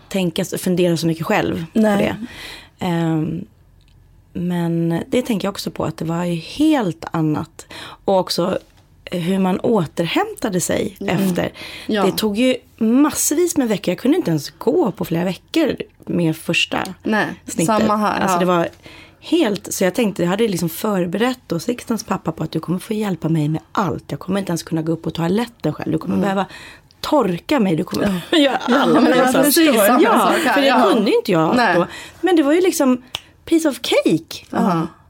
tänka, 0.10 0.46
fundera 0.46 0.98
så 0.98 1.08
mycket 1.08 1.26
själv 1.26 1.66
Nej. 1.74 1.98
på 1.98 2.04
det. 2.04 2.26
Ehm, 2.86 3.46
men 4.34 5.04
det 5.08 5.22
tänker 5.22 5.48
jag 5.48 5.52
också 5.52 5.72
på 5.72 5.86
att 5.86 5.98
det 5.98 6.06
var 6.06 6.24
ju 6.24 6.36
helt 6.36 7.06
annat. 7.12 7.68
Och 8.06 8.20
också 8.20 8.60
hur 9.06 9.40
man 9.40 9.60
återhämtade 9.60 10.62
sig 10.62 10.98
efter. 11.00 11.52
Ja. 11.88 12.06
Det 12.06 12.12
tog 12.12 12.38
ju 12.38 12.56
massvis 12.78 13.58
med 13.58 13.68
veckor. 13.68 13.92
Jag 13.92 14.00
kunde 14.00 14.18
inte 14.18 14.30
ens 14.30 14.50
gå 14.50 14.92
på 14.92 15.06
flera 15.06 15.24
veckor 15.24 15.76
med 16.06 16.38
första 16.38 16.84
Nej, 17.04 17.28
snittet. 17.46 17.66
samma 17.66 17.96
här. 17.98 18.20
Alltså 18.20 18.36
ja. 18.36 18.40
det 18.40 18.46
var 18.46 18.70
helt, 19.26 19.74
så 19.74 19.84
jag 19.84 19.96
tänkte, 19.96 20.24
jag 20.24 20.30
hade 20.30 20.48
liksom 20.48 20.70
förberett 20.70 21.40
då 21.48 21.60
Sixtens 21.60 22.04
pappa 22.04 22.32
på 22.32 22.44
att 22.44 22.52
du 22.52 22.60
kommer 22.60 22.80
få 22.80 22.94
hjälpa 22.94 23.30
mig 23.30 23.50
med 23.50 23.62
allt. 23.72 24.04
Jag 24.08 24.20
kommer 24.20 24.40
inte 24.40 24.50
ens 24.50 24.64
kunna 24.64 24.82
gå 24.82 24.92
upp 24.92 25.02
på 25.02 25.12
toaletten 25.12 25.74
själv. 25.74 25.92
Du 25.92 25.98
kommer 25.98 26.18
behöva 26.18 26.46
torka 27.02 27.60
mig, 27.60 27.76
du 27.76 27.84
kommer 27.84 28.22
göra 28.32 28.60
förstår. 29.44 29.88
Samma 29.88 30.02
Ja, 30.02 30.20
sak 30.20 30.34
här, 30.46 30.54
för 30.54 30.62
det 30.62 30.68
ja. 30.68 30.90
kunde 30.94 31.12
inte 31.16 31.32
jag 31.32 31.56
Nej. 31.56 31.76
då. 31.76 31.88
Men 32.22 32.36
det 32.36 32.44
var 32.44 32.54
ju 32.54 32.62
liksom 32.62 33.02
piece 33.46 33.70
of 33.70 33.80
cake. 33.82 34.46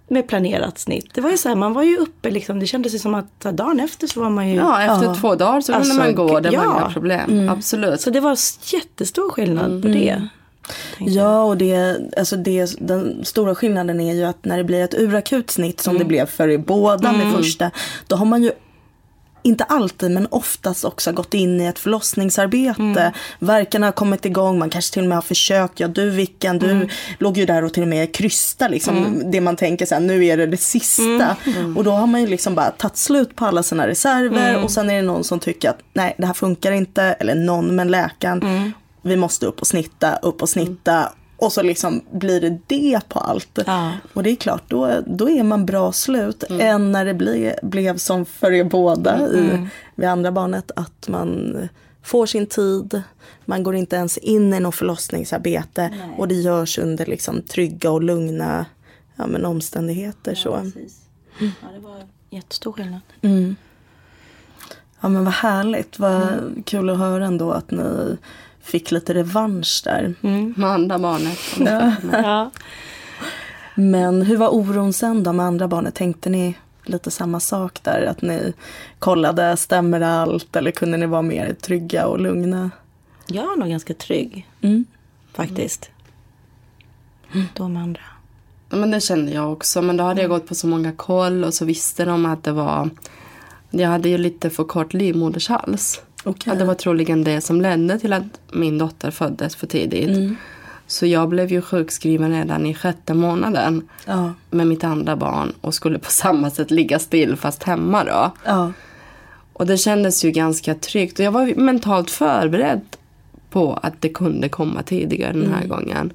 Med 0.07 0.27
planerat 0.27 0.79
snitt. 0.79 1.09
Det 1.13 1.21
var 1.21 1.31
ju 1.31 1.37
så 1.37 1.49
här, 1.49 1.55
man 1.55 1.73
var 1.73 1.83
ju 1.83 1.97
uppe 1.97 2.31
liksom. 2.31 2.59
Det 2.59 2.67
kändes 2.67 2.93
ju 2.95 2.99
som 2.99 3.15
att 3.15 3.39
dagen 3.39 3.79
efter 3.79 4.07
så 4.07 4.19
var 4.21 4.29
man 4.29 4.49
ju. 4.49 4.55
Ja, 4.55 4.81
efter 4.81 5.07
Ja. 5.07 5.15
två 5.15 5.35
dagar 5.35 5.61
så 5.61 5.71
kunde 5.73 5.77
Alltså, 5.87 5.99
man 5.99 6.15
gå. 6.15 6.39
Det 6.39 6.49
var 6.49 6.63
ja. 6.63 6.77
inga 6.79 6.89
problem. 6.93 7.49
Absolut. 7.49 8.01
Så 8.01 8.09
det 8.09 8.19
var 8.19 8.37
jättestor 8.73 9.29
skillnad 9.29 9.81
på 9.81 9.87
det. 9.87 10.27
Ja, 10.99 11.43
och 11.43 11.57
det, 11.57 11.97
alltså 12.17 12.35
det, 12.35 12.75
den 12.79 13.25
stora 13.25 13.55
skillnaden 13.55 13.99
är 13.99 14.13
ju 14.13 14.23
att 14.23 14.45
när 14.45 14.57
det 14.57 14.63
blir 14.63 14.83
ett 14.83 14.93
urakut 14.93 15.51
snitt 15.51 15.81
som 15.81 15.97
det 15.97 16.05
blev 16.05 16.25
för 16.25 16.57
båda 16.57 17.11
med 17.11 17.33
första, 17.33 17.71
då 18.07 18.15
har 18.15 18.25
man 18.25 18.43
ju 18.43 18.51
inte 19.43 19.63
alltid 19.63 20.11
men 20.11 20.27
oftast 20.31 20.85
också 20.85 21.11
gått 21.11 21.33
in 21.33 21.61
i 21.61 21.65
ett 21.65 21.79
förlossningsarbete. 21.79 22.81
Mm. 22.81 23.13
Verkarna 23.39 23.87
har 23.87 23.91
kommit 23.91 24.25
igång, 24.25 24.59
man 24.59 24.69
kanske 24.69 24.93
till 24.93 25.01
och 25.03 25.09
med 25.09 25.17
har 25.17 25.21
försökt. 25.21 25.79
Ja 25.79 25.87
du 25.87 26.09
Vicken, 26.09 26.59
du 26.59 26.87
låg 27.19 27.37
ju 27.37 27.45
där 27.45 27.63
och 27.63 27.73
till 27.73 27.83
och 27.83 27.89
med 27.89 28.13
krysta 28.13 28.67
liksom. 28.67 29.21
Det 29.31 29.41
man 29.41 29.55
tänker 29.55 29.87
här, 29.91 29.99
nu 29.99 30.25
är 30.25 30.37
det 30.37 30.45
det 30.45 30.57
sista. 30.57 31.35
Och 31.75 31.83
då 31.83 31.91
har 31.91 32.07
man 32.07 32.21
ju 32.21 32.27
liksom 32.27 32.55
bara 32.55 32.71
tagit 32.71 32.97
slut 32.97 33.35
på 33.35 33.45
alla 33.45 33.63
sina 33.63 33.87
reserver 33.87 34.63
och 34.63 34.71
sen 34.71 34.89
är 34.89 34.95
det 34.95 35.01
någon 35.01 35.23
som 35.23 35.39
tycker 35.39 35.69
att 35.69 35.79
nej 35.93 36.15
det 36.17 36.25
här 36.25 36.33
funkar 36.33 36.71
inte. 36.71 37.03
Eller 37.03 37.35
någon 37.35 37.75
men 37.75 37.87
läkaren. 37.87 38.73
Vi 39.03 39.15
måste 39.15 39.45
upp 39.45 39.61
och 39.61 39.67
snitta, 39.67 40.15
upp 40.15 40.41
och 40.41 40.49
snitta. 40.49 41.13
Och 41.37 41.53
så 41.53 41.61
liksom 41.61 42.01
blir 42.11 42.41
det 42.41 42.59
det 42.67 43.09
på 43.09 43.19
allt. 43.19 43.59
Ja. 43.65 43.91
Och 44.13 44.23
det 44.23 44.29
är 44.29 44.35
klart, 44.35 44.63
då, 44.67 45.01
då 45.07 45.29
är 45.29 45.43
man 45.43 45.65
bra 45.65 45.91
slut. 45.91 46.43
Än 46.49 46.91
när 46.91 47.05
det 47.05 47.13
ble, 47.13 47.55
blev 47.61 47.97
som 47.97 48.25
för 48.25 48.51
er 48.51 48.63
båda 48.63 49.29
i, 49.29 49.67
vid 49.95 50.09
andra 50.09 50.31
barnet. 50.31 50.71
Att 50.75 51.07
man 51.07 51.57
får 52.03 52.25
sin 52.25 52.45
tid. 52.45 53.01
Man 53.45 53.63
går 53.63 53.75
inte 53.75 53.95
ens 53.95 54.17
in 54.17 54.53
i 54.53 54.59
något 54.59 54.75
förlossningsarbete. 54.75 55.93
Och 56.17 56.27
det 56.27 56.35
görs 56.35 56.77
under 56.77 57.05
liksom 57.05 57.41
trygga 57.41 57.91
och 57.91 58.03
lugna 58.03 58.65
ja, 59.15 59.27
men 59.27 59.45
omständigheter. 59.45 60.35
så. 60.35 60.57
Precis. 60.57 61.01
Ja, 61.39 61.67
det 61.73 61.79
var 61.79 62.07
jättestor 62.29 62.73
skillnad. 62.73 63.01
Mm. 63.21 63.55
Ja 65.01 65.09
men 65.09 65.25
vad 65.25 65.33
härligt. 65.33 65.99
Vad 65.99 66.39
kul 66.65 66.89
att 66.89 66.97
höra 66.97 67.25
ändå 67.25 67.51
att 67.51 67.71
ni 67.71 68.17
fick 68.63 68.91
lite 68.91 69.13
revansch 69.13 69.81
där. 69.83 70.13
Med 70.59 70.69
andra 70.69 70.99
barnet. 70.99 71.39
Ja. 72.23 72.51
Men 73.75 74.21
hur 74.21 74.37
var 74.37 74.49
oron 74.53 74.93
sen 74.93 75.23
då 75.23 75.33
med 75.33 75.45
andra 75.45 75.67
barnet? 75.67 75.95
Tänkte 75.95 76.29
ni 76.29 76.55
lite 76.85 77.11
samma 77.11 77.39
sak 77.39 77.79
där? 77.83 78.01
Att 78.05 78.21
ni 78.21 78.53
kollade, 78.99 79.57
stämmer 79.57 80.01
allt? 80.01 80.55
Eller 80.55 80.71
kunde 80.71 80.97
ni 80.97 81.05
vara 81.05 81.21
mer 81.21 81.53
trygga 81.53 82.07
och 82.07 82.19
lugna? 82.19 82.71
Jag 83.27 83.43
var 83.47 83.55
nog 83.55 83.69
ganska 83.69 83.93
trygg 83.93 84.47
Mm. 84.61 84.85
faktiskt. 85.33 85.89
Då 87.53 87.67
med 87.67 87.83
andra. 87.83 88.01
Ja, 88.69 88.77
men 88.77 88.91
det 88.91 89.01
kände 89.01 89.31
jag 89.31 89.53
också. 89.53 89.81
Men 89.81 89.97
då 89.97 90.03
hade 90.03 90.21
jag 90.21 90.29
gått 90.29 90.47
på 90.47 90.55
så 90.55 90.67
många 90.67 90.91
koll 90.91 91.43
och 91.43 91.53
så 91.53 91.65
visste 91.65 92.05
de 92.05 92.25
att 92.25 92.43
det 92.43 92.51
var... 92.51 92.89
Jag 93.69 93.89
hade 93.89 94.09
ju 94.09 94.17
lite 94.17 94.49
för 94.49 94.63
kort 94.63 94.93
livmodershals. 94.93 96.01
Okej. 96.23 96.53
Ja, 96.53 96.59
det 96.59 96.65
var 96.65 96.73
troligen 96.75 97.23
det 97.23 97.41
som 97.41 97.61
ledde 97.61 97.99
till 97.99 98.13
att 98.13 98.23
min 98.51 98.77
dotter 98.77 99.11
föddes 99.11 99.55
för 99.55 99.67
tidigt. 99.67 100.17
Mm. 100.17 100.35
Så 100.87 101.05
jag 101.05 101.29
blev 101.29 101.51
ju 101.51 101.61
sjukskriven 101.61 102.31
redan 102.31 102.65
i 102.65 102.73
sjätte 102.73 103.13
månaden 103.13 103.87
Ja. 104.05 104.33
med 104.49 104.67
mitt 104.67 104.83
andra 104.83 105.15
barn 105.15 105.53
och 105.61 105.73
skulle 105.73 105.99
på 105.99 106.11
samma 106.11 106.49
sätt 106.49 106.71
ligga 106.71 106.99
still 106.99 107.35
fast 107.35 107.63
hemma 107.63 108.03
då. 108.03 108.31
Ja. 108.45 108.71
Och 109.53 109.65
det 109.65 109.77
kändes 109.77 110.25
ju 110.25 110.31
ganska 110.31 110.75
tryggt 110.75 111.19
och 111.19 111.25
jag 111.25 111.31
var 111.31 111.55
mentalt 111.55 112.11
förberedd 112.11 112.81
på 113.49 113.73
att 113.81 113.93
det 114.01 114.09
kunde 114.09 114.49
komma 114.49 114.83
tidigare 114.83 115.33
den 115.33 115.53
här 115.53 115.67
gången. 115.67 116.13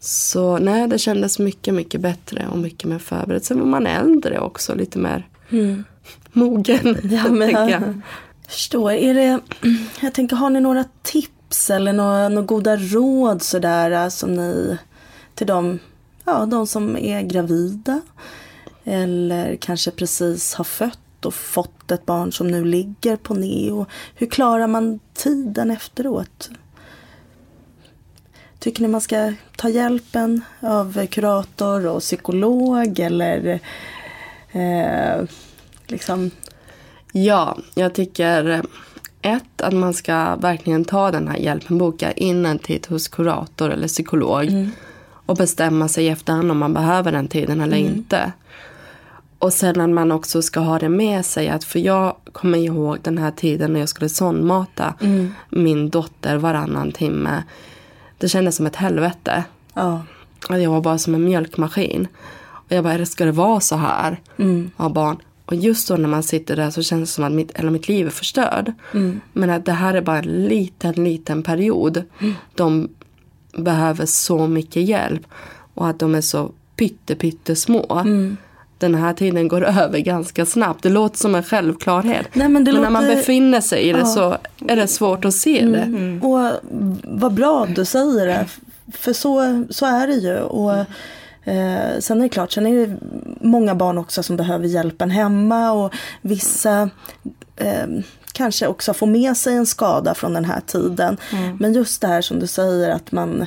Så 0.00 0.58
nej, 0.58 0.88
det 0.88 0.98
kändes 0.98 1.38
mycket, 1.38 1.74
mycket 1.74 2.00
bättre 2.00 2.46
och 2.52 2.58
mycket 2.58 2.84
mer 2.88 2.98
förberedd. 2.98 3.44
Sen 3.44 3.58
var 3.58 3.66
man 3.66 3.86
äldre 3.86 4.40
också, 4.40 4.74
lite 4.74 4.98
mer 4.98 5.26
mogen. 6.32 6.96
Ja, 7.10 7.28
men 7.32 8.02
förstår. 8.48 8.92
Är 8.92 9.14
det, 9.14 9.40
jag 10.00 10.14
tänker, 10.14 10.36
har 10.36 10.50
ni 10.50 10.60
några 10.60 10.84
tips 11.02 11.70
eller 11.70 11.92
några, 11.92 12.28
några 12.28 12.46
goda 12.46 12.76
råd 12.76 13.42
sådär 13.42 13.90
äh, 13.90 14.08
som 14.08 14.34
ni 14.34 14.78
till 15.34 15.46
de, 15.46 15.78
ja, 16.24 16.46
de 16.46 16.66
som 16.66 16.96
är 16.96 17.22
gravida 17.22 18.00
eller 18.84 19.56
kanske 19.56 19.90
precis 19.90 20.54
har 20.54 20.64
fött 20.64 21.24
och 21.24 21.34
fått 21.34 21.90
ett 21.90 22.06
barn 22.06 22.32
som 22.32 22.48
nu 22.48 22.64
ligger 22.64 23.16
på 23.16 23.34
neo. 23.34 23.86
Hur 24.14 24.26
klarar 24.26 24.66
man 24.66 25.00
tiden 25.14 25.70
efteråt? 25.70 26.50
Tycker 28.58 28.82
ni 28.82 28.88
man 28.88 29.00
ska 29.00 29.32
ta 29.56 29.68
hjälpen 29.68 30.42
av 30.60 31.06
kurator 31.06 31.86
och 31.86 32.00
psykolog 32.00 32.98
eller 32.98 33.60
eh, 34.52 35.24
liksom 35.86 36.30
Ja, 37.12 37.56
jag 37.74 37.94
tycker 37.94 38.48
eh, 38.50 38.60
ett, 39.36 39.60
att 39.62 39.74
man 39.74 39.94
ska 39.94 40.36
verkligen 40.36 40.84
ta 40.84 41.10
den 41.10 41.28
här 41.28 41.36
hjälpen, 41.36 41.78
boka 41.78 42.12
in 42.12 42.46
en 42.46 42.58
tid 42.58 42.86
hos 42.88 43.08
kurator 43.08 43.70
eller 43.70 43.88
psykolog 43.88 44.46
och 45.26 45.36
bestämma 45.36 45.88
sig 45.88 46.04
i 46.04 46.08
efterhand 46.08 46.50
om 46.50 46.58
man 46.58 46.74
behöver 46.74 47.12
den 47.12 47.28
tiden 47.28 47.60
eller 47.60 47.76
inte. 47.76 48.32
Och 49.38 49.52
sen 49.52 49.80
att 49.80 49.90
man 49.90 50.12
också 50.12 50.42
ska 50.42 50.60
ha 50.60 50.78
det 50.78 50.88
med 50.88 51.24
sig, 51.26 51.48
att 51.48 51.64
för 51.64 51.78
jag 51.78 52.16
kommer 52.32 52.58
ihåg 52.58 52.98
den 53.02 53.18
här 53.18 53.30
tiden 53.30 53.72
när 53.72 53.80
jag 53.80 53.88
skulle 53.88 54.08
sondmata 54.08 54.94
min 55.50 55.90
dotter 55.90 56.36
varannan 56.36 56.92
timme. 56.92 57.42
Det 58.18 58.28
kändes 58.28 58.56
som 58.56 58.66
ett 58.66 58.76
helvete. 58.76 59.44
Ja. 59.74 60.02
Jag 60.48 60.70
var 60.70 60.80
bara 60.80 60.98
som 60.98 61.14
en 61.14 61.24
mjölkmaskin. 61.24 62.08
Och 62.48 62.72
jag 62.72 62.84
bara, 62.84 62.92
"Är 62.94 62.98
det- 62.98 63.06
ska 63.06 63.24
det 63.24 63.32
vara 63.32 63.60
så 63.60 63.76
här? 63.76 64.20
Mm. 64.36 64.70
Ha 64.76 64.88
barn. 64.88 65.16
Och 65.50 65.54
just 65.54 65.88
då 65.88 65.96
när 65.96 66.08
man 66.08 66.22
sitter 66.22 66.56
där 66.56 66.70
så 66.70 66.82
känns 66.82 67.10
det 67.10 67.14
som 67.14 67.24
att 67.24 67.32
mitt, 67.32 67.50
eller 67.58 67.70
mitt 67.70 67.88
liv 67.88 68.06
är 68.06 68.10
förstörd. 68.10 68.72
Men 69.32 69.50
att 69.50 69.64
det 69.64 69.72
här 69.72 69.94
är 69.94 70.00
bara 70.00 70.18
en 70.18 70.44
liten, 70.44 70.92
liten 71.04 71.42
period. 71.42 72.02
De 72.54 72.88
behöver 73.56 74.06
så 74.06 74.46
mycket 74.46 74.82
hjälp. 74.82 75.22
Och 75.74 75.88
att 75.88 75.98
de 75.98 76.14
är 76.14 76.20
så 76.20 76.50
pytte, 76.76 77.14
pyttesmå. 77.14 78.04
Den 78.78 78.94
här 78.94 79.12
tiden 79.12 79.48
går 79.48 79.64
över 79.82 79.98
ganska 79.98 80.46
snabbt. 80.46 80.82
Det 80.82 80.88
låter 80.88 81.18
som 81.18 81.34
en 81.34 81.42
självklarhet. 81.42 82.26
Nej, 82.32 82.48
men 82.48 82.64
det 82.64 82.72
när 82.72 82.90
man 82.90 83.04
låter- 83.04 83.16
befinner 83.16 83.60
sig 83.60 83.88
i 83.88 83.92
det 83.92 84.06
så 84.06 84.36
är 84.68 84.76
det 84.76 84.86
svårt 84.88 85.24
att 85.24 85.34
se 85.34 85.66
det. 85.66 86.18
Och 86.26 86.50
vad 87.04 87.34
bra 87.34 87.66
du 87.66 87.84
säger 87.84 88.26
det. 88.26 88.46
För 88.92 89.12
så, 89.12 89.64
så 89.70 89.86
är 89.86 90.06
det 90.06 90.14
ju. 90.14 90.36
Och, 90.38 90.84
eh, 91.48 91.98
sen 92.00 92.18
är 92.18 92.22
det 92.22 92.28
klart, 92.28 92.52
sen 92.52 92.66
är 92.66 92.86
det 92.86 92.96
många 93.40 93.74
barn 93.74 93.98
också 93.98 94.22
som 94.22 94.36
behöver 94.36 94.66
hjälpen 94.66 95.10
hemma. 95.10 95.72
Och 95.72 95.94
vissa 96.22 96.90
eh, 97.56 97.86
kanske 98.32 98.66
också 98.66 98.94
får 98.94 99.06
med 99.06 99.36
sig 99.36 99.54
en 99.54 99.66
skada 99.66 100.14
från 100.14 100.34
den 100.34 100.44
här 100.44 100.60
tiden. 100.66 101.16
Men 101.60 101.72
just 101.72 102.00
det 102.00 102.06
här 102.06 102.22
som 102.22 102.38
du 102.38 102.46
säger 102.46 102.90
att 102.90 103.12
man, 103.12 103.46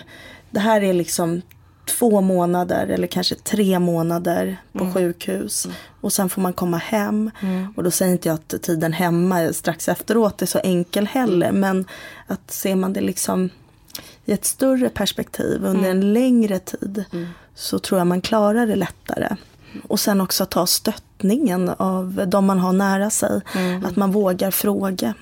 det 0.52 0.60
här 0.60 0.84
är 0.84 0.94
liksom 0.94 1.42
två 1.86 2.22
månader 2.22 2.88
eller 2.88 3.08
kanske 3.08 3.36
tre 3.36 3.80
månader 3.80 4.58
på 4.72 4.80
sjukhus. 4.94 5.68
Och 6.02 6.14
sen 6.14 6.30
får 6.30 6.42
man 6.42 6.54
komma 6.54 6.78
hem. 6.78 7.32
Och 7.76 7.84
då 7.84 7.92
säger 7.92 8.12
inte 8.12 8.28
jag 8.28 8.36
att 8.36 8.62
tiden 8.62 8.94
hemma 8.94 9.54
strax 9.54 9.90
efteråt 9.90 10.42
är 10.42 10.46
så 10.46 10.60
enkel 10.60 11.08
heller. 11.08 11.52
Men 11.52 11.86
att 12.28 12.52
ser 12.52 12.76
man 12.76 12.94
det 12.94 13.02
liksom 13.02 13.50
i 14.26 14.32
ett 14.32 14.46
större 14.46 14.90
perspektiv 14.90 15.66
under 15.66 15.90
en 15.90 16.14
längre 16.14 16.60
tid. 16.60 17.06
Så 17.56 17.80
tror 17.80 18.00
jag 18.00 18.08
man 18.08 18.22
klarar 18.22 18.68
det 18.68 18.76
lättare. 18.76 19.36
Och 19.88 20.00
sen 20.00 20.22
också 20.22 20.46
ta 20.46 20.66
stöttningen 20.66 21.70
av 21.70 22.24
de 22.28 22.46
man 22.46 22.60
har 22.60 22.74
nära 22.74 23.10
sig. 23.10 23.42
Att 23.84 23.96
man 23.96 24.12
vågar 24.12 24.52
fråga. 24.52 25.14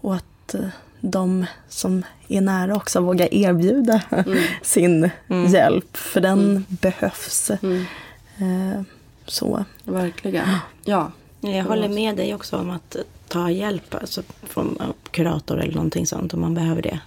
Och 0.00 0.14
att 0.14 0.54
eh, 0.54 0.68
de 1.00 1.46
som 1.68 2.02
är 2.28 2.40
nära 2.40 2.76
också 2.76 3.00
vågar 3.00 3.34
erbjuda 3.34 4.02
sin 4.62 5.10
hjälp. 5.52 5.96
För 5.96 6.20
den 6.20 6.64
behövs. 6.68 7.50
Eh, 7.50 8.82
så. 9.26 9.64
Verkligen. 9.84 10.48
Ja. 10.84 11.12
Jag 11.40 11.64
håller 11.64 11.88
med 11.88 12.16
dig 12.16 12.34
också 12.34 12.56
om 12.56 12.70
att 12.70 12.96
ta 13.28 13.50
hjälp 13.50 13.94
alltså 13.94 14.22
från 14.42 14.78
kurator 15.10 15.60
eller 15.60 15.74
någonting 15.74 16.06
sånt 16.06 16.34
om 16.34 16.40
man 16.40 16.54
behöver 16.54 16.82
det. 16.82 17.00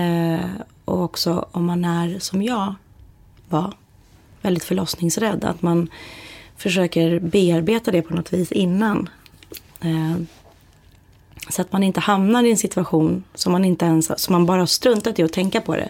Eh, 0.00 0.50
och 0.84 1.02
också 1.02 1.46
om 1.50 1.64
man 1.64 1.84
är 1.84 2.18
som 2.18 2.42
jag 2.42 2.74
var, 3.54 3.72
väldigt 4.42 4.64
förlossningsrädd. 4.64 5.44
Att 5.44 5.62
man 5.62 5.88
försöker 6.56 7.20
bearbeta 7.20 7.90
det 7.90 8.02
på 8.02 8.14
något 8.14 8.32
vis 8.32 8.52
innan. 8.52 9.08
Eh, 9.80 10.16
så 11.48 11.62
att 11.62 11.72
man 11.72 11.82
inte 11.82 12.00
hamnar 12.00 12.44
i 12.44 12.50
en 12.50 12.56
situation 12.56 13.24
som 13.34 13.52
man 13.52 13.64
inte 13.64 13.84
ens, 13.84 14.20
som 14.20 14.32
man 14.32 14.46
bara 14.46 14.60
har 14.60 14.66
struntat 14.66 15.18
i 15.18 15.22
att 15.22 15.32
tänka 15.32 15.60
på 15.60 15.76
det. 15.76 15.88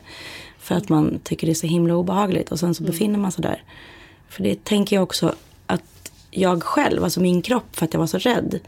För 0.58 0.74
att 0.74 0.88
man 0.88 1.18
tycker 1.24 1.46
det 1.46 1.52
är 1.52 1.54
så 1.54 1.66
himla 1.66 1.94
obehagligt 1.94 2.52
och 2.52 2.60
sen 2.60 2.74
så 2.74 2.82
befinner 2.82 3.18
man 3.18 3.32
sig 3.32 3.42
där. 3.42 3.62
För 4.28 4.42
det 4.42 4.64
tänker 4.64 4.96
jag 4.96 5.02
också 5.02 5.34
att 5.66 6.12
jag 6.30 6.62
själv, 6.62 7.04
alltså 7.04 7.20
min 7.20 7.42
kropp 7.42 7.76
för 7.76 7.84
att 7.84 7.92
jag 7.92 8.00
var 8.00 8.06
så 8.06 8.18
rädd, 8.18 8.60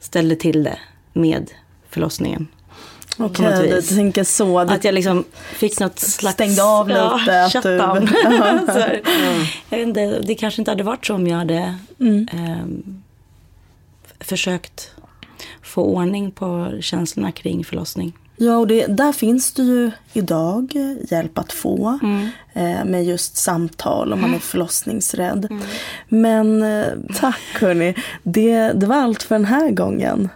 ställde 0.00 0.36
till 0.36 0.62
det 0.62 0.78
med 1.12 1.50
förlossningen. 1.88 2.48
Okej, 3.18 3.46
något 3.50 3.88
du 3.88 3.94
tänker 3.94 4.24
så. 4.24 4.58
Att 4.58 4.84
jag 4.84 4.94
liksom 4.94 5.24
fick 5.52 5.80
något 5.80 5.98
slags... 5.98 6.34
Stängde 6.34 6.64
av 6.64 6.88
lite, 6.88 7.00
Ja, 7.32 7.44
att 7.46 7.52
du- 7.62 7.78
så 8.72 8.78
här. 8.78 9.00
jag 9.70 9.78
vet 9.78 9.88
inte, 9.88 10.20
det 10.20 10.34
kanske 10.34 10.60
inte 10.60 10.70
hade 10.70 10.82
varit 10.84 11.06
så 11.06 11.14
om 11.14 11.26
jag 11.26 11.36
hade 11.38 11.74
ehm, 12.00 13.02
försökt 14.20 14.90
få 15.62 15.82
ordning 15.82 16.30
på 16.30 16.72
känslorna 16.80 17.32
kring 17.32 17.64
förlossning. 17.64 18.12
Ja, 18.36 18.56
och 18.56 18.66
det, 18.66 18.86
där 18.86 19.12
finns 19.12 19.52
det 19.52 19.62
ju 19.62 19.90
idag 20.12 20.72
hjälp 21.10 21.38
att 21.38 21.52
få 21.52 21.98
eh, 22.52 22.84
med 22.84 23.04
just 23.04 23.36
samtal 23.36 24.12
om 24.12 24.20
man 24.20 24.34
är 24.34 24.38
förlossningsrädd. 24.38 25.48
Men 26.08 26.62
eh, 26.62 26.86
tack 27.20 27.40
hörni, 27.60 27.94
det, 28.22 28.72
det 28.72 28.86
var 28.86 28.96
allt 28.96 29.22
för 29.22 29.34
den 29.34 29.44
här 29.44 29.70
gången. 29.70 30.28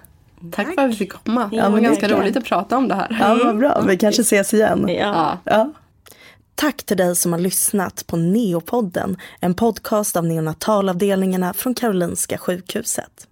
Tack 0.53 0.75
för 0.75 0.83
att 0.85 0.91
vi 0.91 0.95
fick 0.97 1.13
komma. 1.13 1.49
Ja, 1.53 1.65
det 1.65 1.71
var 1.71 1.79
ganska 1.79 2.01
verkligen. 2.01 2.23
roligt 2.23 2.37
att 2.37 2.45
prata 2.45 2.77
om 2.77 2.89
det 2.89 2.95
här. 2.95 3.17
Ja, 3.21 3.39
vad 3.45 3.59
bra. 3.59 3.81
Vi 3.81 3.97
kanske 3.97 4.23
ses 4.23 4.55
igen. 4.55 4.89
Ja. 4.89 5.39
Ja. 5.45 5.73
Tack 6.55 6.83
till 6.83 6.97
dig 6.97 7.17
som 7.17 7.33
har 7.33 7.39
lyssnat 7.39 8.07
på 8.07 8.17
Neopodden, 8.17 9.17
en 9.41 9.55
podcast 9.55 10.17
av 10.17 10.25
neonatalavdelningarna 10.25 11.53
från 11.53 11.75
Karolinska 11.75 12.39
sjukhuset. 12.39 13.27